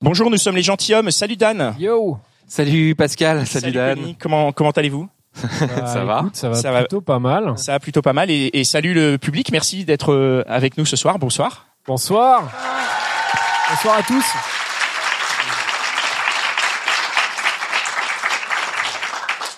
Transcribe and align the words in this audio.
Bonjour, 0.00 0.30
nous 0.30 0.36
sommes 0.36 0.54
les 0.56 0.62
gentilshommes. 0.62 1.10
Salut 1.10 1.36
Dan. 1.36 1.74
Yo 1.78 2.18
Salut 2.46 2.94
Pascal, 2.94 3.46
salut, 3.46 3.72
Dan. 3.72 3.98
Conny. 3.98 4.16
Comment, 4.16 4.52
comment 4.52 4.70
allez-vous? 4.70 5.08
Bah, 5.42 5.48
Ça 5.86 6.04
va 6.04 6.20
écoute, 6.20 6.36
ça 6.36 6.48
va 6.48 6.54
Ça 6.54 6.70
va. 6.70 6.78
plutôt 6.80 7.00
pas 7.00 7.18
mal. 7.18 7.54
Ça 7.58 7.72
va 7.72 7.80
plutôt 7.80 8.00
pas 8.00 8.12
mal. 8.12 8.30
Et, 8.30 8.50
et 8.52 8.62
salut 8.64 8.94
le 8.94 9.18
public. 9.18 9.50
Merci 9.50 9.84
d'être 9.84 10.12
euh, 10.12 10.44
avec 10.46 10.78
nous 10.78 10.86
ce 10.86 10.94
soir. 10.96 11.18
Bonsoir. 11.18 11.66
Bonsoir 11.86 12.42
Bonsoir 13.70 13.98
à 13.98 14.02
tous 14.02 14.24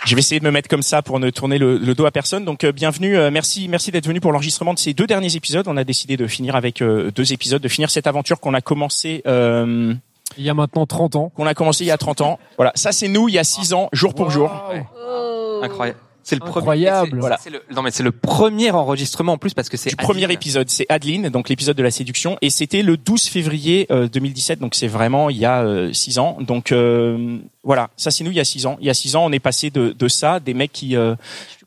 Je 0.06 0.16
vais 0.16 0.20
essayer 0.20 0.40
de 0.40 0.44
me 0.44 0.50
mettre 0.50 0.68
comme 0.68 0.82
ça 0.82 1.02
pour 1.02 1.20
ne 1.20 1.30
tourner 1.30 1.58
le, 1.58 1.76
le 1.78 1.94
dos 1.94 2.04
à 2.06 2.10
personne. 2.10 2.44
Donc 2.44 2.64
euh, 2.64 2.72
bienvenue, 2.72 3.16
euh, 3.16 3.30
merci, 3.30 3.68
merci 3.68 3.92
d'être 3.92 4.08
venu 4.08 4.20
pour 4.20 4.32
l'enregistrement 4.32 4.74
de 4.74 4.78
ces 4.78 4.92
deux 4.94 5.06
derniers 5.06 5.36
épisodes. 5.36 5.68
On 5.68 5.76
a 5.76 5.84
décidé 5.84 6.16
de 6.16 6.26
finir 6.26 6.56
avec 6.56 6.80
euh, 6.82 7.12
deux 7.14 7.32
épisodes, 7.32 7.62
de 7.62 7.68
finir 7.68 7.90
cette 7.90 8.06
aventure 8.08 8.40
qu'on 8.40 8.54
a 8.54 8.60
commencé, 8.60 9.22
euh, 9.28 9.94
Il 10.38 10.44
y 10.44 10.50
a 10.50 10.54
maintenant 10.54 10.86
30 10.86 11.16
ans. 11.16 11.32
qu'on 11.36 11.46
a 11.46 11.54
commencé 11.54 11.84
il 11.84 11.88
y 11.88 11.90
a 11.90 11.98
30 11.98 12.20
ans. 12.20 12.38
Voilà, 12.56 12.72
ça 12.74 12.92
c'est 12.92 13.08
nous 13.08 13.28
il 13.28 13.34
y 13.34 13.38
a 13.38 13.44
6 13.44 13.72
ans, 13.74 13.88
jour 13.92 14.14
pour 14.14 14.30
jour. 14.30 14.50
Waouh. 14.70 15.62
Incroyable. 15.64 15.98
C'est 16.22 16.36
le 16.36 16.42
Incroyable. 16.44 17.08
premier. 17.08 17.20
Voilà. 17.20 17.38
c'est 17.40 17.48
le- 17.50 17.62
non 17.74 17.80
mais 17.82 17.90
c'est 17.90 18.02
le 18.02 18.12
premier 18.12 18.70
enregistrement 18.70 19.32
en 19.32 19.38
plus 19.38 19.54
parce 19.54 19.68
que 19.70 19.76
c'est 19.78 19.90
du 19.90 19.96
premier 19.96 20.24
Adeline. 20.24 20.36
épisode, 20.36 20.68
c'est 20.68 20.84
Adeline, 20.90 21.28
donc 21.30 21.48
l'épisode 21.48 21.76
de 21.76 21.82
la 21.82 21.90
séduction, 21.90 22.36
et 22.42 22.50
c'était 22.50 22.82
le 22.82 22.98
12 22.98 23.24
février 23.28 23.86
euh, 23.90 24.06
2017, 24.06 24.60
donc 24.60 24.74
c'est 24.74 24.86
vraiment 24.86 25.30
il 25.30 25.38
y 25.38 25.46
a 25.46 25.62
euh, 25.62 25.92
six 25.94 26.18
ans. 26.18 26.36
Donc 26.40 26.72
euh, 26.72 27.38
voilà, 27.70 27.88
ça 27.96 28.10
c'est 28.10 28.24
nous 28.24 28.32
il 28.32 28.36
y 28.36 28.40
a 28.40 28.44
six 28.44 28.66
ans. 28.66 28.76
Il 28.80 28.86
y 28.88 28.90
a 28.90 28.94
six 28.94 29.14
ans, 29.14 29.24
on 29.24 29.30
est 29.30 29.38
passé 29.38 29.70
de, 29.70 29.94
de 29.96 30.08
ça, 30.08 30.40
des 30.40 30.54
mecs 30.54 30.72
qui 30.72 30.96
euh, 30.96 31.14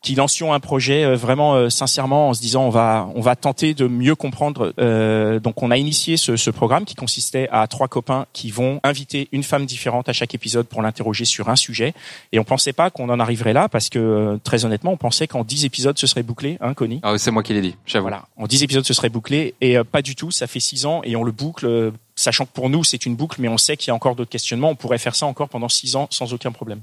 qui 0.01 0.15
lancions 0.15 0.51
un 0.51 0.59
projet 0.59 1.05
euh, 1.05 1.15
vraiment 1.15 1.55
euh, 1.55 1.69
sincèrement 1.69 2.27
en 2.27 2.33
se 2.33 2.41
disant 2.41 2.65
on 2.65 2.69
va 2.69 3.09
on 3.15 3.21
va 3.21 3.37
tenter 3.37 3.73
de 3.73 3.87
mieux 3.87 4.13
comprendre. 4.13 4.73
Euh, 4.79 5.39
donc 5.39 5.63
on 5.63 5.71
a 5.71 5.77
initié 5.77 6.17
ce, 6.17 6.35
ce 6.35 6.49
programme 6.49 6.83
qui 6.83 6.93
consistait 6.95 7.47
à 7.53 7.65
trois 7.67 7.87
copains 7.87 8.25
qui 8.33 8.51
vont 8.51 8.81
inviter 8.83 9.29
une 9.31 9.43
femme 9.43 9.65
différente 9.65 10.09
à 10.09 10.13
chaque 10.13 10.35
épisode 10.35 10.67
pour 10.67 10.81
l'interroger 10.81 11.23
sur 11.23 11.47
un 11.47 11.55
sujet. 11.55 11.93
Et 12.33 12.39
on 12.39 12.43
pensait 12.43 12.73
pas 12.73 12.89
qu'on 12.89 13.07
en 13.09 13.19
arriverait 13.21 13.53
là 13.53 13.69
parce 13.69 13.87
que 13.87 13.99
euh, 13.99 14.37
très 14.43 14.65
honnêtement, 14.65 14.91
on 14.91 14.97
pensait 14.97 15.27
qu'en 15.27 15.45
10 15.45 15.63
épisodes 15.63 15.97
ce 15.97 16.05
serait 16.05 16.23
bouclé, 16.23 16.57
hein, 16.59 16.73
Connie? 16.73 16.99
Ah, 17.01 17.17
c'est 17.17 17.31
moi 17.31 17.41
qui 17.41 17.53
l'ai 17.53 17.61
dit. 17.61 17.75
Voilà, 17.95 18.25
en 18.35 18.45
10 18.45 18.63
épisodes 18.63 18.85
ce 18.85 18.93
serait 18.93 19.07
bouclé 19.07 19.55
et 19.61 19.77
euh, 19.77 19.85
pas 19.85 20.01
du 20.01 20.15
tout, 20.15 20.31
ça 20.31 20.47
fait 20.47 20.59
6 20.59 20.85
ans 20.85 20.99
et 21.05 21.15
on 21.15 21.23
le 21.23 21.31
boucle, 21.31 21.65
euh, 21.65 21.91
sachant 22.15 22.45
que 22.45 22.51
pour 22.51 22.69
nous 22.69 22.83
c'est 22.83 23.05
une 23.05 23.15
boucle, 23.15 23.41
mais 23.41 23.47
on 23.47 23.57
sait 23.57 23.77
qu'il 23.77 23.89
y 23.89 23.91
a 23.91 23.95
encore 23.95 24.15
d'autres 24.15 24.31
questionnements, 24.31 24.69
on 24.69 24.75
pourrait 24.75 24.97
faire 24.97 25.15
ça 25.15 25.25
encore 25.25 25.49
pendant 25.49 25.69
6 25.69 25.95
ans 25.95 26.07
sans 26.09 26.33
aucun 26.33 26.51
problème. 26.51 26.81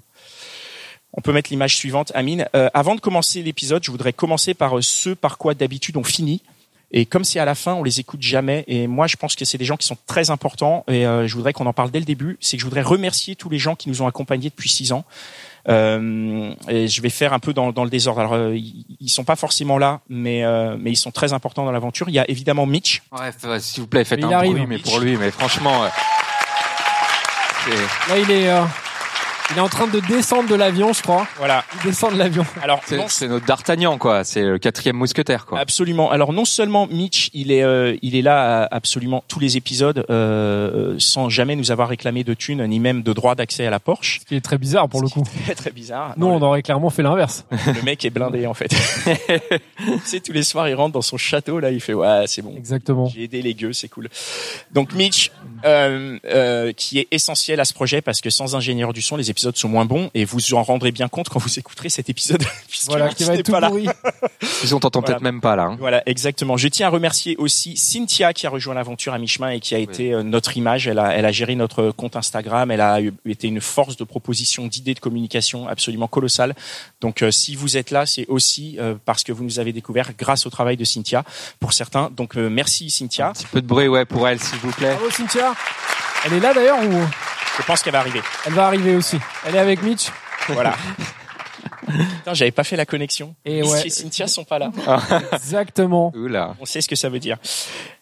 On 1.13 1.21
peut 1.21 1.33
mettre 1.33 1.51
l'image 1.51 1.77
suivante, 1.77 2.13
Amine. 2.15 2.49
Euh, 2.55 2.71
avant 2.73 2.95
de 2.95 3.01
commencer 3.01 3.43
l'épisode, 3.43 3.83
je 3.83 3.91
voudrais 3.91 4.13
commencer 4.13 4.55
par 4.55 4.79
euh, 4.79 4.83
ce 4.83 5.11
par 5.11 5.39
quoi 5.39 5.55
d'habitude 5.55 5.97
on 5.97 6.05
finit. 6.05 6.41
Et 6.93 7.07
comme 7.07 7.25
c'est 7.25 7.39
à 7.39 7.45
la 7.45 7.55
fin, 7.55 7.75
on 7.75 7.85
les 7.85 8.01
écoute 8.01 8.23
jamais. 8.23 8.65
Et 8.67 8.87
moi, 8.87 9.07
je 9.07 9.17
pense 9.17 9.37
que 9.37 9.45
c'est 9.45 9.59
des 9.59 9.65
gens 9.65 9.77
qui 9.77 9.87
sont 9.87 9.97
très 10.07 10.31
importants. 10.31 10.85
Et 10.89 11.07
euh, 11.07 11.27
je 11.27 11.35
voudrais 11.35 11.53
qu'on 11.53 11.67
en 11.67 11.73
parle 11.73 11.91
dès 11.91 12.01
le 12.01 12.05
début. 12.05 12.37
C'est 12.41 12.57
que 12.57 12.61
je 12.61 12.67
voudrais 12.67 12.83
remercier 12.83 13.37
tous 13.37 13.49
les 13.49 13.59
gens 13.59 13.77
qui 13.77 13.89
nous 13.89 14.03
ont 14.03 14.07
accompagnés 14.07 14.51
depuis 14.51 14.69
six 14.69 14.93
ans. 14.93 15.05
Euh, 15.69 16.53
et 16.69 16.89
je 16.89 17.03
vais 17.03 17.11
faire 17.11 17.33
un 17.33 17.39
peu 17.39 17.53
dans, 17.53 17.71
dans 17.73 17.85
le 17.85 17.91
désordre. 17.91 18.21
Alors, 18.21 18.33
euh, 18.35 18.57
ils, 18.57 19.09
sont 19.09 19.25
pas 19.25 19.37
forcément 19.37 19.77
là, 19.79 20.01
mais 20.09 20.43
euh, 20.45 20.77
mais 20.79 20.91
ils 20.91 20.97
sont 20.97 21.11
très 21.11 21.33
importants 21.33 21.65
dans 21.65 21.73
l'aventure. 21.73 22.09
Il 22.09 22.15
y 22.15 22.19
a 22.19 22.29
évidemment 22.31 22.67
Mitch. 22.67 23.03
Ouais, 23.13 23.31
s'il 23.61 23.83
vous 23.83 23.87
plaît, 23.89 24.05
faites 24.05 24.21
Il 24.21 24.25
un 24.27 24.31
arrive, 24.33 24.53
bruit, 24.53 24.67
mais 24.67 24.77
Mitch. 24.77 24.85
pour 24.85 24.99
lui, 25.01 25.17
mais 25.17 25.31
franchement. 25.31 25.85
euh, 25.85 25.89
Là, 28.09 28.19
il 28.19 28.31
est, 28.31 28.49
euh, 28.49 28.63
il 29.53 29.59
est 29.59 29.61
en 29.61 29.69
train 29.69 29.87
de 29.87 30.01
descendre 30.01 30.49
de 30.49 30.55
l'avion, 30.55 30.93
je 30.93 31.03
crois. 31.03 31.27
Voilà. 31.39 31.65
Il 31.77 31.91
descend 31.91 32.13
de 32.13 32.19
l'avion. 32.19 32.45
Alors 32.63 32.81
C'est 32.87 32.97
non, 32.97 33.07
c'est 33.09 33.29
notre 33.29 33.47
D'Artagnan, 33.47 33.99
quoi. 33.99 34.23
C'est 34.25 34.43
le 34.43 34.59
quatrième 34.59 34.97
mousquetaire, 34.97 35.47
quoi. 35.47 35.59
Absolument. 35.59 36.11
Alors 36.11 36.33
non 36.33 36.45
seulement 36.45 36.87
Mitch, 36.87 37.31
il 37.35 37.51
est 37.51 37.63
euh, 37.63 37.97
il 38.03 38.15
est 38.17 38.23
là 38.23 38.63
à 38.65 38.75
absolument 38.77 39.25
tous 39.29 39.41
les 39.41 39.57
épisodes 39.57 40.05
euh, 40.11 40.95
sans 40.99 41.29
jamais 41.29 41.57
nous 41.57 41.71
avoir 41.71 41.89
réclamé 41.89 42.23
de 42.25 42.35
thunes 42.35 42.65
ni 42.67 42.79
même 42.81 43.03
de 43.03 43.13
droit 43.13 43.35
d'accès 43.35 43.67
à 43.67 43.71
la 43.71 43.81
Porsche. 43.81 44.21
Ce 44.21 44.27
qui 44.27 44.37
est 44.37 44.41
très 44.41 44.59
bizarre 44.59 44.89
pour 44.89 45.03
le 45.03 45.09
coup. 45.09 45.25
Très 45.45 45.55
très 45.55 45.71
bizarre. 45.71 46.15
Nous, 46.17 46.29
Non, 46.29 46.37
on 46.37 46.43
aurait 46.43 46.63
clairement 46.63 46.91
fait 46.91 47.03
l'inverse. 47.03 47.45
le, 47.51 47.73
le 47.75 47.83
mec 47.83 48.05
est 48.05 48.11
blindé 48.11 48.47
en 48.47 48.55
fait. 48.55 48.73
c'est 50.05 50.21
tous 50.23 50.33
les 50.33 50.43
soirs 50.43 50.69
il 50.69 50.75
rentre 50.75 50.93
dans 50.93 51.03
son 51.03 51.17
château 51.17 51.59
là, 51.61 51.71
il 51.71 51.81
fait 51.81 51.95
ouais 51.95 52.25
c'est 52.27 52.43
bon. 52.43 52.55
Exactement. 52.57 53.07
J'ai 53.09 53.25
aidé 53.25 53.43
les 53.43 53.55
gueux, 53.55 53.73
c'est 53.73 53.89
cool. 53.89 54.09
Donc 54.71 54.93
Mitch, 54.95 55.31
euh, 55.65 56.19
euh, 56.27 56.73
qui 56.73 56.99
est 56.99 57.09
essentiel 57.11 57.59
à 57.61 57.65
ce 57.65 57.75
projet 57.75 58.01
parce 58.01 58.21
que 58.21 58.31
sans 58.31 58.55
ingénieur 58.55 58.93
du 58.93 59.03
son, 59.03 59.17
les 59.17 59.31
épisodes 59.31 59.40
sont 59.57 59.69
moins 59.69 59.85
bons 59.85 60.11
et 60.15 60.25
vous 60.25 60.39
vous 60.39 60.55
en 60.55 60.63
rendrez 60.63 60.93
bien 60.93 61.09
compte 61.09 61.29
quand 61.29 61.39
vous 61.39 61.59
écouterez 61.59 61.89
cet 61.89 62.09
épisode. 62.09 62.43
Voilà, 62.87 63.09
qui 63.11 63.25
va 63.25 63.35
être 63.35 63.45
tout 63.45 63.53
pas 63.53 63.61
là. 63.61 63.69
pourri. 63.69 63.87
Ils 64.65 64.75
on 64.75 64.81
t'entend 64.81 65.01
Voilà. 65.01 65.15
peut-être 65.17 65.23
même 65.23 65.41
pas, 65.41 65.55
là. 65.55 65.65
hein. 65.65 65.77
Voilà, 65.79 66.03
exactement. 66.07 66.57
Je 66.57 66.67
tiens 66.69 66.87
à 66.87 66.91
remercier 66.91 67.37
aussi 67.37 67.77
Cynthia 67.77 68.33
qui 68.33 68.47
a 68.47 68.51
rejoint 68.51 68.75
l'aventure 68.75 69.13
à 69.13 69.19
mi-chemin 69.19 69.51
et 69.51 69.61
qui 69.61 69.75
a 69.75 69.79
été 69.79 70.13
euh, 70.15 70.23
notre 70.23 70.57
image. 70.57 70.87
Elle 70.87 70.99
a, 70.99 71.15
elle 71.15 71.27
a 71.27 71.33
géré 71.33 71.55
notre 71.57 71.91
compte 71.91 72.17
Instagram. 72.17 72.71
Elle 72.71 72.81
a 72.81 72.99
été 73.27 73.49
une 73.49 73.61
force 73.61 73.97
de 73.97 74.05
proposition, 74.05 74.67
d'idées, 74.67 74.95
de 74.95 75.01
communication 75.01 75.69
absolument 75.69 76.09
colossale. 76.09 76.55
Donc, 77.03 77.23
euh, 77.23 77.31
si 77.31 77.55
vous 77.55 77.77
êtes 77.77 77.91
là, 77.91 78.07
c'est 78.07 78.27
aussi 78.29 78.77
euh, 78.81 78.95
parce 79.05 79.25
que 79.25 79.33
vous 79.33 79.45
nous 79.45 79.59
avez 79.59 79.73
découvert 79.73 80.13
grâce 80.19 80.47
au 80.47 80.51
travail 80.51 80.77
de 80.79 80.85
Cynthia 80.85 81.23
pour 81.59 81.73
certains. 81.75 82.11
Donc, 82.17 82.37
euh, 82.37 82.49
merci 82.49 82.91
Cynthia. 82.91 83.29
Un 83.29 83.33
petit 83.33 83.47
peu 83.47 83.61
de 83.61 83.67
bruit, 83.67 83.89
ouais, 83.89 84.05
pour 84.07 84.27
elle, 84.27 84.41
s'il 84.41 84.59
vous 84.61 84.71
plaît. 84.73 84.95
Bravo, 84.95 85.11
Cynthia. 85.11 85.53
Elle 86.25 86.35
est 86.35 86.41
là 86.41 86.55
d'ailleurs 86.55 86.79
ou? 86.83 87.40
Je 87.61 87.67
pense 87.67 87.83
qu'elle 87.83 87.93
va 87.93 88.01
arriver. 88.01 88.23
elle 88.47 88.55
va 88.55 88.67
arriver 88.67 88.97
aussi 88.97 89.19
Elle 89.47 89.55
est 89.55 89.59
avec 89.59 89.83
Mitch. 89.83 90.11
Voilà. 90.49 90.75
Putain, 91.87 92.35
j'avais 92.35 92.51
pas 92.53 92.65
fait 92.65 92.77
la 92.77 92.87
connexion. 92.87 93.35
Et 93.45 93.61
Mitch 93.61 93.71
ouais. 93.71 93.87
et 93.87 93.91
Cynthia 93.91 94.27
sont 94.27 94.45
pas 94.45 94.59
là. 94.59 94.71
Exactement. 95.33 96.13
Oula. 96.15 96.55
On 96.61 96.65
sait 96.65 96.81
ce 96.81 96.89
que 96.89 96.97
ça 96.97 97.09
veut 97.09 97.19
dire. 97.19 97.37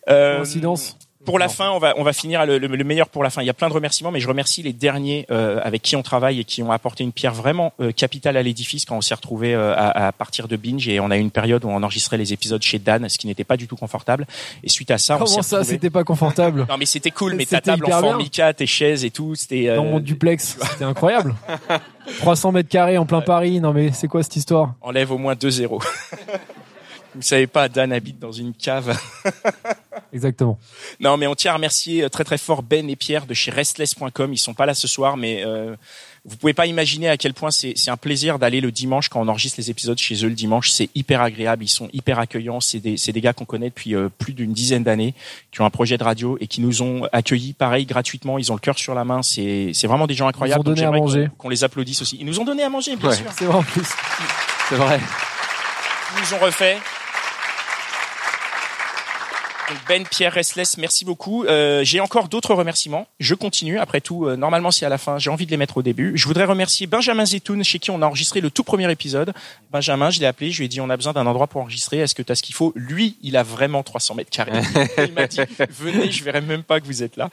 Euh, 0.08 0.36
Coïncidence. 0.36 0.97
Pour 1.28 1.39
la 1.39 1.47
Non. 1.47 1.53
fin, 1.53 1.71
on 1.71 1.78
va 1.78 1.94
on 1.97 2.03
va 2.03 2.12
finir 2.12 2.47
le, 2.47 2.59
le- 2.59 2.66
le 2.69 2.84
meilleur 2.84 3.09
pour 3.09 3.22
la 3.22 3.31
fin. 3.31 3.43
Il 3.43 3.47
y 3.47 3.50
a 3.50 3.55
plein 3.55 3.69
de 3.69 3.75
remerciements, 3.75 4.11
mais 4.11 4.21
je 4.21 4.28
remercie 4.28 4.62
les 4.62 4.72
derniers 4.72 5.27
euh, 5.31 5.61
avec 5.62 5.83
qui 5.83 5.94
on 5.97 6.03
travaille 6.03 6.41
et 6.41 6.44
qui 6.44 6.62
ont 6.62 6.72
apporté 6.72 7.05
une 7.05 7.12
pierre 7.12 7.34
vraiment 7.34 7.72
euh, 7.81 7.93
capitale 7.93 8.37
à 8.37 8.43
l'édifice 8.43 8.84
quand 8.84 8.97
on 8.97 9.00
s'est 9.00 9.15
retrouvé 9.15 9.55
euh, 9.55 9.75
à, 9.77 10.06
à 10.09 10.12
partir 10.12 10.49
de 10.49 10.56
Binge 10.56 10.89
et 10.89 11.00
on 11.00 11.11
a 11.11 11.16
eu 11.16 11.21
une 11.21 11.31
période 11.31 11.65
où 11.65 11.69
on 11.69 11.83
enregistrait 11.83 12.16
les 12.16 12.33
épisodes 12.33 12.62
chez 12.62 12.78
Dan, 12.78 13.09
ce 13.09 13.19
qui 13.19 13.27
n'était 13.27 13.44
pas 13.44 13.56
du 13.56 13.69
tout 13.69 13.77
confortable. 13.77 14.27
Et 14.65 14.69
suite 14.69 14.91
à 14.91 14.99
ça, 14.99 15.16
on 15.21 15.27
s'est 15.27 15.33
Comment 15.34 15.43
ça, 15.43 15.56
retrouvé- 15.61 15.69
c'était 15.71 15.91
pas 15.91 16.05
confortable 16.05 16.66
Non 16.69 16.77
mais 16.78 16.87
c'était 16.87 17.11
cool, 17.11 17.34
mais 17.34 17.45
ta 17.47 17.60
table 17.60 17.84
en 17.87 18.00
formica, 18.00 18.53
tes 18.55 18.66
chaises 18.66 19.05
et 19.05 19.10
tout, 19.10 19.34
c'était. 19.34 19.69
euh, 19.69 19.77
dans 19.77 19.84
mon 19.84 20.00
duplex 20.00 20.56
C'était 20.72 20.84
incroyable. 20.84 21.34
300 22.21 22.53
mètres 22.53 22.69
carrés 22.69 22.97
en 22.99 23.05
plein 23.06 23.21
Paris. 23.21 23.60
Non 23.60 23.72
mais 23.72 23.93
c'est 23.93 24.09
quoi 24.09 24.22
cette 24.22 24.37
histoire? 24.37 24.75
Enlève 24.81 25.12
au 25.12 25.19
moins 25.19 25.34
2-0. 25.34 25.83
Vous 27.18 27.24
savez 27.24 27.48
pas, 27.48 27.68
Dan 27.68 27.92
habite 27.92 28.20
dans 28.20 28.30
une 28.32 28.54
cave. 28.54 28.96
Exactement. 30.12 30.58
Non, 31.00 31.16
mais 31.16 31.26
on 31.26 31.34
tient 31.34 31.50
à 31.50 31.54
remercier 31.54 32.04
euh, 32.04 32.08
très 32.08 32.22
très 32.24 32.38
fort 32.38 32.62
Ben 32.62 32.88
et 32.88 32.96
Pierre 32.96 33.26
de 33.26 33.34
chez 33.34 33.50
Restless.com. 33.50 34.32
Ils 34.32 34.38
sont 34.38 34.54
pas 34.54 34.66
là 34.66 34.72
ce 34.74 34.86
soir, 34.88 35.16
mais 35.16 35.42
euh, 35.44 35.74
vous 36.24 36.36
pouvez 36.36 36.54
pas 36.54 36.66
imaginer 36.66 37.08
à 37.08 37.16
quel 37.16 37.34
point 37.34 37.50
c'est 37.50 37.72
c'est 37.76 37.90
un 37.90 37.96
plaisir 37.96 38.38
d'aller 38.38 38.60
le 38.60 38.70
dimanche 38.70 39.08
quand 39.08 39.20
on 39.20 39.28
enregistre 39.28 39.58
les 39.60 39.68
épisodes 39.70 39.98
chez 39.98 40.24
eux 40.24 40.28
le 40.28 40.34
dimanche. 40.34 40.70
C'est 40.70 40.88
hyper 40.94 41.20
agréable. 41.20 41.64
Ils 41.64 41.68
sont 41.68 41.88
hyper 41.92 42.18
accueillants. 42.20 42.60
C'est 42.60 42.78
des 42.78 42.96
c'est 42.96 43.12
des 43.12 43.20
gars 43.20 43.32
qu'on 43.32 43.44
connaît 43.44 43.68
depuis 43.70 43.94
euh, 43.96 44.08
plus 44.08 44.32
d'une 44.32 44.52
dizaine 44.52 44.84
d'années, 44.84 45.14
qui 45.50 45.60
ont 45.60 45.66
un 45.66 45.70
projet 45.70 45.98
de 45.98 46.04
radio 46.04 46.38
et 46.40 46.46
qui 46.46 46.60
nous 46.60 46.82
ont 46.82 47.06
accueillis 47.12 47.53
pareil 47.53 47.84
gratuitement. 47.84 48.38
Ils 48.38 48.50
ont 48.53 48.54
le 48.54 48.60
cœur 48.60 48.78
sur 48.78 48.94
la 48.94 49.04
main. 49.04 49.22
C'est 49.22 49.72
c'est 49.74 49.88
vraiment 49.88 50.06
des 50.06 50.14
gens 50.14 50.28
incroyables. 50.28 50.62
donné 50.64 50.76
Donc, 50.82 50.84
à 50.84 50.97
j'aimerais 50.97 51.00
manger. 51.00 51.28
qu'on- 51.36 51.48
les 51.48 51.64
applaudisse 51.64 52.00
aussi. 52.00 52.16
Ils 52.21 52.26
nous 52.26 52.38
ont 52.41 52.44
donné 52.44 52.62
à 52.62 52.71
manger, 52.71 52.94
bien 52.97 53.10
Ouais. 53.10 53.16
sûr. 53.16 53.26
C'est 53.36 53.44
vrai 53.44 53.56
en 53.59 53.62
plus. 53.62 53.84
C'est 54.68 54.76
vrai. 54.76 55.00
Ils 56.16 56.21
nous 56.22 56.34
ont 56.38 56.44
refait. 56.44 56.78
Ben, 59.88 60.04
Pierre, 60.04 60.32
Restless, 60.32 60.78
merci 60.78 61.04
beaucoup. 61.04 61.44
Euh, 61.44 61.82
j'ai 61.84 62.00
encore 62.00 62.28
d'autres 62.28 62.54
remerciements. 62.54 63.06
Je 63.20 63.34
continue. 63.34 63.78
Après 63.78 64.00
tout, 64.00 64.26
euh, 64.26 64.36
normalement 64.36 64.70
c'est 64.70 64.86
à 64.86 64.88
la 64.88 64.98
fin. 64.98 65.18
J'ai 65.18 65.30
envie 65.30 65.47
de 65.47 65.50
les 65.50 65.56
mettre 65.56 65.76
au 65.78 65.82
début. 65.82 66.12
Je 66.15 66.26
voudrais 66.26 66.44
remercier 66.44 66.86
Benjamin 66.86 67.24
Zetoun, 67.24 67.62
chez 67.65 67.78
qui 67.78 67.91
on 67.91 68.03
a 68.03 68.06
enregistré 68.06 68.41
le 68.41 68.50
tout 68.50 68.65
premier 68.65 68.91
épisode. 68.91 69.32
Benjamin, 69.70 70.10
je 70.10 70.20
l'ai 70.20 70.26
appelé, 70.26 70.50
je 70.50 70.59
lui 70.59 70.66
ai 70.66 70.68
dit 70.68 70.80
on 70.80 70.91
a 70.91 70.97
besoin 70.97 71.12
d'un 71.12 71.26
endroit 71.26 71.47
pour 71.47 71.60
enregistrer. 71.60 71.98
Est-ce 71.98 72.15
que 72.15 72.22
tu 72.22 72.32
as 72.32 72.34
ce 72.34 72.42
qu'il 72.42 72.54
faut? 72.54 72.72
Lui, 72.74 73.16
il 73.22 73.36
a 73.36 73.42
vraiment 73.42 73.82
300 73.82 74.15
mètres 74.15 74.30
carrés. 74.30 74.53
il 74.98 75.12
m'a 75.12 75.26
dit 75.26 75.41
venez, 75.71 76.10
je 76.10 76.24
verrai 76.24 76.41
même 76.41 76.62
pas 76.62 76.80
que 76.80 76.86
vous 76.86 77.03
êtes 77.03 77.16
là. 77.16 77.28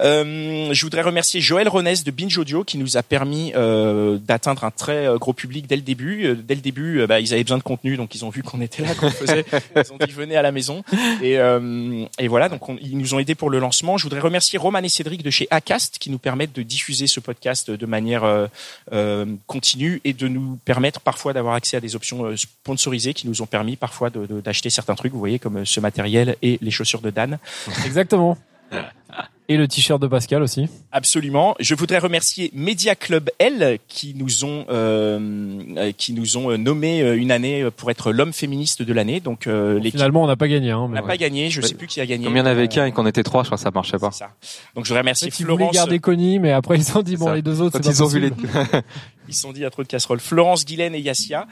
Euh, 0.00 0.72
je 0.72 0.82
voudrais 0.84 1.02
remercier 1.02 1.40
Joël 1.40 1.68
Ronès 1.68 2.04
de 2.04 2.10
Binge 2.10 2.36
Audio 2.38 2.64
qui 2.64 2.78
nous 2.78 2.96
a 2.96 3.02
permis 3.02 3.52
euh, 3.54 4.18
d'atteindre 4.18 4.64
un 4.64 4.70
très 4.70 5.06
euh, 5.06 5.18
gros 5.18 5.32
public 5.32 5.66
dès 5.66 5.76
le 5.76 5.82
début. 5.82 6.26
Euh, 6.26 6.34
dès 6.34 6.54
le 6.54 6.60
début, 6.60 7.06
bah, 7.06 7.20
ils 7.20 7.32
avaient 7.32 7.42
besoin 7.42 7.58
de 7.58 7.62
contenu, 7.62 7.96
donc 7.96 8.14
ils 8.14 8.24
ont 8.24 8.30
vu 8.30 8.42
qu'on 8.42 8.60
était 8.60 8.82
là, 8.82 8.94
qu'on 8.94 9.10
faisait. 9.10 9.44
ils 9.76 9.92
ont 9.92 9.98
dit 10.04 10.12
venez 10.12 10.36
à 10.36 10.42
la 10.42 10.52
maison. 10.52 10.82
Et, 11.22 11.38
euh, 11.74 12.06
et 12.18 12.28
voilà, 12.28 12.48
donc 12.48 12.68
on- 12.68 12.76
ils 12.80 12.96
nous 12.98 13.14
ont 13.14 13.18
aidés 13.18 13.34
pour 13.34 13.50
le 13.50 13.58
lancement. 13.58 13.96
Je 13.98 14.04
voudrais 14.04 14.20
remercier 14.20 14.58
Roman 14.58 14.78
et 14.80 14.88
Cédric 14.88 15.22
de 15.22 15.30
chez 15.30 15.46
Acast 15.50 15.98
qui 15.98 16.10
nous 16.10 16.18
permettent 16.18 16.52
de 16.54 16.62
diffuser 16.62 17.06
ce 17.06 17.20
podcast 17.20 17.70
de 17.70 17.86
manière 17.86 18.24
euh, 18.24 18.46
euh, 18.92 19.26
continue 19.46 20.00
et 20.04 20.12
de 20.12 20.28
nous 20.28 20.58
permettre 20.64 21.00
parfois 21.00 21.32
d'avoir 21.32 21.54
accès 21.54 21.76
à 21.76 21.80
des 21.80 21.96
options 21.96 22.36
sponsorisées 22.36 23.14
qui 23.14 23.26
nous 23.28 23.42
ont 23.42 23.46
permis 23.46 23.76
parfois 23.76 24.10
de- 24.10 24.26
de- 24.26 24.40
d'acheter 24.40 24.70
certains 24.70 24.94
trucs. 24.94 25.12
Vous 25.12 25.18
voyez 25.18 25.38
comme 25.38 25.64
ce 25.64 25.80
matériel 25.80 26.36
et 26.42 26.58
les 26.62 26.70
chaussures 26.70 27.00
de 27.00 27.10
Dan. 27.10 27.38
Exactement. 27.84 28.38
Et 29.50 29.58
le 29.58 29.68
t-shirt 29.68 30.00
de 30.00 30.06
Pascal 30.06 30.42
aussi. 30.42 30.68
Absolument. 30.90 31.54
Je 31.60 31.74
voudrais 31.74 31.98
remercier 31.98 32.50
Media 32.54 32.94
Club 32.94 33.28
L 33.38 33.78
qui 33.88 34.14
nous 34.16 34.44
ont 34.46 34.64
euh, 34.70 35.60
euh, 35.76 35.92
qui 35.92 36.14
nous 36.14 36.38
ont 36.38 36.50
euh, 36.50 36.56
nommé 36.56 37.02
euh, 37.02 37.14
une 37.18 37.30
année 37.30 37.68
pour 37.76 37.90
être 37.90 38.10
l'homme 38.10 38.32
féministe 38.32 38.80
de 38.80 38.92
l'année. 38.94 39.20
Donc 39.20 39.46
euh, 39.46 39.74
l'équipe 39.78 39.96
Finalement, 39.96 40.22
on 40.22 40.26
n'a 40.26 40.36
pas 40.36 40.48
gagné. 40.48 40.70
Hein, 40.70 40.78
on 40.78 40.88
n'a 40.88 41.02
ouais. 41.02 41.06
pas 41.06 41.16
gagné. 41.18 41.50
Je 41.50 41.60
Ouais. 41.60 41.66
sais 41.66 41.74
plus 41.74 41.86
qui 41.86 42.00
a 42.00 42.06
gagné. 42.06 42.24
Comme 42.24 42.34
il 42.36 42.38
y 42.38 42.42
en 42.42 42.46
avait 42.46 42.68
qu'un 42.68 42.86
et 42.86 42.92
qu'on 42.92 43.06
était 43.06 43.22
trois, 43.22 43.42
je 43.42 43.48
crois 43.48 43.58
que 43.58 43.62
ça 43.62 43.70
marchait 43.70 43.98
pas. 43.98 44.10
c'est 44.12 44.20
ça. 44.20 44.30
Donc 44.74 44.84
je 44.86 44.88
voudrais 44.88 45.02
remercier 45.02 45.30
Florence. 45.30 45.74
garder 45.74 45.98
Connie, 45.98 46.38
mais 46.38 46.52
après 46.52 46.78
ils 46.78 46.96
ont 46.96 47.02
dit 47.02 47.16
bon 47.18 47.26
ça. 47.26 47.34
les 47.34 47.42
deux 47.42 47.60
autres. 47.60 47.78
Quand 47.78 47.84
pas 47.84 47.90
ils 47.90 48.02
ont 48.02 48.06
vu 48.06 48.20
les. 48.20 48.30
Ils 49.28 49.34
sont 49.34 49.52
dit 49.52 49.60
il 49.60 49.62
y 49.62 49.66
a 49.66 49.70
trop 49.70 49.82
de 49.82 49.88
casseroles. 49.88 50.20
Florence 50.20 50.64
Guilaine 50.66 50.94
et 50.94 51.00
Yassia. 51.00 51.46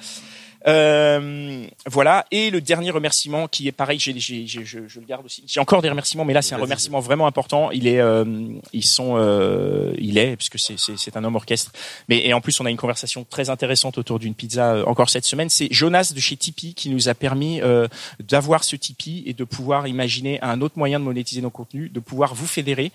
Euh, 0.67 1.65
voilà. 1.87 2.25
Et 2.31 2.51
le 2.51 2.61
dernier 2.61 2.91
remerciement 2.91 3.49
qui 3.49 3.69
est 3.69 3.73
pareil, 3.73 3.99
j'ai, 3.99 4.19
j'ai, 4.19 4.47
j'ai- 4.47 4.65
je, 4.65 4.87
je 4.87 5.01
le 5.01 5.07
garde 5.07 5.25
aussi. 5.27 5.43
J'ai 5.47 5.61
encore 5.61 5.83
des 5.83 5.89
remerciements, 5.89 6.25
mais 6.25 6.33
là 6.35 6.43
c'est 6.43 6.55
un 6.55 6.59
remerciement 6.59 7.01
vraiment 7.01 7.27
important. 7.27 7.71
Il 7.71 7.87
est, 7.87 8.01
euh, 8.01 8.25
ils 8.73 8.85
sont, 8.85 9.15
euh, 9.17 9.93
il 9.99 10.19
est, 10.19 10.37
puisque 10.37 10.59
c'est, 10.59 10.79
c'est, 10.79 10.97
c'est 10.97 11.17
un 11.17 11.25
homme 11.25 11.37
orchestre. 11.37 11.73
Mais 12.09 12.25
et 12.27 12.33
en 12.35 12.41
plus 12.41 12.61
on 12.61 12.67
a 12.67 12.71
une 12.71 12.77
conversation 12.77 13.25
très 13.29 13.51
intéressante 13.51 13.99
autour 13.99 14.19
d'une 14.19 14.35
pizza 14.35 14.75
euh, 14.75 14.85
encore 14.85 15.11
cette 15.11 15.25
semaine. 15.25 15.49
C'est 15.49 15.69
Jonas 15.73 16.13
de 16.15 16.21
chez 16.21 16.37
Tipeee 16.37 16.75
qui 16.75 16.91
nous 16.91 17.09
a 17.09 17.15
permis 17.15 17.61
euh, 17.61 17.89
d'avoir 18.21 18.65
ce 18.65 18.77
Tipeee 18.77 19.25
et 19.27 19.33
de 19.35 19.45
pouvoir 19.45 19.87
imaginer 19.89 20.41
un 20.43 20.61
autre 20.61 20.79
moyen 20.79 21.01
de 21.01 21.05
monétiser 21.05 21.41
nos 21.43 21.51
contenus, 21.51 21.93
de 21.93 22.01
pouvoir 22.01 22.35
vous 22.35 22.47
fédérer. 22.47 22.93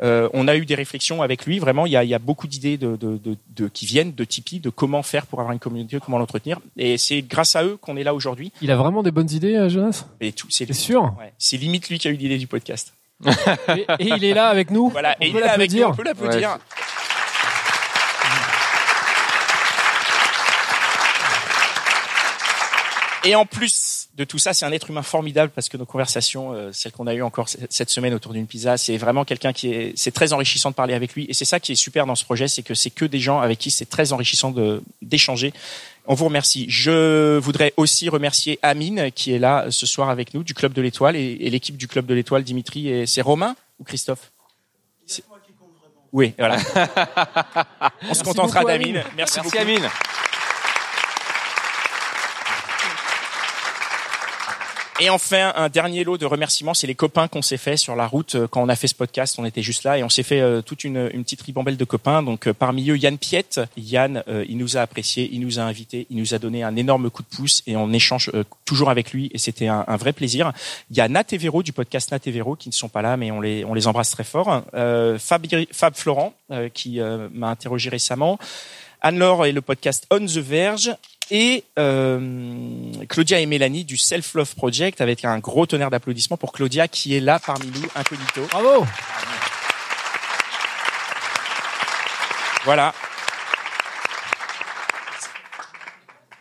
Euh, 0.00 0.28
on 0.32 0.46
a 0.46 0.54
eu 0.56 0.64
des 0.64 0.76
réflexions 0.76 1.22
avec 1.22 1.44
lui. 1.44 1.58
Vraiment, 1.58 1.84
il 1.84 1.92
y 1.92 1.96
a, 1.96 2.04
il 2.04 2.10
y 2.10 2.14
a 2.14 2.20
beaucoup 2.20 2.46
d'idées 2.46 2.76
de, 2.76 2.94
de, 2.96 3.16
de, 3.16 3.36
de- 3.56 3.68
qui 3.68 3.84
viennent 3.84 4.12
de 4.14 4.24
Tipeee, 4.24 4.60
de 4.60 4.70
comment 4.70 5.02
faire 5.02 5.26
pour 5.26 5.40
avoir 5.40 5.52
une 5.52 5.58
communauté, 5.58 5.98
comment 5.98 6.18
l'entretenir. 6.18 6.60
Et 6.76 6.98
c'est 6.98 7.22
grâce 7.22 7.56
à 7.56 7.64
eux 7.64 7.76
qu'on 7.76 7.96
est 7.96 8.04
là 8.04 8.14
aujourd'hui. 8.14 8.52
Il 8.62 8.70
a 8.70 8.76
vraiment 8.76 9.02
des 9.02 9.10
bonnes 9.10 9.30
idées, 9.30 9.56
euh, 9.56 9.68
Jonas? 9.68 10.06
Et 10.20 10.32
tout, 10.32 10.46
c'est 10.50 10.72
sûr? 10.72 11.02
Ouais, 11.18 11.32
c'est 11.38 11.56
limite 11.56 11.88
lui 11.88 11.98
qui 11.98 12.06
a 12.06 12.12
eu 12.12 12.16
l'idée 12.16 12.38
du 12.38 12.46
podcast. 12.46 12.94
et, 13.26 13.86
et 13.98 14.08
il 14.16 14.22
est 14.24 14.34
là 14.34 14.48
avec 14.48 14.70
nous? 14.70 14.90
Voilà. 14.90 15.16
On 15.20 15.24
et 15.24 15.32
peut 15.32 15.38
il 15.38 15.42
est 15.42 15.46
là 15.46 15.52
avec 15.52 15.72
nous, 15.72 15.82
on 15.82 15.92
peut 15.94 16.04
l'applaudir. 16.04 16.58
Et 23.24 23.34
en 23.34 23.44
plus 23.44 23.97
de 24.18 24.24
tout 24.24 24.38
ça, 24.38 24.52
c'est 24.52 24.64
un 24.66 24.72
être 24.72 24.90
humain 24.90 25.02
formidable 25.02 25.52
parce 25.54 25.68
que 25.68 25.76
nos 25.76 25.86
conversations, 25.86 26.52
euh, 26.52 26.70
celles 26.72 26.90
qu'on 26.92 27.06
a 27.06 27.14
eues 27.14 27.22
encore 27.22 27.48
cette 27.48 27.88
semaine 27.90 28.12
autour 28.12 28.32
d'une 28.32 28.46
pizza, 28.48 28.76
c'est 28.76 28.96
vraiment 28.96 29.24
quelqu'un 29.24 29.52
qui 29.52 29.72
est, 29.72 29.92
c'est 29.96 30.10
très 30.10 30.32
enrichissant 30.32 30.70
de 30.70 30.74
parler 30.74 30.94
avec 30.94 31.14
lui. 31.14 31.24
Et 31.28 31.34
c'est 31.34 31.44
ça 31.44 31.60
qui 31.60 31.72
est 31.72 31.76
super 31.76 32.04
dans 32.04 32.16
ce 32.16 32.24
projet, 32.24 32.48
c'est 32.48 32.62
que 32.64 32.74
c'est 32.74 32.90
que 32.90 33.04
des 33.04 33.20
gens 33.20 33.38
avec 33.40 33.58
qui 33.58 33.70
c'est 33.70 33.86
très 33.88 34.12
enrichissant 34.12 34.50
de 34.50 34.82
d'échanger. 35.02 35.52
On 36.06 36.14
vous 36.14 36.24
remercie. 36.24 36.66
Je 36.68 37.38
voudrais 37.38 37.72
aussi 37.76 38.08
remercier 38.08 38.58
Amine 38.62 39.10
qui 39.14 39.32
est 39.32 39.38
là 39.38 39.66
ce 39.70 39.86
soir 39.86 40.10
avec 40.10 40.34
nous 40.34 40.42
du 40.42 40.52
Club 40.54 40.72
de 40.72 40.82
l'Étoile 40.82 41.14
et, 41.16 41.36
et 41.40 41.48
l'équipe 41.50 41.76
du 41.76 41.86
Club 41.86 42.04
de 42.06 42.14
l'Étoile, 42.14 42.42
Dimitri 42.42 42.88
et 42.88 43.06
c'est 43.06 43.20
Romain 43.22 43.54
ou 43.78 43.84
Christophe? 43.84 44.32
C'est- 45.06 45.22
Oui, 46.12 46.34
voilà. 46.38 46.56
On 48.10 48.14
se 48.14 48.24
contentera 48.24 48.64
d'Amine. 48.64 48.96
Amine. 48.96 49.10
Merci, 49.16 49.38
Merci 49.38 49.40
beaucoup. 49.42 49.58
Amine. 49.58 49.88
Et 55.00 55.10
enfin, 55.10 55.52
un 55.54 55.68
dernier 55.68 56.02
lot 56.02 56.18
de 56.18 56.26
remerciements, 56.26 56.74
c'est 56.74 56.88
les 56.88 56.96
copains 56.96 57.28
qu'on 57.28 57.40
s'est 57.40 57.56
fait 57.56 57.76
sur 57.76 57.94
la 57.94 58.08
route 58.08 58.34
euh, 58.34 58.48
quand 58.48 58.60
on 58.60 58.68
a 58.68 58.74
fait 58.74 58.88
ce 58.88 58.96
podcast. 58.96 59.36
On 59.38 59.44
était 59.44 59.62
juste 59.62 59.84
là 59.84 59.96
et 59.96 60.02
on 60.02 60.08
s'est 60.08 60.24
fait 60.24 60.40
euh, 60.40 60.60
toute 60.60 60.82
une, 60.82 61.08
petite 61.08 61.40
ribambelle 61.42 61.76
de 61.76 61.84
copains. 61.84 62.24
Donc 62.24 62.48
euh, 62.48 62.52
parmi 62.52 62.90
eux, 62.90 62.98
Yann 62.98 63.16
Piette. 63.16 63.60
Yann, 63.76 64.24
il 64.48 64.58
nous 64.58 64.76
a 64.76 64.80
apprécié, 64.80 65.28
il 65.32 65.40
nous 65.40 65.60
a 65.60 65.62
invités, 65.62 66.08
il 66.10 66.16
nous 66.16 66.34
a 66.34 66.40
donné 66.40 66.64
un 66.64 66.74
énorme 66.74 67.10
coup 67.10 67.22
de 67.22 67.28
pouce 67.28 67.62
et 67.68 67.76
on 67.76 67.92
échange 67.92 68.32
toujours 68.64 68.90
avec 68.90 69.12
lui 69.12 69.30
et 69.32 69.38
c'était 69.38 69.68
un, 69.68 69.96
vrai 69.96 70.12
plaisir. 70.12 70.52
Il 70.90 70.96
y 70.96 71.00
a 71.00 71.08
Nat 71.08 71.24
du 71.30 71.72
podcast 71.72 72.10
Nat 72.10 72.18
et 72.26 72.32
qui 72.58 72.68
ne 72.68 72.74
sont 72.74 72.88
pas 72.88 73.02
là, 73.02 73.16
mais 73.16 73.30
on 73.30 73.40
les, 73.40 73.64
on 73.64 73.74
les 73.74 73.86
embrasse 73.86 74.10
très 74.10 74.24
fort. 74.24 74.62
Fab, 74.72 75.46
Fab 75.72 75.94
Florent 75.94 76.34
qui 76.74 77.00
m'a 77.32 77.48
interrogé 77.48 77.88
récemment. 77.90 78.38
Anne-Laure 79.00 79.46
et 79.46 79.52
le 79.52 79.60
podcast 79.60 80.06
On 80.10 80.24
the 80.24 80.38
Verge 80.38 80.90
et 81.30 81.64
euh, 81.78 82.92
Claudia 83.08 83.40
et 83.40 83.46
Mélanie 83.46 83.84
du 83.84 83.96
Self 83.96 84.34
Love 84.34 84.54
Project 84.54 85.00
avec 85.00 85.24
un 85.24 85.38
gros 85.38 85.66
tonnerre 85.66 85.90
d'applaudissements 85.90 86.36
pour 86.36 86.52
Claudia 86.52 86.88
qui 86.88 87.14
est 87.16 87.20
là 87.20 87.38
parmi 87.38 87.66
nous 87.68 87.82
incognito. 87.94 88.42
Bravo. 88.50 88.86
Voilà. 92.64 92.92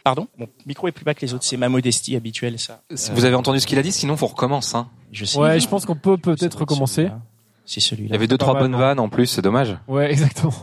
Pardon? 0.04 0.28
Mon 0.38 0.48
micro 0.66 0.88
est 0.88 0.92
plus 0.94 1.04
bas 1.04 1.14
que 1.14 1.22
les 1.22 1.34
autres, 1.34 1.44
c'est 1.44 1.58
ma 1.58 1.68
modestie 1.70 2.16
habituelle 2.16 2.58
ça. 2.60 2.82
Si 2.96 3.12
Vous 3.12 3.26
avez 3.26 3.36
entendu 3.36 3.60
ce 3.60 3.68
qu'il 3.68 3.78
a 3.78 3.82
dit, 3.82 3.92
sinon 3.92 4.16
on 4.22 4.26
recommence. 4.26 4.74
Hein. 4.74 4.88
Je 5.12 5.26
sais. 5.26 5.38
Ouais, 5.38 5.60
je 5.60 5.68
pense 5.68 5.86
qu'on 5.86 5.96
peut 5.96 6.18
peut-être 6.18 6.54
C'est 6.54 6.60
recommencer. 6.60 6.96
celui-là. 7.04 7.20
C'est 7.66 7.80
Il 7.82 7.84
y 7.84 7.86
celui-là. 7.86 8.16
avait 8.16 8.28
deux 8.28 8.38
trois 8.38 8.54
mal, 8.54 8.64
bonnes 8.64 8.72
non 8.72 8.78
vannes 8.78 9.00
en 9.00 9.10
plus, 9.10 9.26
c'est 9.28 9.42
dommage. 9.42 9.76
Ouais, 9.90 10.10
exactement. 10.10 10.54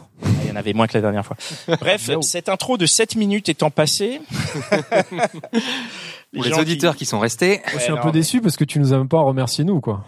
En 0.54 0.56
avait 0.56 0.72
moins 0.72 0.86
que 0.86 0.94
la 0.94 1.00
dernière 1.02 1.24
fois. 1.26 1.36
Bref, 1.80 2.10
cette 2.22 2.48
intro 2.48 2.78
de 2.78 2.86
7 2.86 3.16
minutes 3.16 3.48
étant 3.48 3.70
passée. 3.70 4.20
Pour 6.32 6.42
les 6.44 6.50
gens 6.50 6.56
qui- 6.56 6.60
auditeurs 6.62 6.96
qui 6.96 7.06
sont 7.06 7.18
restés, 7.20 7.60
je 7.66 7.78
suis 7.78 7.92
Ouais, 7.92 7.92
un 7.92 7.96
non, 7.96 8.02
peu 8.02 8.12
déçu 8.12 8.40
parce 8.40 8.56
que 8.56 8.64
tu 8.64 8.78
nous 8.80 8.92
as 8.92 8.98
même 8.98 9.08
pas 9.08 9.20
remercié 9.20 9.64
nous 9.64 9.80
quoi. 9.80 10.04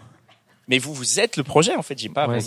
Mais 0.69 0.79
vous, 0.79 0.93
vous 0.93 1.21
êtes 1.21 1.37
le 1.37 1.43
projet 1.43 1.73
en 1.77 1.81
fait. 1.81 1.97
J'ai 1.97 2.09
pas 2.09 2.23
à 2.23 2.27
Ouais, 2.27 2.39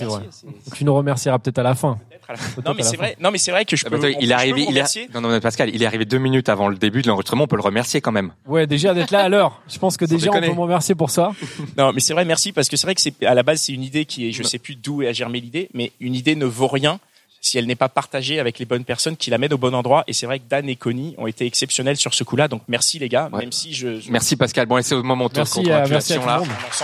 Tu 0.76 0.84
nous 0.84 0.94
remercieras 0.94 1.38
peut-être 1.38 1.58
à 1.58 1.62
la 1.62 1.74
fin. 1.74 1.98
à 2.28 2.34
la- 2.34 2.38
Non 2.66 2.74
mais 2.76 2.82
c'est 2.82 2.98
vrai. 2.98 3.16
Non 3.18 3.30
mais 3.30 3.38
c'est 3.38 3.50
vrai 3.50 3.64
que 3.64 3.76
je 3.76 3.84
Ah 3.86 3.90
peux. 3.90 4.12
il 4.20 4.30
est 4.30 4.34
arrivé, 4.34 4.66
il 4.68 4.76
est, 4.76 5.14
non, 5.14 5.22
non, 5.22 5.40
Pascal, 5.40 5.70
il 5.74 5.82
est 5.82 5.86
arrivé 5.86 6.04
deux 6.04 6.18
minutes 6.18 6.50
avant 6.50 6.68
le 6.68 6.76
début 6.76 7.00
de 7.00 7.08
l'enregistrement. 7.08 7.44
On 7.44 7.46
peut 7.46 7.56
le 7.56 7.62
remercier 7.62 8.02
quand 8.02 8.12
même. 8.12 8.32
Ouais, 8.46 8.66
déjà 8.66 8.92
d'être 8.92 9.10
là 9.10 9.20
à 9.20 9.28
l'heure. 9.30 9.62
Je 9.68 9.78
pense 9.78 9.96
que 9.96 10.06
Sans 10.06 10.14
déjà 10.16 10.30
on 10.30 10.38
peut 10.38 10.46
me 10.52 10.60
remercier 10.60 10.94
pour 10.94 11.08
ça. 11.08 11.32
Non, 11.78 11.92
mais 11.94 12.00
c'est 12.00 12.12
vrai, 12.12 12.26
merci, 12.26 12.52
parce 12.52 12.68
que 12.68 12.76
c'est 12.76 12.86
vrai 12.86 12.94
que 12.94 13.00
c'est 13.00 13.24
à 13.24 13.32
la 13.34 13.42
base 13.42 13.62
c'est 13.62 13.72
une 13.72 13.82
idée 13.84 14.04
qui 14.04 14.28
est, 14.28 14.32
je 14.32 14.42
sais 14.42 14.58
plus 14.58 14.76
d'où 14.76 15.00
a 15.00 15.12
germé 15.12 15.40
l'idée, 15.40 15.70
mais 15.72 15.90
une 15.98 16.14
idée 16.14 16.34
ne 16.36 16.44
vaut 16.44 16.68
rien 16.68 17.00
si 17.40 17.56
elle 17.58 17.66
n'est 17.66 17.74
pas 17.76 17.88
partagée 17.88 18.38
avec 18.38 18.58
les 18.58 18.66
bonnes 18.66 18.84
personnes 18.84 19.16
qui 19.16 19.30
la 19.30 19.38
mettent 19.38 19.52
au 19.54 19.58
bon 19.58 19.74
endroit. 19.74 20.04
Et 20.06 20.12
c'est 20.12 20.26
vrai 20.26 20.38
que 20.40 20.44
Dan 20.48 20.68
et 20.68 20.76
Connie 20.76 21.14
ont 21.18 21.26
été 21.26 21.46
exceptionnels 21.46 21.96
sur 21.96 22.12
ce 22.14 22.22
coup-là, 22.24 22.48
donc 22.48 22.62
merci 22.68 22.98
les 22.98 23.08
gars, 23.08 23.28
Ouais. 23.32 23.40
même 23.40 23.52
si 23.52 23.72
je, 23.72 24.00
je- 24.00 24.10
Merci 24.10 24.36
Pascal. 24.36 24.66
Bon, 24.66 24.76
laissez 24.76 24.94
au 24.94 25.02
moment 25.02 25.28
de 25.28 25.32
Merci, 25.36 25.60
euh, 25.70 25.86
merci 25.88 26.12
à 26.12 26.16
tout 26.16 26.22
le 26.22 26.26
là. 26.28 26.42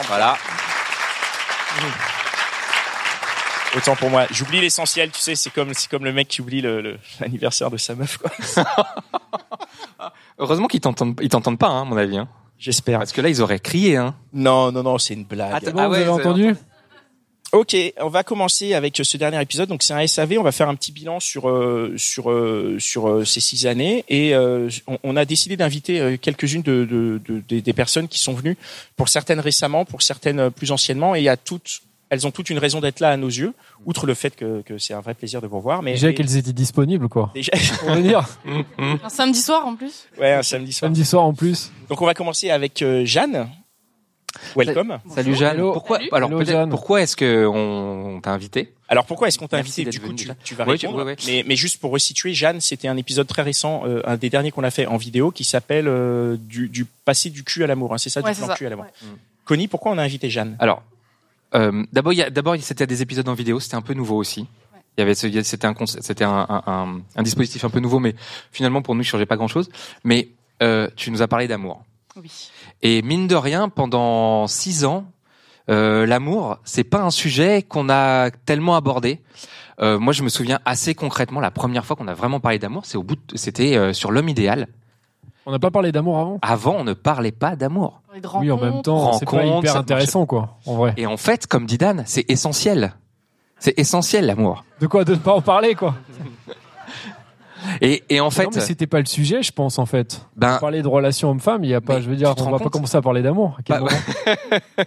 Voilà. 0.08 0.37
Autant 3.76 3.94
pour 3.97 4.08
moi, 4.08 4.26
j'oublie 4.30 4.61
l'essentiel, 4.61 5.11
tu 5.11 5.21
sais, 5.21 5.35
c'est 5.35 5.50
comme 5.50 5.75
c'est 5.75 5.90
comme 5.90 6.04
le 6.04 6.12
mec 6.12 6.28
qui 6.28 6.40
oublie 6.40 6.62
le- 6.62 6.80
le- 6.80 6.99
l'anniversaire 7.21 7.71
de 7.71 7.76
sa 7.76 7.95
meuf, 7.95 8.16
quoi. 8.16 8.30
Heureusement 10.38 10.66
qu'ils 10.66 10.80
t'entendent, 10.80 11.19
ils 11.23 11.28
t'entendent 11.28 11.59
pas, 11.59 11.69
hein, 11.69 11.83
à 11.83 11.85
mon 11.85 11.97
avis. 11.97 12.16
Hein. 12.16 12.28
J'espère. 12.59 12.99
Parce 13.00 13.12
que 13.12 13.21
là, 13.21 13.28
ils 13.28 13.42
auraient 13.42 13.59
crié. 13.61 13.97
Hein. 13.99 14.14
Non, 14.33 14.73
non, 14.73 14.83
non, 14.83 14.97
c'est 14.97 15.12
une 15.12 15.25
blague. 15.25 15.52
Attends. 15.52 15.73
Bon, 15.73 15.78
Ah 15.78 15.88
ouais, 15.90 15.97
avez 15.99 16.07
vous 16.07 16.12
avez 16.12 16.23
entendu 16.23 16.54
Ok, 17.53 17.76
on 18.00 18.09
va 18.09 18.23
commencer 18.25 18.75
avec 18.75 19.00
ce 19.03 19.17
dernier 19.17 19.41
épisode. 19.41 19.69
Donc 19.69 19.83
c'est 19.83 19.95
un 19.95 20.05
SAV. 20.07 20.37
On 20.38 20.43
va 20.43 20.53
faire 20.53 20.69
un 20.69 20.75
petit 20.75 20.93
bilan 20.93 21.21
sur 21.21 21.49
euh, 21.49 21.95
sur 21.97 22.31
euh, 22.31 22.76
sur 22.81 23.09
euh, 23.09 23.25
ces 23.25 23.41
six 23.41 23.67
années 23.67 24.05
et 24.09 24.35
euh, 24.35 24.69
on, 24.88 24.99
on 25.05 25.17
a 25.17 25.25
décidé 25.25 25.57
d'inviter 25.57 26.00
euh, 26.00 26.17
quelques-unes 26.21 26.62
de, 26.62 26.85
de, 26.85 27.21
de- 27.25 27.41
des- 27.49 27.62
des 27.62 27.73
personnes 27.73 28.09
qui 28.09 28.19
sont 28.19 28.35
venues. 28.35 28.57
Pour 28.97 29.09
certaines 29.09 29.41
récemment, 29.41 29.85
pour 29.85 30.03
certaines 30.03 30.41
euh, 30.41 30.50
plus 30.50 30.73
anciennement. 30.73 31.15
Et 31.15 31.21
il 31.21 31.25
y 31.25 31.29
a 31.29 31.37
toutes, 31.37 31.83
elles 32.11 32.26
ont 32.26 32.31
toutes 32.33 32.50
une 32.50 32.59
raison 32.59 32.81
d'être 32.81 32.99
là 33.00 33.11
à 33.11 33.17
nos 33.17 33.29
yeux, 33.29 33.55
outre 33.87 34.07
le 34.07 34.15
fait 34.15 34.35
que, 34.35 34.62
que 34.62 34.76
c'est 34.79 34.93
un 34.95 35.00
vrai 35.00 35.15
plaisir 35.15 35.41
de 35.41 35.47
vous 35.47 35.57
revoir. 35.59 35.83
Mais 35.83 35.93
Déjà 35.93 36.12
qu'elles 36.12 36.37
étaient 36.37 36.53
disponibles 36.53 37.09
quoi. 37.09 37.31
déjà, 37.33 37.53
Pour 37.79 37.91
venir 37.95 38.26
Un 38.79 39.09
samedi 39.09 39.41
soir 39.41 39.65
en 39.67 39.76
plus. 39.76 40.07
ouais, 40.19 40.33
un 40.33 40.43
samedi 40.43 40.73
soir. 40.73 40.88
samedi 40.88 41.05
soir 41.05 41.25
en 41.25 41.33
plus. 41.33 41.71
Donc 41.88 42.03
on 42.03 42.07
va 42.07 42.12
commencer 42.15 42.50
avec 42.50 42.83
euh, 42.83 43.05
Jeanne. 43.07 43.49
Welcome. 44.57 44.99
Salut 45.14 45.35
Jeanne. 45.35 45.59
Pourquoi 45.59 45.99
Salut. 45.99 46.09
Alors 46.12 46.28
Hello, 46.31 46.38
peut-être 46.38 46.50
Jeanne. 46.50 46.71
pourquoi 46.71 47.02
est-ce 47.02 47.16
que 47.16 47.47
on, 47.47 48.16
on 48.16 48.21
t'a 48.21 48.33
invité? 48.33 48.73
Alors 48.88 49.05
pourquoi 49.07 49.28
est-ce 49.28 49.38
qu'on 49.38 49.49
t'a 49.49 49.57
invité? 49.59 49.85
Du 49.85 50.00
coup, 50.00 50.12
tu, 50.12 50.55
vas 50.55 50.64
répondre. 50.64 50.97
ouais, 50.99 51.05
ouais. 51.05 51.16
Mais, 51.26 51.45
mais 51.47 51.57
juste 51.57 51.81
pour 51.81 51.90
resituer, 51.90 52.35
Jeanne, 52.35 52.61
c'était 52.61 52.88
un 52.88 52.97
épisode 52.97 53.26
très 53.26 53.43
récent, 53.43 53.83
euh, 53.87 54.00
un 54.05 54.16
des 54.16 54.31
derniers 54.31 54.50
qu'on 54.52 54.64
a 54.64 54.71
fait 54.71 54.87
en 54.87 54.97
vidéo, 54.97 55.31
qui 55.31 55.45
s'appelle 55.45 55.88
euh, 55.88 56.37
du, 56.38 56.69
du 56.69 56.85
passer 57.05 57.31
du 57.31 57.43
cul 57.45 57.64
à 57.64 57.66
l'amour. 57.66 57.93
hein, 57.95 57.99
c'est 57.99 58.11
ça, 58.11 58.21
Ouais, 58.21 58.33
du 58.33 58.38
plan 58.38 58.47
ça. 58.49 58.55
cul 58.55 58.66
à 58.66 58.71
l'amour. 58.71 58.85
Ouais. 58.85 59.09
Connie, 59.45 59.69
pourquoi 59.69 59.93
on 59.93 59.99
a 59.99 60.02
invité 60.02 60.31
Jeanne? 60.31 60.57
Alors, 60.59 60.83
euh, 61.55 61.85
d'abord, 61.93 62.12
il 62.12 62.16
y 62.19 62.23
a, 62.23 62.31
d'abord, 62.31 62.57
c'était 62.61 62.87
des 62.87 63.02
épisodes 63.02 63.28
en 63.28 63.35
vidéo, 63.35 63.61
c'était 63.61 63.76
un 63.76 63.83
peu 63.83 63.95
nouveau 63.95 64.16
aussi. 64.16 64.47
Il 64.99 65.00
y 65.00 65.02
avait, 65.02 65.14
ce- 65.14 65.26
il 65.26 65.35
y 65.35 65.38
a- 65.38 65.45
c'était 65.45 65.66
un, 65.66 65.75
c'était 65.87 66.25
un, 66.25 66.47
un, 66.49 66.62
un, 66.66 67.00
un 67.16 67.23
dispositif 67.23 67.64
un 67.64 67.71
peu 67.71 67.81
nouveau, 67.81 67.99
mais 67.99 68.14
finalement 68.50 68.83
pour 68.83 68.95
nous, 68.95 69.02
il 69.02 69.05
changeait 69.05 69.26
pas 69.26 69.37
grand-chose. 69.37 69.69
Mais 70.05 70.28
euh, 70.62 70.88
tu 70.97 71.11
nous 71.11 71.23
as 71.23 71.28
parlé 71.28 71.47
d'amour. 71.49 71.85
Oui. 72.20 72.50
Et 72.82 73.02
mine 73.02 73.26
de 73.26 73.35
rien, 73.35 73.68
pendant 73.68 74.46
six 74.46 74.85
ans, 74.85 75.04
euh, 75.68 76.06
l'amour, 76.06 76.58
c'est 76.64 76.85
pas 76.85 77.02
un 77.02 77.11
sujet 77.11 77.62
qu'on 77.62 77.88
a 77.88 78.30
tellement 78.30 78.76
abordé. 78.76 79.20
Euh, 79.80 79.99
moi, 79.99 80.12
je 80.12 80.23
me 80.23 80.28
souviens 80.28 80.58
assez 80.64 80.94
concrètement 80.94 81.40
la 81.40 81.50
première 81.50 81.85
fois 81.85 81.96
qu'on 81.96 82.08
a 82.08 82.14
vraiment 82.14 82.40
parlé 82.40 82.58
d'amour, 82.58 82.87
c'est 82.87 82.96
au 82.96 83.02
bout, 83.02 83.16
de- 83.16 83.37
c'était 83.37 83.76
euh, 83.76 83.92
sur 83.92 84.11
l'homme 84.11 84.28
idéal. 84.28 84.68
On 85.44 85.52
n'a 85.52 85.58
pas 85.58 85.70
parlé 85.70 85.92
d'amour 85.92 86.18
avant? 86.18 86.38
Avant, 86.42 86.75
on 86.78 86.85
ne 86.85 86.92
parlait 86.94 87.30
pas 87.32 87.54
d'amour. 87.56 88.00
Oui, 88.40 88.50
en 88.50 88.56
même 88.56 88.70
rencontres. 88.76 88.82
temps, 88.82 89.12
c'est 89.12 89.26
pas 89.30 89.44
hyper 89.44 89.76
intéressant, 89.76 90.26
quoi, 90.26 90.56
en 90.66 90.75
vrai. 90.75 90.94
Et 90.96 91.06
en 91.06 91.16
fait, 91.16 91.46
comme 91.46 91.66
dit 91.66 91.78
Dan, 91.78 92.02
c'est 92.06 92.25
essentiel. 92.30 92.94
C'est 93.58 93.78
essentiel 93.78 94.26
l'amour. 94.26 94.64
De 94.80 94.87
quoi? 94.87 95.04
De 95.04 95.12
ne 95.12 95.18
pas 95.18 95.35
en 95.35 95.40
parler, 95.42 95.75
quoi. 95.75 95.94
Et, 97.80 98.02
et 98.09 98.21
en 98.21 98.30
fait, 98.30 98.45
non, 98.45 98.50
mais 98.54 98.61
c'était 98.61 98.87
pas 98.87 99.00
le 99.00 99.06
sujet, 99.06 99.42
je 99.42 99.52
pense, 99.52 99.78
en 99.78 99.87
fait. 99.87 100.23
ben, 100.37 100.59
Parler 100.59 100.83
de 100.83 100.88
relations 100.88 101.30
homme-femme, 101.30 101.64
il 101.64 101.71
y 101.71 101.75
a 101.75 101.80
pas, 101.80 102.00
je 102.00 102.09
veux 102.09 102.16
dire, 102.16 102.35
on 102.38 102.50
va 102.50 102.59
pas 102.59 102.71
commencer 102.71 102.97
à 102.97 103.02
parler 103.02 103.23
d'amour. 103.23 103.56
À 103.59 103.62
quel 103.62 103.80
Bah, 103.80 103.85
moment 103.85 104.38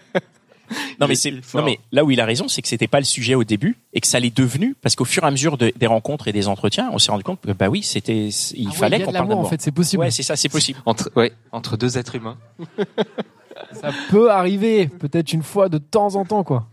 Non 0.99 1.07
mais 1.07 1.15
c'est 1.15 1.31
non 1.55 1.63
mais 1.65 1.79
là 1.91 2.05
où 2.05 2.11
il 2.11 2.21
a 2.21 2.25
raison, 2.25 2.47
c'est 2.47 2.61
que 2.61 2.67
c'était 2.67 2.87
pas 2.87 2.99
le 2.99 3.03
sujet 3.05 3.33
au 3.33 3.43
début 3.43 3.77
et 3.91 4.01
que 4.01 4.05
ça 4.05 4.19
l'est 4.19 4.35
devenu 4.35 4.75
parce 4.79 4.95
qu'au 4.95 5.03
fur 5.05 5.23
et 5.23 5.25
à 5.25 5.31
mesure 5.31 5.57
de- 5.57 5.73
des 5.75 5.87
rencontres 5.87 6.27
et 6.27 6.31
des 6.31 6.47
entretiens, 6.47 6.91
on 6.93 6.99
s'est 6.99 7.09
rendu 7.11 7.23
compte 7.23 7.41
que 7.41 7.51
bah 7.53 7.69
oui, 7.69 7.81
c'était 7.81 8.27
il 8.27 8.67
Ah 8.67 8.69
ouais, 8.69 8.75
fallait 8.77 9.01
qu'on 9.03 9.11
parle 9.11 9.29
d'amour. 9.29 9.45
en 9.45 9.49
fait, 9.49 9.59
c'est 9.63 9.71
possible. 9.71 10.03
Ouais, 10.03 10.11
c'est 10.11 10.21
ça, 10.21 10.35
c'est 10.35 10.47
possible. 10.49 10.79
entre, 10.85 11.09
ouais, 11.15 11.31
entre 11.51 11.75
deux 11.75 11.97
êtres 11.97 12.13
humains. 12.15 12.37
Ça 13.73 13.89
peut 14.09 14.31
arriver, 14.31 14.87
peut-être 14.87 15.33
une 15.33 15.43
fois 15.43 15.69
de 15.69 15.79
temps 15.79 16.15
en 16.15 16.23
temps, 16.23 16.43
quoi. 16.43 16.67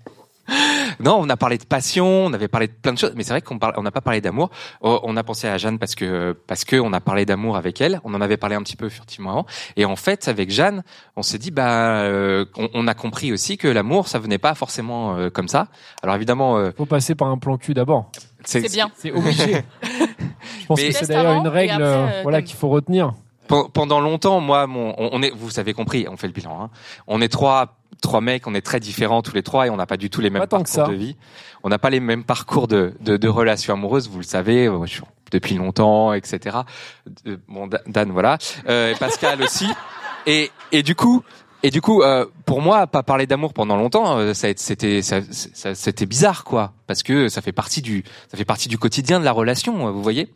Non, 1.00 1.18
on 1.20 1.28
a 1.28 1.36
parlé 1.36 1.58
de 1.58 1.64
passion, 1.64 2.06
on 2.26 2.32
avait 2.32 2.48
parlé 2.48 2.68
de 2.68 2.72
plein 2.72 2.92
de 2.92 2.98
choses, 2.98 3.12
mais 3.16 3.22
c'est 3.24 3.30
vrai 3.30 3.42
qu'on 3.42 3.58
on 3.76 3.82
n'a 3.82 3.90
pas 3.90 4.00
parlé 4.00 4.20
d'amour. 4.20 4.50
Oh, 4.80 5.00
On 5.02 5.16
a 5.16 5.22
pensé 5.24 5.48
à 5.48 5.58
Jeanne 5.58 5.78
parce 5.78 5.94
que 5.94 6.32
parce 6.46 6.64
que 6.64 6.76
on 6.76 6.92
a 6.92 7.00
parlé 7.00 7.24
d'amour 7.26 7.56
avec 7.56 7.80
elle. 7.80 8.00
On 8.04 8.14
en 8.14 8.20
avait 8.20 8.36
parlé 8.36 8.54
un 8.56 8.62
petit 8.62 8.76
peu 8.76 8.88
furtivement 8.88 9.30
avant. 9.30 9.46
Et 9.76 9.84
en 9.84 9.96
fait, 9.96 10.28
avec 10.28 10.50
Jeanne, 10.50 10.84
on 11.16 11.22
s'est 11.22 11.38
dit 11.38 11.50
bah, 11.50 12.00
euh, 12.02 12.44
on, 12.56 12.68
on 12.74 12.86
a 12.88 12.94
compris 12.94 13.32
aussi 13.32 13.56
que 13.58 13.68
l'amour, 13.68 14.08
ça 14.08 14.18
venait 14.18 14.38
pas 14.38 14.54
forcément 14.54 15.16
euh, 15.16 15.30
comme 15.30 15.48
ça. 15.48 15.66
Alors 16.02 16.14
évidemment, 16.16 16.56
euh, 16.58 16.70
Faut 16.76 16.86
passer 16.86 17.14
par 17.14 17.28
un 17.28 17.38
plan 17.38 17.58
cul 17.58 17.74
d'abord. 17.74 18.10
C'est 18.44 18.72
bien. 18.72 18.90
C'est 18.96 19.10
obligé. 19.10 19.62
je 19.82 20.66
pense 20.66 20.80
Mais- 20.80 20.88
que 20.88 20.94
c'est 20.94 21.08
d'ailleurs 21.08 21.32
une 21.40 21.48
règle, 21.48 21.82
après, 21.82 22.22
voilà, 22.22 22.38
comme- 22.38 22.44
qu'il 22.46 22.56
faut 22.56 22.68
retenir. 22.68 23.12
Pen- 23.48 23.68
pendant 23.72 24.00
longtemps, 24.00 24.40
moi, 24.40 24.66
mon, 24.66 24.94
on, 24.98 25.22
est, 25.22 25.30
vous 25.34 25.58
avez 25.58 25.72
compris, 25.74 26.06
on 26.10 26.16
fait 26.16 26.26
le 26.26 26.32
bilan. 26.32 26.62
Hein. 26.62 26.70
On 27.06 27.20
est 27.20 27.28
trois, 27.28 27.76
trois 28.02 28.20
mecs, 28.20 28.46
on 28.46 28.54
est 28.54 28.60
très 28.60 28.80
différents 28.80 29.22
tous 29.22 29.34
les 29.34 29.42
trois 29.42 29.66
et 29.66 29.70
on 29.70 29.76
n'a 29.76 29.86
pas 29.86 29.96
du 29.96 30.10
tout 30.10 30.20
les 30.20 30.30
mêmes 30.30 30.42
parcours 30.48 30.66
de 30.88 30.94
vie. 30.94 31.16
On 31.62 31.68
n'a 31.68 31.78
pas 31.78 31.90
les 31.90 32.00
mêmes 32.00 32.24
parcours 32.24 32.68
de, 32.68 32.94
de, 33.00 33.16
de 33.16 33.28
relations 33.28 33.74
amoureuses, 33.74 34.08
vous 34.08 34.18
le 34.18 34.24
savez. 34.24 34.66
euh, 34.66 34.78
depuis 35.32 35.56
longtemps, 35.56 36.12
etc. 36.12 36.58
Euh, 37.26 37.36
Bon, 37.48 37.66
Da- 37.66 37.80
Dan, 37.88 38.10
voilà, 38.12 38.38
euh, 38.68 38.92
et 38.92 38.94
Pascal 38.96 39.42
aussi. 39.42 39.66
Et, 40.28 40.50
et 40.72 40.82
du 40.82 40.94
coup. 40.96 41.22
Et 41.62 41.70
du 41.70 41.80
coup, 41.80 42.02
euh, 42.02 42.26
pour 42.44 42.60
moi, 42.60 42.86
pas 42.86 43.02
parler 43.02 43.26
d'amour 43.26 43.52
pendant 43.54 43.76
longtemps, 43.76 44.18
euh, 44.18 44.34
c'était, 44.34 45.02
ça- 45.02 45.20
ça- 45.32 45.74
c'était 45.74 46.06
bizarre, 46.06 46.44
quoi, 46.44 46.74
parce 46.86 47.02
que 47.02 47.28
ça 47.28 47.40
fait 47.42 47.50
partie 47.52 47.80
du, 47.82 48.04
ça 48.30 48.36
fait 48.36 48.44
partie 48.44 48.68
du 48.68 48.76
quotidien 48.78 49.18
de 49.20 49.24
la 49.24 49.32
relation, 49.32 49.90
vous 49.92 50.02
voyez. 50.02 50.32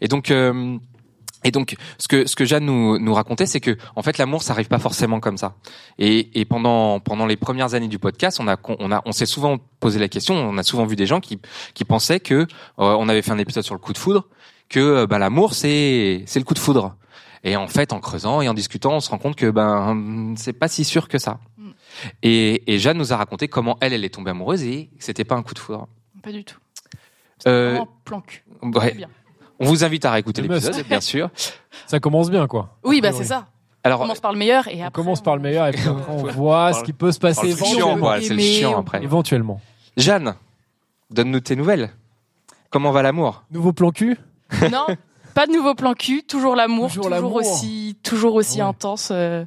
Et 0.00 0.08
donc, 0.08 0.30
euh, 0.30 0.76
et 1.42 1.50
donc, 1.50 1.76
ce 1.98 2.06
que 2.06 2.26
ce 2.26 2.36
que 2.36 2.44
Jeanne 2.44 2.66
nous 2.66 2.98
nous 2.98 3.14
racontait, 3.14 3.46
c'est 3.46 3.60
que 3.60 3.76
en 3.96 4.02
fait, 4.02 4.18
l'amour, 4.18 4.42
ça 4.42 4.52
arrive 4.52 4.68
pas 4.68 4.78
forcément 4.78 5.20
comme 5.20 5.38
ça. 5.38 5.54
Et, 5.98 6.38
et 6.38 6.44
pendant 6.44 7.00
pendant 7.00 7.26
les 7.26 7.36
premières 7.36 7.74
années 7.74 7.88
du 7.88 7.98
podcast, 7.98 8.38
on 8.40 8.48
a 8.48 8.58
on 8.66 8.92
a 8.92 9.02
on 9.06 9.12
s'est 9.12 9.26
souvent 9.26 9.58
posé 9.80 9.98
la 9.98 10.08
question, 10.08 10.34
on 10.34 10.58
a 10.58 10.62
souvent 10.62 10.84
vu 10.84 10.96
des 10.96 11.06
gens 11.06 11.20
qui 11.20 11.40
qui 11.72 11.84
pensaient 11.84 12.20
que 12.20 12.34
euh, 12.34 12.46
on 12.76 13.08
avait 13.08 13.22
fait 13.22 13.30
un 13.30 13.38
épisode 13.38 13.64
sur 13.64 13.74
le 13.74 13.80
coup 13.80 13.92
de 13.94 13.98
foudre, 13.98 14.26
que 14.68 14.80
euh, 14.80 15.06
bah, 15.06 15.18
l'amour 15.18 15.54
c'est 15.54 16.24
c'est 16.26 16.38
le 16.38 16.44
coup 16.44 16.54
de 16.54 16.58
foudre. 16.58 16.96
Et 17.42 17.56
en 17.56 17.68
fait, 17.68 17.94
en 17.94 18.00
creusant 18.00 18.42
et 18.42 18.50
en 18.50 18.54
discutant, 18.54 18.92
on 18.92 19.00
se 19.00 19.08
rend 19.08 19.16
compte 19.16 19.34
que 19.34 19.50
ben 19.50 20.34
c'est 20.36 20.52
pas 20.52 20.68
si 20.68 20.84
sûr 20.84 21.08
que 21.08 21.16
ça. 21.18 21.40
Mm. 21.56 21.70
Et, 22.22 22.74
et 22.74 22.78
Jeanne 22.78 22.98
nous 22.98 23.14
a 23.14 23.16
raconté 23.16 23.48
comment 23.48 23.78
elle 23.80 23.94
elle 23.94 24.04
est 24.04 24.14
tombée 24.14 24.30
amoureuse 24.30 24.62
et 24.62 24.90
c'était 24.98 25.24
pas 25.24 25.36
un 25.36 25.42
coup 25.42 25.54
de 25.54 25.58
foudre. 25.58 25.88
Pas 26.22 26.32
du 26.32 26.44
tout. 26.44 26.58
Euh, 27.46 27.80
plan 28.04 28.20
cul. 28.20 28.44
ouais. 28.62 28.92
Bien. 28.92 29.08
On 29.60 29.66
vous 29.66 29.84
invite 29.84 30.04
à 30.04 30.10
réécouter 30.12 30.42
l'épisode, 30.42 30.82
bien 30.88 31.00
sûr. 31.00 31.30
Ça 31.86 32.00
commence 32.00 32.30
bien, 32.30 32.46
quoi. 32.46 32.76
Oui, 32.82 33.00
bah 33.00 33.12
c'est 33.12 33.24
ça. 33.24 33.46
On 33.82 33.88
Alors, 33.88 34.00
commence 34.00 34.20
par 34.20 34.32
le 34.32 34.38
meilleur 34.38 34.68
et 34.68 34.82
On 34.82 34.86
après. 34.86 35.02
commence 35.02 35.22
par 35.22 35.36
le 35.36 35.42
meilleur 35.42 35.66
et 35.68 35.72
puis 35.72 35.82
après, 35.88 36.12
on 36.12 36.16
voit 36.32 36.72
ce 36.72 36.82
qui 36.84 36.92
peut 36.92 37.12
se 37.12 37.18
passer 37.18 37.48
le 37.50 37.56
chiant, 37.56 37.66
éventuellement. 37.96 37.96
quoi. 38.06 38.20
C'est 38.20 38.34
le 38.34 38.40
chiant 38.40 38.78
après. 38.78 39.02
Éventuellement. 39.02 39.60
Jeanne, 39.96 40.34
donne-nous 41.10 41.40
tes 41.40 41.56
nouvelles. 41.56 41.90
Comment 42.70 42.90
va 42.92 43.02
l'amour? 43.02 43.42
Nouveau 43.50 43.72
plan 43.72 43.90
cul? 43.90 44.18
Non, 44.70 44.86
pas 45.34 45.46
de 45.46 45.52
nouveau 45.52 45.74
plan 45.74 45.94
cul, 45.94 46.22
toujours 46.24 46.56
l'amour, 46.56 46.90
Toujours 46.92 47.34
aussi, 47.36 47.96
toujours 48.02 48.34
aussi 48.34 48.60
Ah 48.60 48.64
ouais. 48.64 48.70
intense. 48.70 49.08
euh, 49.12 49.44